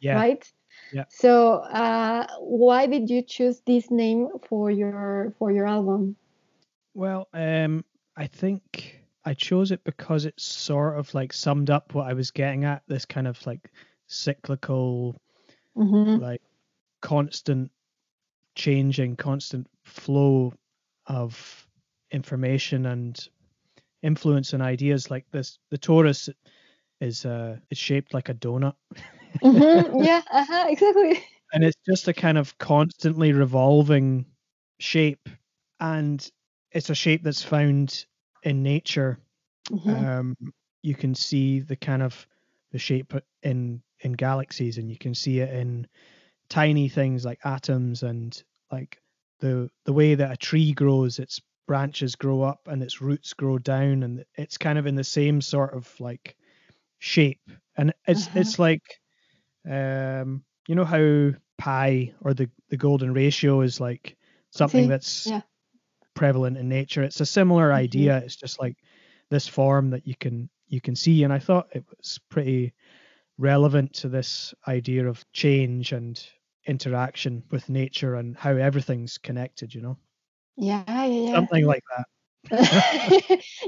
yeah. 0.00 0.14
right? 0.14 0.52
Yeah. 0.92 1.04
So, 1.08 1.54
uh, 1.54 2.26
why 2.40 2.86
did 2.86 3.10
you 3.10 3.22
choose 3.22 3.60
this 3.66 3.90
name 3.90 4.28
for 4.48 4.70
your 4.70 5.34
for 5.38 5.50
your 5.52 5.66
album? 5.66 6.16
Well, 6.94 7.28
um, 7.32 7.84
I 8.16 8.26
think 8.26 8.98
I 9.24 9.34
chose 9.34 9.70
it 9.70 9.84
because 9.84 10.24
it 10.24 10.38
sort 10.40 10.98
of 10.98 11.12
like 11.14 11.32
summed 11.32 11.70
up 11.70 11.94
what 11.94 12.08
I 12.08 12.14
was 12.14 12.30
getting 12.30 12.64
at. 12.64 12.82
This 12.88 13.04
kind 13.04 13.26
of 13.26 13.44
like 13.46 13.70
cyclical, 14.06 15.16
mm-hmm. 15.76 16.22
like 16.22 16.42
constant 17.02 17.70
changing, 18.54 19.16
constant 19.16 19.68
flow 19.84 20.52
of 21.06 21.66
information 22.10 22.86
and 22.86 23.28
influence 24.02 24.52
and 24.52 24.62
ideas. 24.62 25.10
Like 25.10 25.26
this, 25.30 25.58
the 25.70 25.78
torus 25.78 26.28
is 27.00 27.24
uh 27.24 27.56
is 27.70 27.78
shaped 27.78 28.14
like 28.14 28.28
a 28.28 28.34
donut. 28.34 28.74
mm-hmm. 29.42 30.02
Yeah, 30.02 30.22
uh-huh, 30.30 30.66
exactly. 30.68 31.24
And 31.54 31.64
it's 31.64 31.80
just 31.86 32.08
a 32.08 32.12
kind 32.12 32.36
of 32.36 32.58
constantly 32.58 33.32
revolving 33.32 34.26
shape, 34.80 35.30
and 35.80 36.30
it's 36.72 36.90
a 36.90 36.94
shape 36.94 37.22
that's 37.22 37.42
found 37.42 38.04
in 38.42 38.62
nature. 38.62 39.18
Mm-hmm. 39.70 40.04
Um, 40.04 40.36
you 40.82 40.94
can 40.94 41.14
see 41.14 41.60
the 41.60 41.74
kind 41.74 42.02
of 42.02 42.26
the 42.70 42.78
shape 42.78 43.14
in 43.42 43.80
in 44.00 44.12
galaxies, 44.12 44.76
and 44.76 44.90
you 44.90 44.98
can 44.98 45.14
see 45.14 45.40
it 45.40 45.48
in 45.54 45.86
tiny 46.48 46.86
things 46.86 47.24
like 47.24 47.40
atoms 47.44 48.02
and 48.02 48.42
like 48.70 49.00
the 49.40 49.70
the 49.84 49.92
way 49.92 50.14
that 50.14 50.32
a 50.32 50.36
tree 50.36 50.72
grows 50.72 51.18
its 51.18 51.40
branches 51.66 52.16
grow 52.16 52.42
up 52.42 52.60
and 52.66 52.82
its 52.82 53.00
roots 53.00 53.34
grow 53.34 53.58
down 53.58 54.02
and 54.02 54.24
it's 54.36 54.56
kind 54.56 54.78
of 54.78 54.86
in 54.86 54.94
the 54.94 55.04
same 55.04 55.40
sort 55.40 55.74
of 55.74 55.92
like 56.00 56.34
shape 56.98 57.50
and 57.76 57.92
it's 58.06 58.26
uh-huh. 58.26 58.40
it's 58.40 58.58
like 58.58 58.82
um 59.68 60.42
you 60.66 60.74
know 60.74 60.84
how 60.84 61.30
pi 61.58 62.12
or 62.20 62.34
the 62.34 62.48
the 62.68 62.76
golden 62.76 63.12
ratio 63.12 63.60
is 63.60 63.80
like 63.80 64.16
something 64.50 64.84
See, 64.84 64.88
that's 64.88 65.26
yeah. 65.26 65.40
prevalent 66.14 66.56
in 66.56 66.68
nature 66.68 67.02
it's 67.02 67.20
a 67.20 67.26
similar 67.26 67.68
mm-hmm. 67.68 67.78
idea 67.78 68.18
it's 68.18 68.36
just 68.36 68.60
like 68.60 68.76
this 69.30 69.48
form 69.48 69.90
that 69.90 70.06
you 70.06 70.14
can 70.18 70.48
you 70.68 70.80
can 70.80 70.94
see 70.94 71.24
and 71.24 71.32
i 71.32 71.38
thought 71.38 71.68
it 71.72 71.84
was 71.96 72.20
pretty 72.30 72.72
relevant 73.38 73.92
to 73.94 74.08
this 74.08 74.54
idea 74.66 75.06
of 75.08 75.24
change 75.32 75.92
and 75.92 76.26
interaction 76.66 77.42
with 77.50 77.68
nature 77.68 78.16
and 78.16 78.36
how 78.36 78.50
everything's 78.50 79.18
connected 79.18 79.74
you 79.74 79.80
know 79.80 79.96
yeah 80.56 80.84
yeah, 80.86 81.06
yeah. 81.06 81.32
something 81.32 81.64
like 81.64 81.82
that 81.96 82.06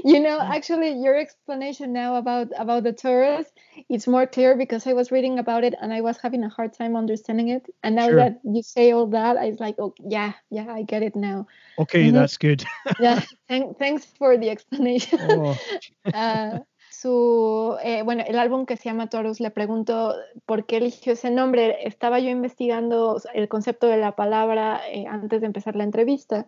you 0.05 0.19
know 0.19 0.39
actually 0.41 0.91
your 0.93 1.15
explanation 1.15 1.93
now 1.93 2.15
about 2.15 2.47
about 2.57 2.83
the 2.83 2.93
torus 2.93 3.45
it's 3.89 4.07
more 4.07 4.25
clear 4.25 4.55
because 4.55 4.87
i 4.87 4.93
was 4.93 5.11
reading 5.11 5.37
about 5.37 5.63
it 5.63 5.75
and 5.81 5.93
i 5.93 6.01
was 6.01 6.17
having 6.17 6.43
a 6.43 6.49
hard 6.49 6.73
time 6.73 6.95
understanding 6.95 7.49
it 7.49 7.65
and 7.83 7.95
now 7.95 8.07
sure. 8.07 8.15
that 8.15 8.39
you 8.43 8.63
say 8.63 8.91
all 8.91 9.07
that 9.07 9.37
i 9.37 9.47
was 9.47 9.59
like 9.59 9.75
oh 9.77 9.93
yeah 9.99 10.33
yeah 10.49 10.71
i 10.71 10.81
get 10.83 11.03
it 11.03 11.15
now 11.15 11.45
okay 11.77 12.05
mm-hmm. 12.05 12.15
that's 12.15 12.37
good 12.37 12.63
yeah 12.99 13.21
thank, 13.47 13.77
thanks 13.77 14.05
for 14.17 14.37
the 14.37 14.49
explanation 14.49 15.19
oh. 15.21 15.57
uh, 16.13 16.59
su, 16.89 17.77
eh, 17.83 18.03
bueno, 18.03 18.23
el 18.27 18.37
álbum 18.37 18.65
que 18.65 18.77
se 18.77 18.83
llama 18.83 19.07
Taurus, 19.07 19.39
le 19.39 19.49
pregunto 19.49 20.13
por 20.45 20.65
qué 20.65 20.77
eligió 20.77 21.13
ese 21.13 21.31
nombre. 21.31 21.87
Estaba 21.87 22.19
yo 22.19 22.29
investigando 22.29 23.19
el 23.33 23.47
concepto 23.47 23.87
de 23.87 23.97
la 23.97 24.15
palabra 24.15 24.81
eh, 24.87 25.05
antes 25.07 25.41
de 25.41 25.47
empezar 25.47 25.75
la 25.75 25.83
entrevista 25.83 26.45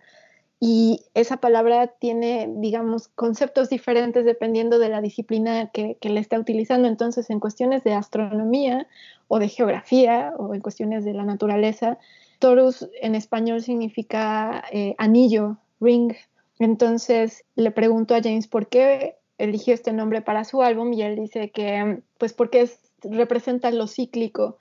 y 0.59 1.01
esa 1.13 1.37
palabra 1.37 1.87
tiene, 1.87 2.49
digamos, 2.49 3.09
conceptos 3.09 3.69
diferentes 3.69 4.23
dependiendo 4.23 4.79
de 4.79 4.87
la 4.87 5.01
disciplina 5.01 5.69
que, 5.71 5.97
le 6.01 6.19
está 6.19 6.39
utilizando. 6.39 6.87
Entonces, 6.87 7.29
en 7.29 7.41
cuestiones 7.41 7.83
de 7.83 7.93
astronomía 7.93 8.87
o 9.27 9.39
de 9.39 9.49
geografía 9.49 10.33
o 10.37 10.53
en 10.53 10.61
cuestiones 10.61 11.03
de 11.03 11.13
la 11.13 11.25
naturaleza, 11.25 11.97
Torus 12.39 12.87
en 13.01 13.15
español 13.15 13.61
significa 13.61 14.63
eh, 14.71 14.95
anillo, 14.97 15.57
ring. 15.81 16.13
Entonces, 16.59 17.43
le 17.55 17.71
pregunto 17.71 18.15
a 18.15 18.21
James 18.21 18.47
por 18.47 18.67
qué 18.67 19.17
eligió 19.37 19.73
este 19.73 19.91
nombre 19.91 20.21
para 20.21 20.45
su 20.45 20.61
álbum 20.61 20.93
y 20.93 21.01
él 21.01 21.17
dice 21.17 21.51
que, 21.51 22.01
pues, 22.17 22.31
porque 22.33 22.69
representa 23.01 23.69
lo 23.71 23.87
cíclico 23.87 24.57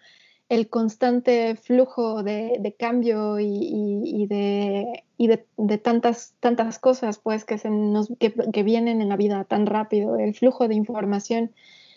el 0.52 0.68
constante 0.68 1.56
flujo 1.56 2.22
de, 2.22 2.76
cambio 2.78 3.40
y, 3.40 4.26
de, 4.26 5.78
tantas, 5.82 6.34
tantas 6.40 6.78
cosas 6.78 7.18
pues, 7.18 7.46
que, 7.46 7.56
se 7.56 7.70
que, 8.18 8.62
vienen 8.62 9.00
en 9.00 9.08
la 9.08 9.16
vida 9.16 9.44
tan 9.44 9.64
rápido, 9.64 10.18
el 10.18 10.34
flujo 10.34 10.68
de 10.68 10.74
información. 10.74 11.52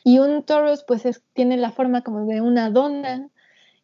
Y 0.06 0.20
un 0.20 0.42
Taurus 0.44 0.86
pues 0.88 1.04
tiene 1.34 1.58
la 1.58 1.74
forma 1.74 2.02
como 2.02 2.26
de 2.26 2.40
una 2.40 2.70
dona 2.70 3.28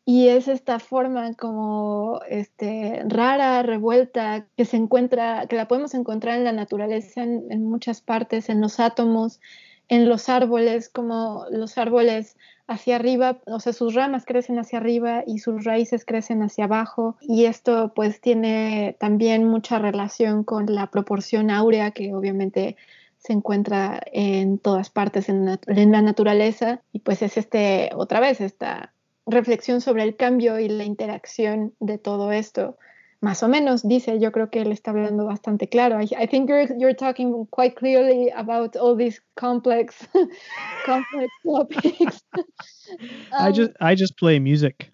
y 0.06 0.30
es 0.30 0.48
esta 0.48 0.80
forma 0.80 1.34
como 1.34 2.22
este, 2.30 3.04
rara, 3.08 3.64
revuelta, 3.64 4.48
que 4.56 4.64
se 4.64 4.78
encuentra, 4.78 5.48
que 5.48 5.58
la 5.58 5.68
podemos 5.68 5.94
encontrar 5.96 6.38
en 6.38 6.46
la 6.46 6.54
naturaleza 6.54 7.24
en 7.24 7.66
muchas 7.66 8.00
partes, 8.00 8.48
en 8.48 8.62
los 8.62 8.80
átomos, 8.80 9.42
en 9.90 10.08
los 10.08 10.30
árboles, 10.30 10.88
como 10.88 11.46
los 11.52 11.78
árboles 11.78 12.38
hacia 12.72 12.96
arriba, 12.96 13.40
o 13.46 13.60
sea, 13.60 13.74
sus 13.74 13.94
ramas 13.94 14.26
crecen 14.26 14.58
hacia 14.58 14.80
arriba 14.80 15.24
y 15.28 15.40
sus 15.40 15.64
raíces 15.64 16.06
crecen 16.06 16.42
hacia 16.42 16.66
abajo. 16.66 17.18
Y 17.22 17.46
esto 17.46 17.92
pues 17.94 18.22
tiene 18.22 18.96
también 19.00 19.46
mucha 19.46 19.80
relación 19.80 20.44
con 20.44 20.74
la 20.74 20.88
proporción 20.88 21.52
áurea 21.52 21.92
que 21.92 22.14
obviamente 22.14 22.78
se 23.18 23.34
encuentra 23.34 24.02
en 24.12 24.58
todas 24.58 24.90
partes 24.90 25.30
en, 25.30 25.46
la 25.46 26.02
naturaleza. 26.02 26.82
Y 26.92 27.00
pues 27.00 27.22
es 27.22 27.38
este 27.38 27.92
otra 27.96 28.20
vez 28.20 28.42
esta 28.42 28.94
reflexión 29.26 29.82
sobre 29.82 30.04
el 30.04 30.16
cambio 30.16 30.60
y 30.60 30.68
la 30.68 30.84
interacción 30.84 31.74
de 31.80 31.98
todo 31.98 32.32
esto 32.32 32.78
más 33.22 33.44
o 33.44 33.48
menos 33.48 33.88
dice, 33.88 34.20
yo 34.20 34.32
creo 34.32 34.50
que 34.50 34.62
él 34.62 34.72
está 34.72 34.92
hablando 34.92 35.26
bastante 35.26 35.70
claro. 35.70 36.02
I, 36.02 36.10
I 36.18 36.28
think 36.28 36.50
you're, 36.50 36.68
you're 36.78 36.96
talking 36.96 37.46
quite 37.52 37.76
clearly 37.76 38.32
about 38.36 38.76
all 38.76 38.96
these 38.96 39.22
complex, 39.36 40.08
complex 40.86 41.32
topics. 41.46 42.24
um, 42.34 42.44
I 43.40 43.52
just 43.52 43.72
I 43.80 43.96
just 43.96 44.18
play 44.18 44.40
music. 44.40 44.92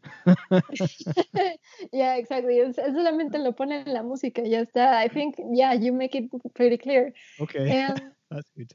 yeah, 1.93 2.17
exactly. 2.17 2.59
Es, 2.59 2.75
solamente 2.75 3.37
lo 3.37 3.53
pone 3.53 3.83
en 3.85 3.93
la 3.93 4.03
música, 4.03 4.41
ya 4.43 4.59
está. 4.59 5.01
I 5.01 5.07
think, 5.07 5.35
yeah, 5.53 5.73
you 5.73 5.93
make 5.93 6.13
it 6.13 6.29
pretty 6.53 6.77
clear. 6.77 7.13
Okay, 7.39 7.69
And 7.69 8.11
that's 8.29 8.49
good. 8.57 8.73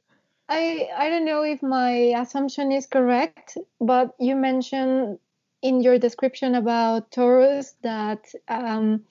I 0.49 0.89
I 0.97 1.11
don't 1.11 1.27
know 1.27 1.43
if 1.43 1.63
my 1.63 2.15
assumption 2.17 2.73
is 2.73 2.87
correct, 2.87 3.59
but 3.81 4.15
you 4.19 4.35
mentioned 4.35 5.19
in 5.61 5.83
your 5.83 5.99
description 5.99 6.55
about 6.55 7.11
Taurus 7.13 7.75
that 7.83 8.33
um, 8.49 9.05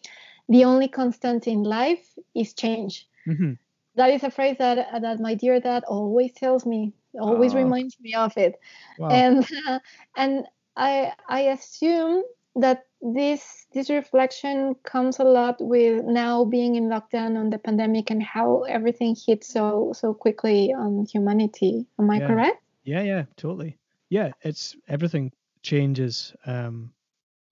the 0.51 0.65
only 0.65 0.87
constant 0.89 1.47
in 1.47 1.63
life 1.63 2.05
is 2.35 2.53
change. 2.53 3.07
hmm 3.25 3.53
That 3.95 4.11
is 4.11 4.23
a 4.23 4.31
phrase 4.31 4.57
that 4.59 4.77
that 5.01 5.19
my 5.19 5.35
dear 5.35 5.59
dad 5.59 5.83
always 5.87 6.33
tells 6.33 6.65
me, 6.65 6.93
always 7.19 7.53
Oh. 7.53 7.57
reminds 7.63 7.99
me 7.99 8.13
of 8.13 8.37
it, 8.37 8.59
Wow. 8.97 9.09
and 9.09 9.47
and 10.15 10.45
I 10.75 11.13
I 11.27 11.41
assume 11.55 12.23
that 12.55 12.85
this 13.01 13.67
this 13.73 13.89
reflection 13.89 14.75
comes 14.83 15.19
a 15.19 15.23
lot 15.23 15.57
with 15.61 16.03
now 16.05 16.45
being 16.45 16.75
in 16.75 16.89
lockdown 16.89 17.37
on 17.37 17.49
the 17.49 17.59
pandemic 17.59 18.11
and 18.11 18.23
how 18.23 18.63
everything 18.63 19.15
hit 19.27 19.43
so 19.43 19.93
so 19.93 20.13
quickly 20.13 20.73
on 20.73 21.05
humanity. 21.05 21.87
Am 21.99 22.09
I 22.11 22.19
Yeah. 22.19 22.27
correct? 22.27 22.61
Yeah, 22.83 23.01
yeah, 23.03 23.25
totally. 23.37 23.77
Yeah, 24.09 24.31
it's 24.41 24.75
everything 24.87 25.31
changes, 25.63 26.33
um, 26.45 26.93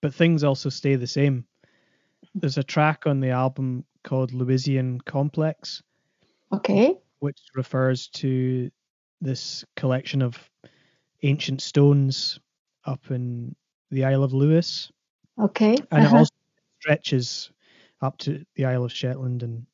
but 0.02 0.14
things 0.14 0.44
also 0.44 0.70
stay 0.70 0.96
the 0.96 1.08
same. 1.08 1.46
There's 2.36 2.58
a 2.58 2.64
track 2.64 3.08
on 3.08 3.20
the 3.20 3.30
album 3.30 3.86
called 4.04 4.32
Lewisian 4.32 5.04
Complex, 5.06 5.82
Okay. 6.52 6.96
which 7.20 7.40
refers 7.56 8.08
to 8.10 8.70
this 9.22 9.66
collection 9.76 10.22
of 10.22 10.50
ancient 11.24 11.62
stones 11.62 12.40
up 12.86 13.12
in 13.12 13.56
the 13.92 14.06
Isle 14.06 14.24
of 14.24 14.34
Lewis, 14.34 14.92
Okay. 15.40 15.76
and 15.92 16.06
Uh-huh. 16.06 16.16
it 16.16 16.20
also 16.20 16.32
stretches 16.80 17.52
up 18.02 18.18
to 18.20 18.46
the 18.56 18.66
Isle 18.66 18.86
of 18.86 18.92
Shetland 18.94 19.44
and 19.44 19.66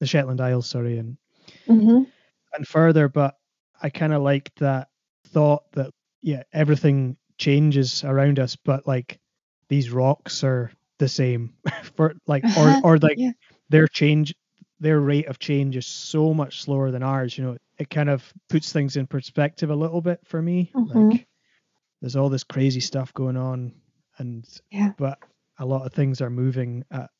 the 0.00 0.06
Shetland 0.06 0.40
Isles, 0.40 0.68
sorry, 0.68 0.98
and 0.98 1.16
Mhm. 1.68 2.10
and 2.54 2.68
further, 2.68 3.08
but 3.08 3.38
I 3.82 3.88
kind 3.90 4.12
of 4.12 4.22
liked 4.22 4.58
that 4.58 4.90
thought 5.24 5.70
that 5.72 5.92
yeah, 6.20 6.42
everything 6.52 7.16
changes 7.38 8.04
around 8.04 8.38
us, 8.38 8.56
but 8.56 8.86
like 8.86 9.20
these 9.68 9.90
rocks 9.90 10.44
are 10.44 10.70
the 11.02 11.08
same 11.08 11.52
for 11.96 12.14
like 12.28 12.44
Uh-huh, 12.44 12.80
or 12.84 12.94
or 12.94 12.98
like 12.98 13.18
yeah. 13.18 13.32
their 13.70 13.88
change 13.88 14.32
their 14.78 15.00
rate 15.00 15.26
of 15.26 15.38
change 15.38 15.76
is 15.76 15.86
so 15.86 16.32
much 16.34 16.62
slower 16.62 16.90
than 16.90 17.02
ours, 17.02 17.36
you 17.36 17.44
know. 17.44 17.56
It 17.78 17.88
kind 17.90 18.08
of 18.10 18.22
puts 18.48 18.72
things 18.72 18.96
in 18.96 19.06
perspective 19.06 19.70
a 19.70 19.74
little 19.76 20.00
bit 20.00 20.20
for 20.24 20.40
me. 20.42 20.70
Mhm. 20.74 21.10
Like 21.12 21.26
there's 22.00 22.16
all 22.16 22.28
this 22.28 22.44
crazy 22.44 22.80
stuff 22.80 23.12
going 23.14 23.36
on 23.36 23.72
and 24.18 24.46
Yeah. 24.70 24.92
but 24.98 25.18
a 25.58 25.66
lot 25.66 25.86
of 25.86 25.92
things 25.92 26.20
are 26.20 26.30
moving 26.30 26.84
at 26.90 27.10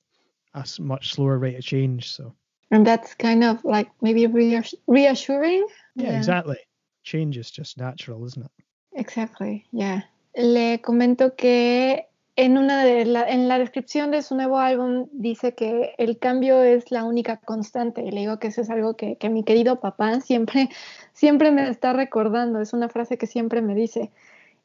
a 0.55 0.65
much 0.81 1.13
slower 1.15 1.39
rate 1.39 1.57
of 1.59 1.65
change, 1.65 2.11
so 2.11 2.35
And 2.71 2.87
that's 2.87 3.15
kind 3.15 3.43
of 3.45 3.65
like 3.65 3.91
maybe 4.01 4.27
reass- 4.27 4.75
reassuring. 4.87 5.67
yeah. 5.97 6.17
exactly. 6.19 6.59
Change 7.05 7.37
is 7.39 7.51
just 7.51 7.79
natural, 7.79 8.25
isn't 8.27 8.45
it? 8.45 8.53
Exactly, 8.95 9.67
yeah. 9.73 10.03
Le 10.37 10.79
comento 10.79 11.31
que 11.37 12.01
en 12.37 12.57
una 12.59 12.85
de 12.85 13.05
la, 13.05 13.29
en 13.29 13.49
la 13.49 13.59
descripción 13.59 14.11
de 14.11 14.23
su 14.23 14.35
nuevo 14.35 14.59
álbum 14.59 15.09
dice 15.13 15.55
que 15.55 15.95
el 15.99 16.19
cambio 16.19 16.63
es 16.63 16.91
la 16.91 17.05
única 17.05 17.37
constante. 17.39 18.03
Y 18.03 18.11
le 18.11 18.21
digo 18.23 18.39
que 18.39 18.49
eso 18.49 18.63
es 18.63 18.71
algo 18.71 18.97
que, 18.97 19.17
que 19.17 19.29
mi 19.31 19.45
querido 19.45 19.81
papá 19.81 20.21
siempre, 20.21 20.69
siempre 21.13 21.51
me 21.51 21.69
está 21.69 21.93
recordando. 21.93 22.61
Es 22.61 22.73
una 22.73 22.89
frase 22.89 23.19
que 23.19 23.27
siempre 23.27 23.61
me 23.63 23.75
dice. 23.75 24.11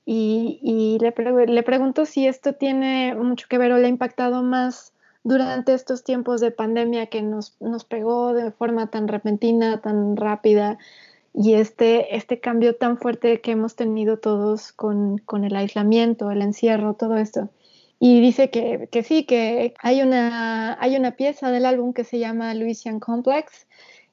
Y, 0.06 0.60
y 0.64 1.00
le, 1.04 1.12
pre- 1.12 1.48
le 1.48 1.64
pregunto 1.64 2.06
si 2.06 2.28
esto 2.28 2.54
tiene 2.54 3.14
mucho 3.16 3.48
que 3.50 3.58
ver 3.58 3.72
o 3.74 3.78
le 3.78 3.88
ha 3.88 3.90
impactado 3.90 4.44
más 4.44 4.94
durante 5.24 5.74
estos 5.74 6.04
tiempos 6.06 6.40
de 6.42 6.52
pandemia 6.52 7.08
que 7.08 7.22
nos, 7.22 7.58
nos 7.62 7.84
pegó 7.84 8.34
de 8.34 8.52
forma 8.52 8.88
tan 8.88 9.08
repentina, 9.10 9.82
tan 9.82 10.16
rápida 10.16 10.78
y 11.34 11.54
este, 11.56 12.16
este 12.16 12.40
cambio 12.40 12.76
tan 12.76 12.98
fuerte 12.98 13.42
que 13.42 13.52
hemos 13.52 13.76
tenido 13.76 14.18
todos 14.18 14.72
con, 14.72 15.18
con 15.20 15.44
el 15.44 15.56
aislamiento, 15.56 16.32
el 16.32 16.42
encierro, 16.42 16.94
todo 16.96 17.18
esto. 17.18 17.50
Y 18.00 18.22
dice 18.22 18.50
que, 18.50 18.88
que 18.92 19.04
sí, 19.04 19.24
que 19.24 19.74
hay 19.82 20.02
una, 20.02 20.78
hay 20.80 20.96
una 20.96 21.12
pieza 21.16 21.52
del 21.52 21.66
álbum 21.66 21.94
que 21.94 22.04
se 22.04 22.20
llama 22.20 22.54
Louisian 22.54 23.00
Complex 23.00 23.68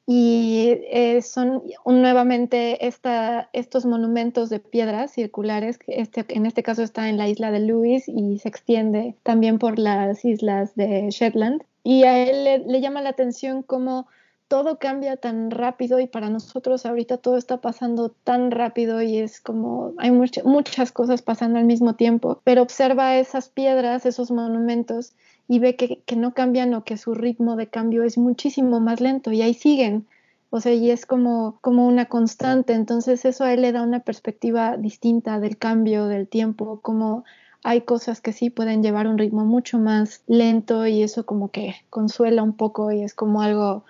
y 0.07 0.81
eh, 0.91 1.23
son 1.23 1.63
nuevamente 1.87 2.87
esta, 2.87 3.49
estos 3.53 3.87
monumentos 3.87 4.51
de 4.51 4.61
piedras 4.61 5.13
circulares, 5.13 5.79
este, 5.87 6.27
en 6.29 6.45
este 6.45 6.63
caso 6.63 6.83
está 6.83 7.09
en 7.09 7.17
la 7.17 7.29
isla 7.29 7.51
de 7.51 7.61
Lewis 7.61 8.05
y 8.07 8.39
se 8.39 8.49
extiende 8.49 9.15
también 9.23 9.59
por 9.59 9.79
las 9.79 10.25
islas 10.25 10.75
de 10.75 11.09
Shetland. 11.11 11.63
Y 11.83 12.05
a 12.05 12.19
él 12.19 12.45
le, 12.45 12.59
le 12.59 12.81
llama 12.81 13.01
la 13.01 13.11
atención 13.11 13.63
cómo 13.63 14.07
todo 14.49 14.79
cambia 14.79 15.17
tan 15.17 15.51
rápido 15.51 16.01
y 16.01 16.07
para 16.07 16.29
nosotros 16.31 16.87
ahorita 16.87 17.17
todo 17.19 17.37
está 17.37 17.61
pasando 17.61 18.11
tan 18.11 18.51
rápido 18.51 19.03
y 19.03 19.19
es 19.19 19.41
como 19.41 19.93
hay 19.99 20.11
mucha- 20.11 20.43
muchas 20.45 20.93
cosas 20.93 21.23
pasando 21.23 21.59
al 21.59 21.65
mismo 21.65 21.95
tiempo, 21.95 22.41
pero 22.45 22.63
observa 22.63 23.17
esas 23.17 23.49
piedras, 23.49 24.07
esos 24.07 24.31
monumentos 24.31 25.15
y 25.49 25.59
ve 25.59 25.77
que, 25.77 26.03
que 26.07 26.17
no 26.17 26.35
cambian 26.35 26.75
o 26.75 26.85
que 26.85 26.97
su 26.97 27.15
ritmo 27.15 27.57
de 27.57 27.69
cambio 27.69 28.03
es 28.05 28.17
muchísimo 28.19 28.81
más 28.81 29.01
lento 29.01 29.33
y 29.33 29.43
ahí 29.43 29.55
siguen. 29.55 30.07
O 30.51 30.61
sea, 30.61 30.73
y 30.73 30.91
es 30.91 31.05
como, 31.05 31.59
como 31.63 31.87
una 31.89 32.07
constante. 32.07 32.75
Entonces 32.75 33.25
eso 33.25 33.43
a 33.45 33.53
él 33.53 33.63
le 33.63 33.73
da 33.73 33.83
una 33.83 34.01
perspectiva 34.01 34.77
distinta 34.77 35.41
del 35.41 35.59
cambio, 35.59 36.07
del 36.07 36.29
tiempo, 36.29 36.79
como 36.81 37.25
hay 37.65 37.81
cosas 37.81 38.21
que 38.21 38.33
sí 38.33 38.51
pueden 38.51 38.83
llevar 38.83 39.09
un 39.09 39.19
ritmo 39.19 39.45
mucho 39.45 39.79
más 39.79 40.23
lento 40.29 40.87
y 40.87 41.03
eso 41.03 41.27
como 41.27 41.51
que 41.51 41.75
consuela 41.91 42.43
un 42.43 42.53
poco 42.53 42.93
y 42.93 43.03
es 43.03 43.15
como 43.15 43.43
algo 43.43 43.85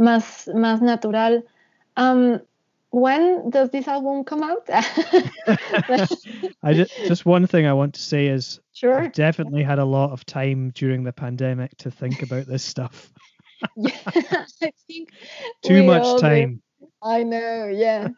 más, 0.00 0.48
más 0.54 0.80
natural. 0.80 1.42
Um, 1.96 2.40
when 2.90 3.50
does 3.50 3.70
this 3.70 3.86
album 3.86 4.24
come 4.24 4.42
out? 4.42 4.68
I 6.62 6.74
just 6.74 6.92
just 7.06 7.24
one 7.26 7.46
thing 7.46 7.66
I 7.66 7.72
want 7.72 7.94
to 7.94 8.00
say 8.00 8.26
is 8.26 8.60
sure. 8.72 8.98
I've 8.98 9.12
definitely 9.12 9.62
had 9.62 9.78
a 9.78 9.84
lot 9.84 10.10
of 10.10 10.26
time 10.26 10.70
during 10.70 11.04
the 11.04 11.12
pandemic 11.12 11.76
to 11.78 11.90
think 11.90 12.22
about 12.22 12.46
this 12.46 12.64
stuff. 12.64 13.12
Yeah, 13.76 13.92
I 14.06 14.72
think 14.88 15.10
Too 15.62 15.82
much 15.82 16.18
time. 16.18 16.62
I 17.02 17.24
know, 17.24 17.68
yeah. 17.70 18.10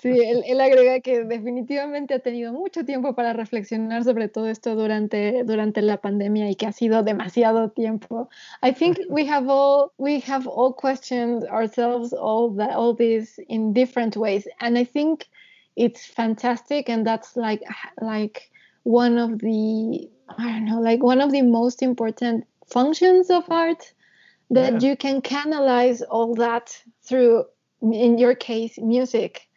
Sí, 0.00 0.08
él, 0.08 0.42
él 0.46 0.60
agrega 0.60 1.00
que 1.00 1.22
definitivamente 1.24 2.14
ha 2.14 2.18
tenido 2.20 2.52
mucho 2.54 2.82
tiempo 2.84 3.14
para 3.14 3.34
reflexionar 3.34 4.04
sobre 4.04 4.28
todo 4.28 4.46
esto 4.48 4.74
durante, 4.74 5.44
durante 5.44 5.82
la 5.82 5.98
pandemia 6.00 6.48
y 6.48 6.54
que 6.54 6.66
ha 6.66 6.72
sido 6.72 7.02
demasiado 7.02 7.70
tiempo. 7.72 8.30
I 8.62 8.72
think 8.72 8.98
we 9.10 9.26
have 9.26 9.50
all 9.50 9.92
we 9.98 10.20
have 10.20 10.46
all 10.48 10.72
questioned 10.74 11.44
ourselves 11.48 12.14
all 12.14 12.54
that 12.56 12.74
all 12.74 12.94
this 12.94 13.38
in 13.48 13.74
different 13.74 14.16
ways, 14.16 14.48
and 14.60 14.78
I 14.78 14.84
think 14.84 15.26
it's 15.76 16.06
fantastic, 16.06 16.88
and 16.88 17.06
that's 17.06 17.36
like 17.36 17.62
like 18.00 18.50
one 18.84 19.18
of 19.18 19.40
the 19.40 20.08
I 20.38 20.52
don't 20.52 20.64
know 20.64 20.80
like 20.80 21.02
one 21.02 21.20
of 21.20 21.32
the 21.32 21.42
most 21.42 21.82
important 21.82 22.46
functions 22.66 23.28
of 23.30 23.44
art 23.50 23.92
that 24.50 24.80
Yeah. 24.80 24.90
you 24.90 24.96
can 24.96 25.20
canalize 25.20 26.00
all 26.02 26.34
that 26.36 26.82
through 27.02 27.44
in 27.82 28.18
your 28.18 28.34
case 28.34 28.78
music 28.78 29.48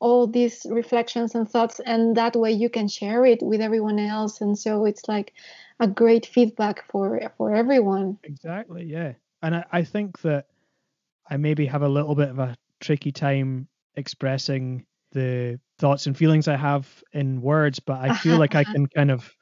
all 0.00 0.26
these 0.26 0.64
reflections 0.70 1.34
and 1.34 1.50
thoughts 1.50 1.80
and 1.80 2.16
that 2.16 2.36
way 2.36 2.52
you 2.52 2.70
can 2.70 2.88
share 2.88 3.26
it 3.26 3.42
with 3.42 3.60
everyone 3.60 3.98
else 3.98 4.40
and 4.40 4.56
so 4.56 4.84
it's 4.84 5.08
like 5.08 5.34
a 5.80 5.86
great 5.86 6.24
feedback 6.24 6.84
for 6.90 7.20
for 7.36 7.54
everyone 7.54 8.18
Exactly, 8.28 8.84
yeah. 8.84 9.12
And 9.42 9.56
I, 9.56 9.64
I 9.72 9.84
think 9.84 10.20
that 10.22 10.46
I 11.28 11.36
maybe 11.36 11.66
have 11.66 11.82
a 11.82 11.88
little 11.88 12.14
bit 12.14 12.28
of 12.28 12.38
a 12.38 12.56
tricky 12.80 13.12
time 13.12 13.68
expressing 13.94 14.86
the 15.12 15.58
thoughts 15.78 16.06
and 16.06 16.16
feelings 16.16 16.48
I 16.48 16.56
have 16.56 17.02
in 17.12 17.40
words, 17.40 17.80
but 17.80 18.00
I 18.00 18.14
feel 18.16 18.38
like 18.38 18.54
I 18.54 18.64
can 18.72 18.86
kind 18.86 19.10
of 19.10 19.34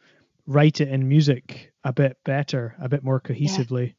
write 0.47 0.81
it 0.81 0.89
in 0.89 1.09
music 1.09 1.73
a 1.85 1.93
bit 1.93 2.17
better, 2.25 2.77
a 2.81 2.89
bit 2.89 3.03
more 3.03 3.21
cohesively. 3.21 3.95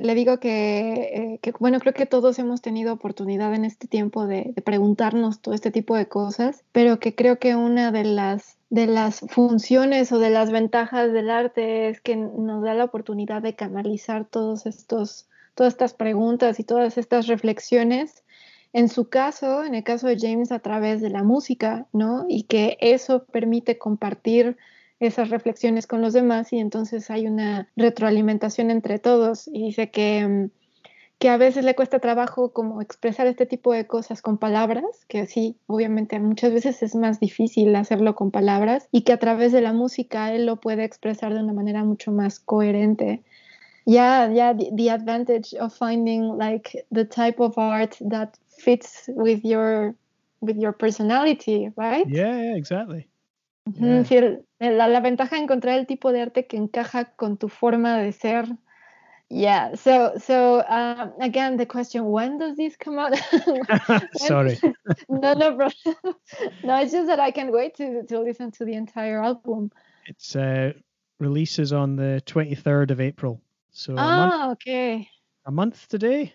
Le 0.00 0.14
digo 0.14 0.38
que, 0.38 0.92
eh, 0.92 1.38
que, 1.42 1.52
bueno, 1.58 1.78
creo 1.80 1.94
que 1.94 2.06
todos 2.06 2.38
hemos 2.38 2.62
tenido 2.62 2.92
oportunidad 2.92 3.54
en 3.54 3.64
este 3.64 3.88
tiempo 3.88 4.26
de, 4.26 4.52
de 4.54 4.62
preguntarnos 4.62 5.40
todo 5.40 5.54
este 5.54 5.70
tipo 5.70 5.96
de 5.96 6.06
cosas, 6.06 6.64
pero 6.72 6.98
que 6.98 7.14
creo 7.14 7.38
que 7.38 7.56
una 7.56 7.92
de 7.92 8.04
las, 8.04 8.56
de 8.70 8.86
las 8.86 9.20
funciones 9.28 10.12
o 10.12 10.18
de 10.18 10.30
las 10.30 10.50
ventajas 10.50 11.12
del 11.12 11.30
arte 11.30 11.88
es 11.88 12.00
que 12.00 12.16
nos 12.16 12.62
da 12.62 12.74
la 12.74 12.84
oportunidad 12.84 13.42
de 13.42 13.54
canalizar 13.54 14.24
todos 14.24 14.66
estos, 14.66 15.28
todas 15.54 15.72
estas 15.72 15.94
preguntas 15.94 16.60
y 16.60 16.64
todas 16.64 16.98
estas 16.98 17.26
reflexiones. 17.26 18.22
En 18.72 18.88
su 18.88 19.08
caso, 19.08 19.64
en 19.64 19.74
el 19.76 19.84
caso 19.84 20.08
de 20.08 20.18
James, 20.18 20.50
a 20.50 20.58
través 20.58 21.00
de 21.00 21.10
la 21.10 21.22
música, 21.22 21.86
¿no? 21.92 22.26
Y 22.28 22.42
que 22.42 22.76
eso 22.80 23.24
permite 23.24 23.78
compartir 23.78 24.56
esas 25.00 25.30
reflexiones 25.30 25.86
con 25.86 26.00
los 26.00 26.12
demás 26.12 26.52
y 26.52 26.58
entonces 26.58 27.10
hay 27.10 27.26
una 27.26 27.68
retroalimentación 27.76 28.70
entre 28.70 28.98
todos 28.98 29.48
y 29.48 29.64
dice 29.64 29.90
que, 29.90 30.26
mm, 30.26 30.50
que 31.18 31.28
a 31.28 31.36
veces 31.36 31.64
le 31.64 31.74
cuesta 31.74 32.00
trabajo 32.00 32.52
como 32.52 32.82
expresar 32.82 33.26
este 33.26 33.46
tipo 33.46 33.72
de 33.72 33.86
cosas 33.86 34.20
con 34.22 34.38
palabras, 34.38 34.84
que 35.08 35.26
sí, 35.26 35.56
obviamente 35.66 36.18
muchas 36.18 36.52
veces 36.52 36.82
es 36.82 36.94
más 36.94 37.20
difícil 37.20 37.74
hacerlo 37.76 38.14
con 38.14 38.30
palabras 38.30 38.88
y 38.90 39.02
que 39.02 39.12
a 39.12 39.18
través 39.18 39.52
de 39.52 39.60
la 39.60 39.72
música 39.72 40.32
él 40.32 40.46
lo 40.46 40.56
puede 40.56 40.84
expresar 40.84 41.32
de 41.34 41.40
una 41.40 41.52
manera 41.52 41.84
mucho 41.84 42.12
más 42.12 42.40
coherente. 42.40 43.22
Yeah, 43.86 44.32
yeah, 44.32 44.54
the, 44.54 44.70
the 44.74 44.90
advantage 44.90 45.54
of 45.60 45.74
finding 45.74 46.38
like 46.38 46.86
the 46.90 47.04
type 47.04 47.38
of 47.38 47.58
art 47.58 47.96
that 48.00 48.38
fits 48.46 49.10
with 49.14 49.44
your 49.44 49.94
with 50.40 50.56
your 50.56 50.72
personality, 50.72 51.70
right? 51.76 52.06
Yeah, 52.08 52.40
yeah 52.40 52.56
exactly. 52.56 53.08
Yeah. 53.66 54.04
Sí, 54.04 54.20
la, 54.60 54.88
la, 54.88 55.00
ventaja 55.00 55.36
de 55.36 55.42
encontrar 55.42 55.78
el 55.78 55.86
tipo 55.86 56.12
de 56.12 56.20
arte 56.20 56.46
que 56.46 56.56
encaja 56.56 57.16
con 57.16 57.38
tu 57.38 57.48
forma 57.48 57.96
de 57.96 58.12
ser. 58.12 58.46
Yeah. 59.30 59.74
So, 59.76 60.18
so 60.18 60.58
uh, 60.58 61.10
again, 61.20 61.56
the 61.56 61.66
question: 61.66 62.04
When 62.04 62.38
does 62.38 62.56
this 62.56 62.76
come 62.76 62.98
out? 62.98 63.16
Sorry. 64.16 64.60
no, 65.08 65.32
no, 65.32 65.56
bro. 65.56 65.68
no, 66.62 66.80
it's 66.80 66.92
just 66.92 67.06
that 67.06 67.20
I 67.20 67.30
can't 67.30 67.52
wait 67.52 67.76
to 67.76 68.04
to 68.04 68.20
listen 68.20 68.50
to 68.52 68.64
the 68.64 68.74
entire 68.74 69.22
album. 69.22 69.70
It's 70.06 70.36
uh, 70.36 70.74
releases 71.18 71.72
on 71.72 71.96
the 71.96 72.22
twenty 72.26 72.54
third 72.54 72.90
of 72.90 73.00
April. 73.00 73.40
So 73.72 73.94
ah, 73.96 74.02
a 74.02 74.16
month, 74.16 74.52
okay. 74.52 75.08
A 75.46 75.50
month 75.50 75.88
today. 75.88 76.34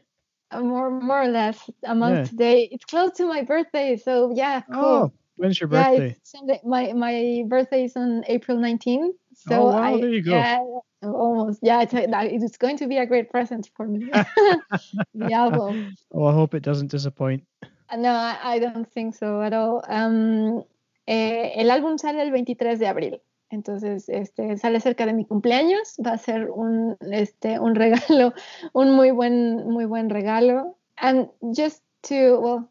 Uh, 0.52 0.62
more, 0.62 0.90
more 0.90 1.22
or 1.22 1.28
less 1.28 1.70
a 1.84 1.94
month 1.94 2.18
yeah. 2.18 2.24
today. 2.24 2.70
It's 2.72 2.86
close 2.86 3.12
to 3.18 3.28
my 3.28 3.44
birthday, 3.44 3.98
so 3.98 4.34
yeah. 4.36 4.62
Cool. 4.62 4.84
Oh, 4.84 5.12
when's 5.40 5.60
your 5.60 5.70
birthday? 5.70 6.16
Yeah. 6.48 6.58
My 6.64 6.94
my 6.94 7.44
birthday 7.48 7.86
is 7.86 7.96
on 7.96 8.24
April 8.28 8.58
19th. 8.58 9.14
So 9.36 9.56
oh 9.56 9.66
wow, 9.68 9.96
I, 9.96 10.00
there 10.00 10.10
you 10.10 10.22
go. 10.22 10.32
Yeah, 10.32 10.60
almost. 11.04 11.60
Yeah, 11.64 11.82
it's, 11.82 11.94
it's 11.94 12.58
going 12.58 12.78
to 12.78 12.88
be 12.88 12.98
a 12.98 13.06
great 13.06 13.30
present 13.32 13.70
for 13.76 13.88
me. 13.88 14.12
the 15.16 15.34
album. 15.34 15.96
Oh, 16.14 16.26
I 16.26 16.34
hope 16.34 16.54
it 16.54 16.64
doesn't 16.64 16.92
disappoint. 16.92 17.44
No, 17.96 18.12
I, 18.12 18.38
I 18.44 18.60
don't 18.60 18.92
think 18.92 19.16
so 19.16 19.42
at 19.42 19.54
all. 19.54 19.84
Um, 19.88 20.64
eh, 21.08 21.54
el 21.56 21.72
álbum 21.72 21.98
sale 21.98 22.22
el 22.22 22.32
23 22.32 22.78
de 22.78 22.88
abril. 22.88 23.22
Entonces, 23.50 24.10
este, 24.10 24.58
sale 24.58 24.80
cerca 24.80 25.08
de 25.08 25.14
mi 25.14 25.26
cumpleaños, 25.26 25.96
va 26.06 26.12
a 26.12 26.18
ser 26.20 26.52
un, 26.52 26.98
este, 27.12 27.60
un 27.60 27.76
regalo, 27.84 28.34
un 28.74 28.92
muy 28.92 29.12
buen, 29.12 29.68
muy 29.68 29.86
buen 29.86 30.10
regalo. 30.10 30.78
And 30.98 31.30
just 31.56 31.82
to, 32.04 32.40
well, 32.40 32.70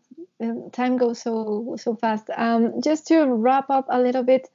time 0.73 0.97
goes 0.97 1.21
so, 1.21 1.77
so 1.79 1.95
fast. 1.97 2.31
Um, 2.37 2.81
just 2.83 3.07
to 3.09 3.25
wrap 3.25 3.71
up 3.71 3.87
a 3.89 4.01
little 4.01 4.23
bit, 4.23 4.49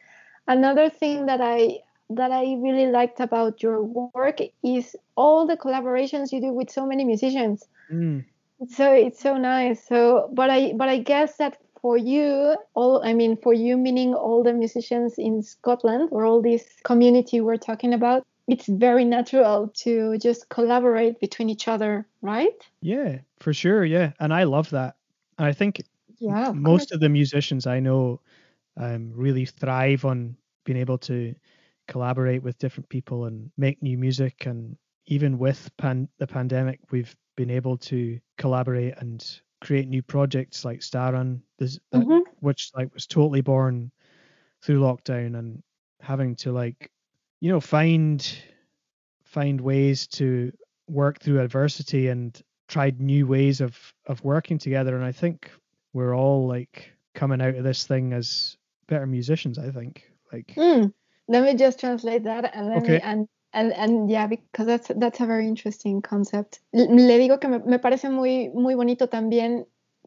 another 0.47 0.89
thing 0.89 1.25
that 1.25 1.41
I, 1.41 1.79
that 2.09 2.31
I 2.31 2.55
really 2.59 2.87
liked 2.87 3.19
about 3.19 3.63
your 3.63 3.81
work 3.83 4.39
is 4.63 4.95
all 5.15 5.47
the 5.47 5.57
collaborations 5.57 6.31
you 6.31 6.41
do 6.41 6.51
with 6.51 6.69
so 6.69 6.85
many 6.85 7.03
musicians. 7.03 7.65
Mm. 7.91 8.25
So 8.69 8.93
it's 8.93 9.19
so 9.19 9.37
nice. 9.37 9.85
So, 9.85 10.29
but 10.31 10.49
I, 10.49 10.73
but 10.73 10.89
I 10.89 10.99
guess 10.99 11.37
that 11.37 11.57
for 11.83 11.97
you 11.97 12.55
all 12.75 13.03
i 13.03 13.13
mean 13.13 13.35
for 13.35 13.53
you 13.53 13.77
meaning 13.77 14.15
all 14.15 14.41
the 14.41 14.53
musicians 14.53 15.15
in 15.17 15.43
scotland 15.43 16.07
or 16.11 16.25
all 16.25 16.41
this 16.41 16.63
community 16.83 17.41
we're 17.41 17.57
talking 17.57 17.93
about 17.93 18.25
it's 18.47 18.67
very 18.67 19.03
natural 19.03 19.67
to 19.75 20.17
just 20.17 20.47
collaborate 20.49 21.19
between 21.19 21.49
each 21.49 21.67
other 21.67 22.07
right 22.21 22.69
yeah 22.81 23.17
for 23.39 23.53
sure 23.53 23.83
yeah 23.83 24.13
and 24.21 24.33
i 24.33 24.43
love 24.43 24.69
that 24.69 24.95
and 25.37 25.47
i 25.47 25.51
think 25.53 25.81
yeah 26.19 26.49
of 26.49 26.55
most 26.55 26.89
course. 26.89 26.91
of 26.91 26.99
the 26.99 27.09
musicians 27.09 27.67
i 27.67 27.79
know 27.79 28.19
um, 28.77 29.11
really 29.13 29.45
thrive 29.45 30.03
on 30.05 30.35
being 30.65 30.77
able 30.79 30.97
to 30.97 31.35
collaborate 31.87 32.41
with 32.41 32.57
different 32.57 32.89
people 32.89 33.25
and 33.25 33.51
make 33.57 33.81
new 33.83 33.97
music 33.97 34.45
and 34.47 34.75
even 35.05 35.37
with 35.37 35.69
pan- 35.77 36.09
the 36.17 36.25
pandemic 36.25 36.79
we've 36.91 37.15
been 37.35 37.51
able 37.51 37.77
to 37.77 38.19
collaborate 38.37 38.93
and 38.97 39.41
create 39.61 39.87
new 39.87 40.01
projects 40.01 40.65
like 40.65 40.79
Staran, 40.79 41.41
this, 41.57 41.79
that, 41.91 42.03
Mhm. 42.05 42.23
which 42.39 42.71
like 42.75 42.93
was 42.93 43.05
totally 43.07 43.41
born 43.41 43.91
through 44.61 44.79
lockdown 44.79 45.37
and 45.37 45.61
having 46.01 46.35
to 46.37 46.51
like 46.51 46.91
you 47.41 47.49
know 47.49 47.59
find 47.59 48.37
find 49.23 49.59
ways 49.61 50.07
to 50.07 50.51
work 50.87 51.19
through 51.19 51.41
adversity 51.41 52.07
and 52.07 52.41
tried 52.67 52.99
new 52.99 53.27
ways 53.27 53.61
of 53.61 53.77
of 54.07 54.23
working 54.23 54.57
together 54.57 54.95
and 54.95 55.03
I 55.03 55.11
think 55.11 55.49
we're 55.93 56.15
all 56.15 56.47
like 56.47 56.91
coming 57.13 57.41
out 57.41 57.55
of 57.55 57.63
this 57.63 57.85
thing 57.85 58.13
as 58.13 58.57
better 58.87 59.05
musicians 59.05 59.57
I 59.59 59.69
think 59.71 60.03
like 60.31 60.53
Mm. 60.55 60.93
Let 61.27 61.43
me 61.43 61.55
just 61.55 61.79
translate 61.79 62.23
that 62.23 62.51
and 62.53 62.67
let 62.69 62.83
me 62.83 62.95
Okay. 62.95 63.01
and 63.01 63.27
and 63.53 63.71
and 63.73 64.09
yeah 64.09 64.27
because 64.27 64.65
that's 64.65 64.91
that's 64.97 65.21
a 65.21 65.25
very 65.25 65.47
interesting 65.47 66.01
concept. 66.01 66.59
Le 66.73 67.17
digo 67.17 67.39
que 67.39 67.47
me, 67.47 67.59
me 67.59 67.79
parece 67.79 68.09
muy 68.09 68.49
muy 68.49 68.75
bonito 68.75 69.07
también 69.07 69.65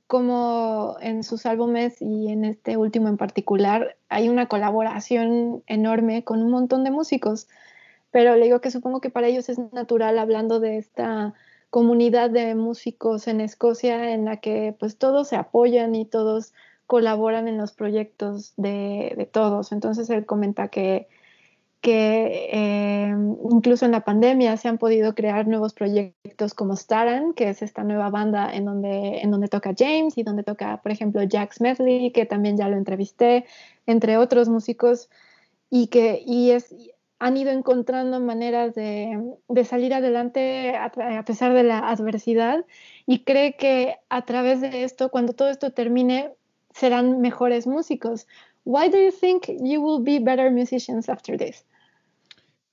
como 0.09 0.97
en 1.01 1.23
sus 1.23 1.47
álbumes 1.47 2.01
y 2.01 2.31
en 2.31 2.45
este 2.45 2.77
último 2.77 3.09
en 3.09 3.17
particular 3.17 3.97
hay 4.09 4.29
una 4.29 4.47
colaboración 4.47 5.63
enorme 5.67 6.23
con 6.23 6.43
un 6.43 6.51
montón 6.51 6.85
de 6.85 6.91
músicos. 6.91 7.49
Pero 8.11 8.37
le 8.37 8.45
digo 8.45 8.61
que 8.61 8.71
supongo 8.71 9.01
que 9.01 9.11
para 9.11 9.27
ellos 9.27 9.49
es 9.49 9.59
natural 9.73 10.19
hablando 10.19 10.61
de 10.61 10.79
esta 10.79 11.35
comunidad 11.71 12.31
de 12.31 12.55
músicos 12.55 13.29
en 13.29 13.41
Escocia 13.41 14.13
en 14.13 14.25
la 14.25 14.39
que 14.39 14.75
pues 14.79 14.97
todos 14.97 15.29
se 15.29 15.37
apoyan 15.37 15.95
y 15.95 16.05
todos 16.05 16.53
colaboran 16.87 17.49
en 17.49 17.59
los 17.59 17.73
proyectos 17.73 18.55
de, 18.57 19.15
de 19.17 19.27
todos. 19.27 19.73
Entonces 19.73 20.09
él 20.11 20.25
comenta 20.25 20.69
que, 20.69 21.09
que 21.81 22.49
eh, 22.53 23.15
incluso 23.51 23.85
en 23.85 23.93
la 23.93 24.01
pandemia 24.01 24.57
se 24.57 24.69
han 24.69 24.79
podido 24.79 25.15
crear 25.15 25.47
nuevos 25.47 25.73
proyectos 25.73 26.55
como 26.55 26.77
Staran, 26.77 27.33
que 27.35 27.49
es 27.49 27.63
esta 27.63 27.85
nueva 27.85 28.11
banda 28.11 28.53
en 28.53 28.65
donde, 28.65 29.21
en 29.21 29.31
donde 29.31 29.49
toca 29.49 29.75
James 29.77 30.17
y 30.17 30.23
donde 30.23 30.43
toca, 30.43 30.81
por 30.83 30.93
ejemplo, 30.93 31.23
Jack 31.23 31.53
Smedley, 31.53 32.11
que 32.13 32.27
también 32.27 32.57
ya 32.57 32.69
lo 32.69 32.77
entrevisté, 32.77 33.45
entre 33.87 34.17
otros 34.17 34.49
músicos, 34.49 35.09
y 35.71 35.89
que 35.89 36.23
y 36.25 36.51
es, 36.51 36.75
han 37.19 37.37
ido 37.37 37.51
encontrando 37.51 38.21
maneras 38.21 38.75
de, 38.75 39.19
de 39.49 39.65
salir 39.65 39.95
adelante 39.95 40.77
a, 40.77 41.25
pesar 41.25 41.55
de 41.55 41.63
la 41.63 41.89
adversidad 41.91 42.65
y 43.07 43.21
cree 43.25 43.57
que 43.57 43.97
a 44.11 44.25
través 44.25 44.61
de 44.61 44.85
esto, 44.85 45.11
cuando 45.11 45.33
todo 45.33 45.49
esto 45.49 45.73
termine, 45.73 46.33
serán 46.75 47.21
mejores 47.21 47.67
músicos. 47.67 48.27
Why 48.65 48.91
do 48.91 48.99
you 48.99 49.13
think 49.13 49.49
you 49.49 49.81
will 49.81 50.03
be 50.03 50.19
better 50.19 50.51
musicians 50.51 51.09
after 51.09 51.39
this? 51.39 51.65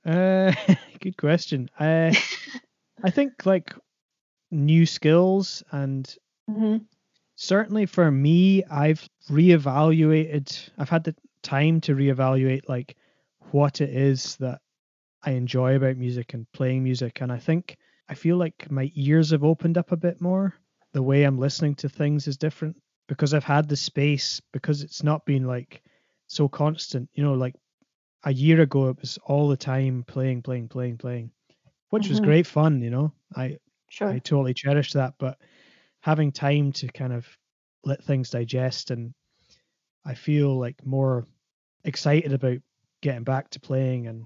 Uh, 0.05 0.51
good 0.99 1.15
question. 1.15 1.69
Uh, 1.79 2.11
I 3.03 3.11
think 3.11 3.45
like 3.45 3.73
new 4.51 4.85
skills 4.85 5.63
and 5.71 6.13
Mhm. 6.49 6.81
certainly 7.35 7.85
for 7.85 8.11
me, 8.11 8.65
I've 8.65 9.07
reevaluated. 9.29 10.69
I've 10.77 10.89
had 10.89 11.05
the 11.05 11.15
time 11.41 11.79
to 11.81 11.95
reevaluate 11.95 12.67
like 12.67 12.97
what 13.53 13.81
it 13.81 13.91
is 13.91 14.37
that 14.37 14.61
I 15.23 15.31
enjoy 15.31 15.75
about 15.75 15.97
music 15.97 16.33
and 16.33 16.51
playing 16.53 16.83
music, 16.83 17.21
and 17.21 17.31
I 17.31 17.39
think 17.39 17.77
I 18.09 18.15
feel 18.15 18.37
like 18.37 18.69
my 18.71 18.91
ears 18.95 19.31
have 19.31 19.43
opened 19.43 19.77
up 19.77 19.91
a 19.91 19.97
bit 19.97 20.21
more. 20.21 20.55
The 20.93 21.03
way 21.03 21.23
I'm 21.23 21.39
listening 21.39 21.75
to 21.77 21.89
things 21.89 22.27
is 22.27 22.37
different 22.37 22.81
because 23.07 23.33
I've 23.33 23.43
had 23.45 23.69
the 23.69 23.77
space 23.77 24.41
because 24.53 24.83
it's 24.83 25.03
not 25.03 25.25
been 25.25 25.45
like 25.45 25.83
so 26.27 26.47
constant. 26.49 27.09
You 27.13 27.23
know, 27.23 27.33
like 27.35 27.55
a 28.25 28.33
year 28.33 28.61
ago, 28.61 28.89
it 28.89 28.99
was 29.01 29.17
all 29.25 29.47
the 29.49 29.57
time 29.57 30.03
playing, 30.05 30.43
playing, 30.43 30.69
playing, 30.69 30.97
playing, 30.97 31.31
which 31.89 32.09
was 32.09 32.19
Mhm. 32.19 32.21
great 32.21 32.47
fun. 32.47 32.81
You 32.81 32.91
know, 32.91 33.13
I 33.35 33.59
Sure. 33.89 34.15
I 34.15 34.19
totally 34.19 34.53
cherish 34.55 34.93
that. 34.93 35.15
But 35.19 35.41
having 36.01 36.31
time 36.31 36.71
to 36.73 36.87
kind 36.89 37.13
of 37.13 37.37
let 37.85 38.03
things 38.03 38.29
digest 38.31 38.91
and 38.91 39.13
I 40.05 40.13
feel 40.15 40.57
like 40.57 40.85
more 40.85 41.27
excited 41.83 42.33
about 42.33 42.59
getting 43.03 43.23
back 43.25 43.49
to 43.51 43.59
playing 43.59 44.07
and 44.07 44.25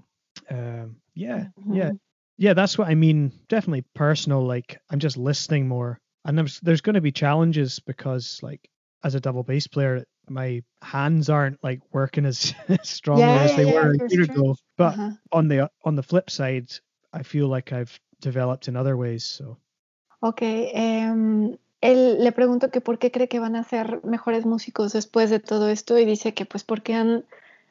um, 0.50 0.96
yeah, 1.14 1.48
yeah, 1.68 1.90
Mhm. 1.90 1.98
yeah. 2.38 2.54
That's 2.54 2.78
what 2.78 2.88
I 2.88 2.94
mean. 2.94 3.32
Definitely 3.48 3.84
personal. 3.94 4.46
Like 4.46 4.80
I'm 4.88 5.00
just 5.00 5.16
listening 5.18 5.68
more, 5.68 5.98
and 6.24 6.38
there's 6.38 6.60
there's 6.60 6.80
going 6.80 6.94
to 6.94 7.00
be 7.02 7.12
challenges 7.12 7.80
because 7.80 8.40
like 8.42 8.70
as 9.02 9.14
a 9.14 9.20
double 9.20 9.42
bass 9.42 9.66
player, 9.66 10.04
my 10.28 10.62
hands 10.80 11.28
aren't 11.28 11.62
like 11.62 11.80
working 11.92 12.24
as 12.24 12.54
strongly 12.82 13.34
Yeah, 13.34 13.44
as 13.44 13.56
they 13.56 13.64
yeah, 13.64 13.72
were 13.72 13.94
a 13.94 14.14
year 14.14 14.22
ago. 14.22 14.56
But 14.76 14.94
Ajá. 14.94 15.18
on 15.32 15.48
the 15.48 15.68
on 15.84 15.96
the 15.96 16.02
flip 16.02 16.30
side, 16.30 16.70
I 17.12 17.22
feel 17.24 17.48
like 17.48 17.72
I've 17.72 17.98
developed 18.20 18.68
in 18.68 18.76
other 18.76 18.96
ways. 18.96 19.24
So 19.24 19.58
Ok, 20.20 20.40
em, 20.42 21.58
él 21.80 22.24
le 22.24 22.32
pregunto 22.32 22.70
que 22.70 22.80
por 22.80 22.98
qué 22.98 23.10
cree 23.10 23.28
que 23.28 23.38
van 23.40 23.54
a 23.56 23.62
ser 23.64 24.00
mejores 24.04 24.46
músicos 24.46 24.92
después 24.92 25.30
de 25.30 25.38
todo 25.40 25.68
esto 25.68 25.98
y 25.98 26.04
dice 26.04 26.34
que 26.34 26.44
pues 26.44 26.64
porque 26.64 26.94
han, 26.94 27.24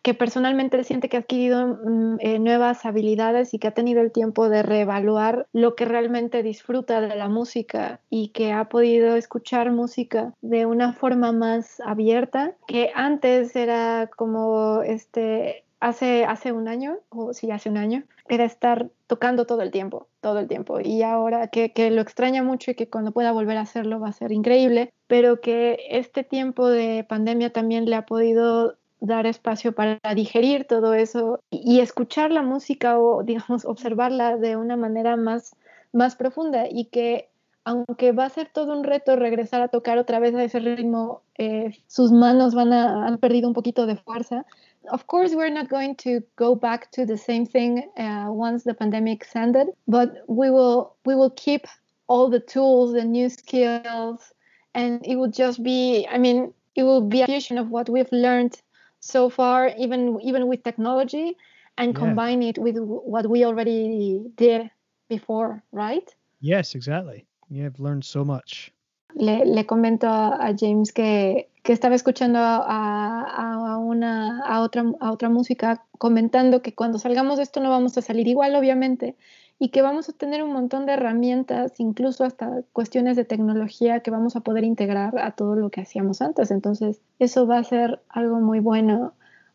que 0.07 0.13
personalmente 0.13 0.81
siente 0.85 1.09
que 1.09 1.17
ha 1.17 1.19
adquirido 1.19 1.79
mm, 1.83 2.19
eh, 2.21 2.39
nuevas 2.39 2.85
habilidades 2.85 3.53
y 3.53 3.59
que 3.59 3.67
ha 3.67 3.73
tenido 3.73 3.99
el 3.99 4.13
tiempo 4.13 4.47
de 4.47 4.63
reevaluar 4.63 5.47
lo 5.51 5.75
que 5.75 5.83
realmente 5.83 6.43
disfruta 6.43 7.01
de 7.01 7.13
la 7.13 7.27
música 7.27 7.99
y 8.09 8.29
que 8.29 8.53
ha 8.53 8.69
podido 8.69 9.17
escuchar 9.17 9.69
música 9.73 10.33
de 10.39 10.65
una 10.65 10.93
forma 10.93 11.33
más 11.33 11.81
abierta, 11.81 12.55
que 12.69 12.89
antes 12.95 13.53
era 13.57 14.09
como 14.15 14.81
este 14.81 15.65
hace, 15.81 16.23
hace 16.23 16.53
un 16.53 16.69
año, 16.69 16.99
o 17.09 17.33
sí, 17.33 17.51
hace 17.51 17.69
un 17.69 17.75
año, 17.75 18.05
era 18.29 18.45
estar 18.45 18.89
tocando 19.07 19.45
todo 19.45 19.61
el 19.61 19.71
tiempo, 19.71 20.07
todo 20.21 20.39
el 20.39 20.47
tiempo. 20.47 20.79
Y 20.79 21.01
ahora 21.03 21.49
que, 21.49 21.73
que, 21.73 21.91
lo 21.91 21.99
extraña 21.99 22.43
mucho 22.43 22.71
y 22.71 22.75
que 22.75 22.89
cuando 22.89 23.11
pueda 23.11 23.33
volver 23.33 23.57
a 23.57 23.61
hacerlo 23.61 23.99
va 23.99 24.07
a 24.07 24.13
ser 24.13 24.31
increíble, 24.31 24.89
pero 25.07 25.41
que 25.41 25.79
este 25.89 26.23
tiempo 26.23 26.69
de 26.69 27.05
pandemia 27.07 27.51
también 27.51 27.89
le 27.89 27.97
ha 27.97 28.05
podido 28.05 28.77
dar 28.99 29.25
espacio 29.25 29.73
para 29.73 29.99
digerir 30.15 30.65
todo 30.65 30.93
eso 30.93 31.39
y, 31.49 31.79
escuchar 31.79 32.31
la 32.31 32.41
música 32.41 32.99
o, 32.99 33.23
digamos, 33.25 33.65
observarla 33.65 34.37
de 34.37 34.55
una 34.55 34.77
manera 34.77 35.15
más, 35.15 35.55
más 35.93 36.15
profunda 36.15 36.65
y 36.69 36.85
que 36.85 37.29
aunque 37.63 38.13
va 38.13 38.23
a 38.23 38.29
ser 38.29 38.49
todo 38.53 38.71
un 38.71 38.85
reto 38.85 39.17
regresar 39.17 39.61
a 39.61 39.67
tocar 39.67 39.97
otra 39.97 40.19
vez 40.19 40.33
a 40.35 40.43
ese 40.43 40.59
ritmo, 40.59 41.21
eh, 41.37 41.77
sus 41.87 42.13
manos 42.13 42.55
van 42.55 42.71
a, 42.71 43.05
han 43.05 43.17
perdido 43.17 43.49
un 43.49 43.53
poquito 43.53 43.85
de 43.85 43.97
fuerza 43.97 44.45
of 44.91 45.07
course, 45.07 45.35
we're 45.35 45.49
not 45.49 45.69
going 45.69 45.95
to 45.95 46.21
go 46.35 46.55
back 46.55 46.91
to 46.91 47.05
the 47.05 47.17
same 47.17 47.45
thing 47.45 47.89
uh, 47.97 48.27
once 48.29 48.63
the 48.63 48.73
pandemic 48.73 49.27
ended, 49.35 49.67
but 49.87 50.23
we 50.27 50.49
will 50.49 50.95
we 51.05 51.15
will 51.15 51.29
keep 51.31 51.67
all 52.07 52.29
the 52.29 52.39
tools, 52.39 52.93
the 52.93 53.03
new 53.03 53.29
skills, 53.29 54.33
and 54.73 55.05
it 55.05 55.15
will 55.15 55.29
just 55.29 55.63
be. 55.63 56.07
I 56.09 56.17
mean, 56.17 56.53
it 56.75 56.83
will 56.83 57.01
be 57.01 57.21
a 57.21 57.25
fusion 57.25 57.57
of 57.57 57.69
what 57.69 57.89
we've 57.89 58.11
learned 58.11 58.61
so 58.99 59.29
far, 59.29 59.71
even 59.77 60.19
even 60.21 60.47
with 60.47 60.63
technology, 60.63 61.37
and 61.77 61.93
yeah. 61.93 61.99
combine 61.99 62.43
it 62.43 62.57
with 62.57 62.77
what 62.77 63.29
we 63.29 63.45
already 63.45 64.21
did 64.35 64.69
before, 65.09 65.63
right? 65.71 66.13
Yes, 66.39 66.75
exactly. 66.75 67.25
You 67.49 67.63
have 67.63 67.79
learned 67.79 68.03
so 68.03 68.23
much. 68.25 68.71
Le, 69.15 69.45
le 69.45 69.63
comento 69.63 70.07
a 70.07 70.53
James 70.55 70.91
que 70.91 71.47
que 71.67 71.73
estaba 71.73 71.95
escuchando 71.95 72.39
a, 72.39 73.23
a, 73.23 73.77
una, 73.77 74.41
a, 74.45 74.61
otra, 74.61 74.85
a 75.01 75.11
otra 75.11 75.27
música 75.27 75.83
comentando 75.97 76.61
que 76.61 76.73
cuando 76.73 76.97
salgamos 76.97 77.35
de 77.35 77.43
esto 77.43 77.59
no 77.59 77.69
vamos 77.69 77.97
a 77.97 78.01
salir 78.01 78.25
igual, 78.25 78.55
obviamente, 78.55 79.17
y 79.59 79.69
que 79.69 79.81
vamos 79.81 80.07
a 80.07 80.13
tener 80.13 80.43
un 80.43 80.53
montón 80.53 80.85
de 80.85 80.93
herramientas, 80.93 81.79
incluso 81.79 82.23
hasta 82.23 82.61
cuestiones 82.73 83.15
de 83.15 83.25
tecnología 83.25 84.01
que 84.01 84.11
vamos 84.11 84.35
a 84.35 84.41
poder 84.41 84.63
integrar 84.63 85.17
a 85.17 85.31
todo 85.31 85.55
lo 85.55 85.69
que 85.69 85.81
hacíamos 85.81 86.21
antes. 86.21 86.51
Entonces, 86.51 87.01
eso 87.19 87.47
va 87.47 87.59
a 87.59 87.63
ser 87.63 88.01
algo 88.09 88.39
muy 88.39 88.59
bueno. 88.59 89.13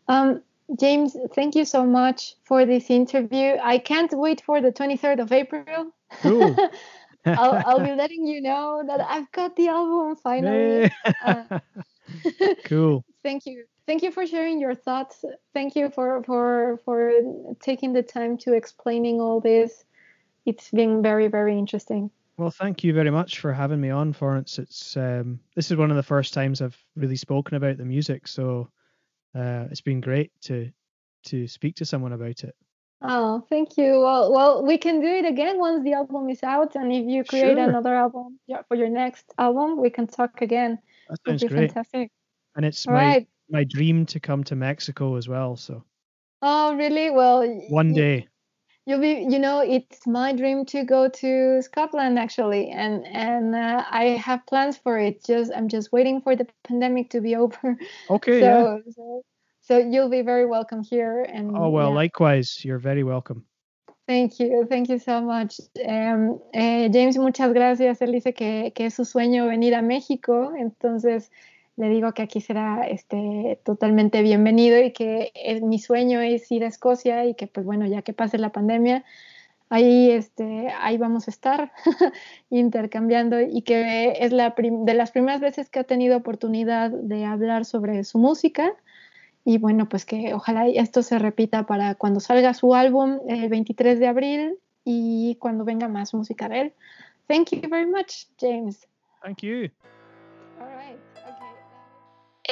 Um, 0.09 0.41
James, 0.81 1.17
thank 1.35 1.55
you 1.55 1.65
so 1.65 1.85
much 1.85 2.37
for 2.45 2.67
this 2.67 2.91
interview. 2.91 3.57
I 3.63 3.79
can't 3.79 4.13
wait 4.13 4.41
for 4.41 4.61
the 4.61 4.73
23rd 4.73 5.21
of 5.21 5.33
April. 5.33 5.93
I'll, 7.25 7.63
I'll, 7.67 7.81
be 7.81 7.95
letting 7.95 8.27
you 8.27 8.41
know 8.41 8.83
that 8.85 9.01
I've 9.01 9.31
got 9.31 9.55
the 9.55 9.69
album 9.69 10.17
finally. 10.17 10.91
Uh, 11.25 11.61
cool. 12.65 13.05
Thank 13.23 13.47
you. 13.47 13.65
Thank 13.87 14.03
you 14.03 14.11
for 14.11 14.27
sharing 14.27 14.61
your 14.61 14.75
thoughts. 14.75 15.25
Thank 15.55 15.77
you 15.77 15.91
for 15.91 16.23
for 16.25 16.81
for 16.85 17.13
taking 17.61 17.93
the 17.93 18.03
time 18.03 18.39
to 18.39 18.55
explaining 18.55 19.21
all 19.21 19.41
this. 19.41 19.85
It's 20.45 20.71
been 20.71 21.03
very 21.03 21.29
very 21.29 21.59
interesting. 21.59 22.11
Well, 22.39 22.51
thank 22.51 22.83
you 22.83 22.95
very 22.95 23.11
much 23.11 23.41
for 23.41 23.53
having 23.53 23.81
me 23.81 23.91
on, 23.91 24.13
Florence. 24.13 24.59
It's 24.59 24.97
um, 24.97 25.39
this 25.55 25.71
is 25.71 25.77
one 25.77 25.91
of 25.91 25.97
the 25.97 26.03
first 26.03 26.33
times 26.33 26.63
I've 26.63 26.79
really 26.97 27.17
spoken 27.17 27.57
about 27.57 27.77
the 27.77 27.85
music, 27.85 28.27
so 28.27 28.69
uh, 29.35 29.67
it's 29.71 29.83
been 29.83 30.01
great 30.01 30.33
to 30.43 30.71
to 31.25 31.47
speak 31.47 31.77
to 31.77 31.85
someone 31.85 32.13
about 32.13 32.43
it. 32.43 32.57
Oh, 33.03 33.45
thank 33.49 33.77
you. 33.77 34.01
Well, 34.01 34.33
well, 34.33 34.65
we 34.65 34.79
can 34.79 35.01
do 35.01 35.09
it 35.09 35.25
again 35.25 35.59
once 35.59 35.85
the 35.85 35.93
album 35.93 36.31
is 36.31 36.43
out, 36.43 36.75
and 36.75 36.93
if 36.93 37.07
you 37.07 37.25
create 37.25 37.57
sure. 37.57 37.69
another 37.69 37.95
album 37.95 38.39
for 38.69 38.77
your 38.77 38.89
next 38.89 39.27
album, 39.39 39.81
we 39.81 39.91
can 39.91 40.07
talk 40.07 40.41
again. 40.41 40.79
That 41.09 41.19
sounds 41.27 41.45
great. 41.45 41.73
Fantastic. 41.73 42.11
And 42.57 42.65
it's 42.65 42.87
All 42.87 42.95
my 42.95 43.05
right. 43.05 43.29
my 43.51 43.65
dream 43.65 44.07
to 44.07 44.21
come 44.21 44.45
to 44.45 44.57
Mexico 44.57 45.17
as 45.17 45.29
well. 45.29 45.57
So. 45.57 45.85
Oh 46.41 46.75
really? 46.75 47.11
Well. 47.11 47.43
One 47.69 47.93
day. 47.93 48.29
You'll 48.85 49.01
be, 49.01 49.27
you 49.31 49.39
know, 49.39 49.61
it's 49.61 50.07
my 50.07 50.33
dream 50.33 50.65
to 50.67 50.83
go 50.85 51.09
to 51.09 51.63
Scotland 51.63 52.19
actually, 52.19 52.71
and 52.71 53.07
and 53.07 53.55
uh, 53.55 53.85
I 53.89 54.19
have 54.19 54.45
plans 54.47 54.77
for 54.77 54.99
it. 54.99 55.25
Just 55.25 55.53
I'm 55.55 55.69
just 55.69 55.93
waiting 55.93 56.21
for 56.21 56.35
the 56.35 56.47
pandemic 56.65 57.11
to 57.11 57.21
be 57.21 57.37
over. 57.43 57.77
Okay. 58.11 58.41
So, 58.41 58.83
yeah. 58.85 58.93
so, 58.93 59.23
so 59.61 59.79
you'll 59.79 60.11
be 60.11 60.23
very 60.23 60.47
welcome 60.47 60.83
here. 60.83 61.23
And 61.23 61.57
oh 61.57 61.69
well, 61.69 61.91
yeah. 61.91 61.95
likewise, 61.95 62.65
you're 62.65 62.81
very 62.81 63.05
welcome. 63.05 63.45
Thank 64.09 64.41
you, 64.41 64.67
thank 64.69 64.89
you 64.89 64.99
so 64.99 65.21
much. 65.21 65.61
Um, 65.89 66.41
eh, 66.53 66.89
James, 66.89 67.17
muchas 67.17 67.53
gracias. 67.53 68.03
Él 68.03 68.11
dice 68.11 68.35
que, 68.35 68.73
que 68.75 68.87
es 68.87 68.95
su 68.95 69.05
sueño 69.05 69.47
venir 69.47 69.77
a 69.77 69.81
México, 69.81 70.53
entonces 70.59 71.31
le 71.77 71.89
digo 71.89 72.13
que 72.13 72.23
aquí 72.23 72.41
será 72.41 72.87
este, 72.87 73.59
totalmente 73.65 74.23
bienvenido 74.23 74.83
y 74.83 74.93
que 74.93 75.33
es, 75.35 75.63
mi 75.63 75.79
sueño 75.79 76.21
es 76.21 76.51
ir 76.53 76.65
a 76.65 76.69
Escocia 76.69 77.25
y 77.27 77.35
que 77.35 77.47
pues 77.47 77.65
bueno, 77.65 77.87
ya 77.87 78.03
que 78.03 78.13
pase 78.13 78.39
la 78.39 78.51
pandemia, 78.51 79.05
ahí, 79.71 80.11
este, 80.11 80.69
ahí 80.81 80.99
vamos 80.99 81.29
a 81.29 81.31
estar 81.31 81.73
intercambiando 82.51 83.41
y 83.41 83.63
que 83.63 84.15
es 84.21 84.33
la 84.33 84.55
de 84.57 84.95
las 84.95 85.13
primeras 85.13 85.41
veces 85.41 85.71
que 85.71 85.79
ha 85.79 85.85
tenido 85.85 86.17
oportunidad 86.17 86.91
de 86.91 87.25
hablar 87.25 87.65
sobre 87.65 88.05
su 88.05 88.19
música 88.19 88.75
y 89.45 89.59
bueno, 89.59 89.89
pues 89.89 90.05
que 90.05 90.35
ojalá 90.35 90.69
esto 90.69 91.03
se 91.03 91.19
repita 91.19 91.67
para 91.67 91.95
cuando 91.95 92.21
salga 92.21 92.55
su 92.55 92.75
álbum 92.75 93.19
el 93.29 93.49
23 93.49 93.99
de 93.99 94.07
abril 94.07 94.59
y 94.85 95.37
cuando 95.41 95.65
venga 95.65 95.89
más 95.89 96.15
música 96.15 96.49
de 96.49 96.61
él. 96.61 96.73
Thank 97.27 97.51
you 97.51 97.69
very 97.69 97.87
much, 97.87 98.27
James. 98.39 98.87
Thank 99.23 99.43
you. 99.43 99.71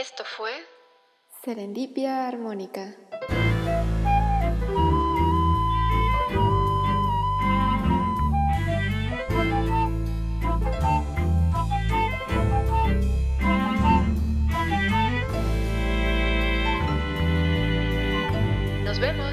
Esto 0.01 0.24
fue 0.24 0.51
Serendipia 1.44 2.26
Armónica. 2.26 2.96
Nos 18.86 18.98
vemos. 18.98 19.30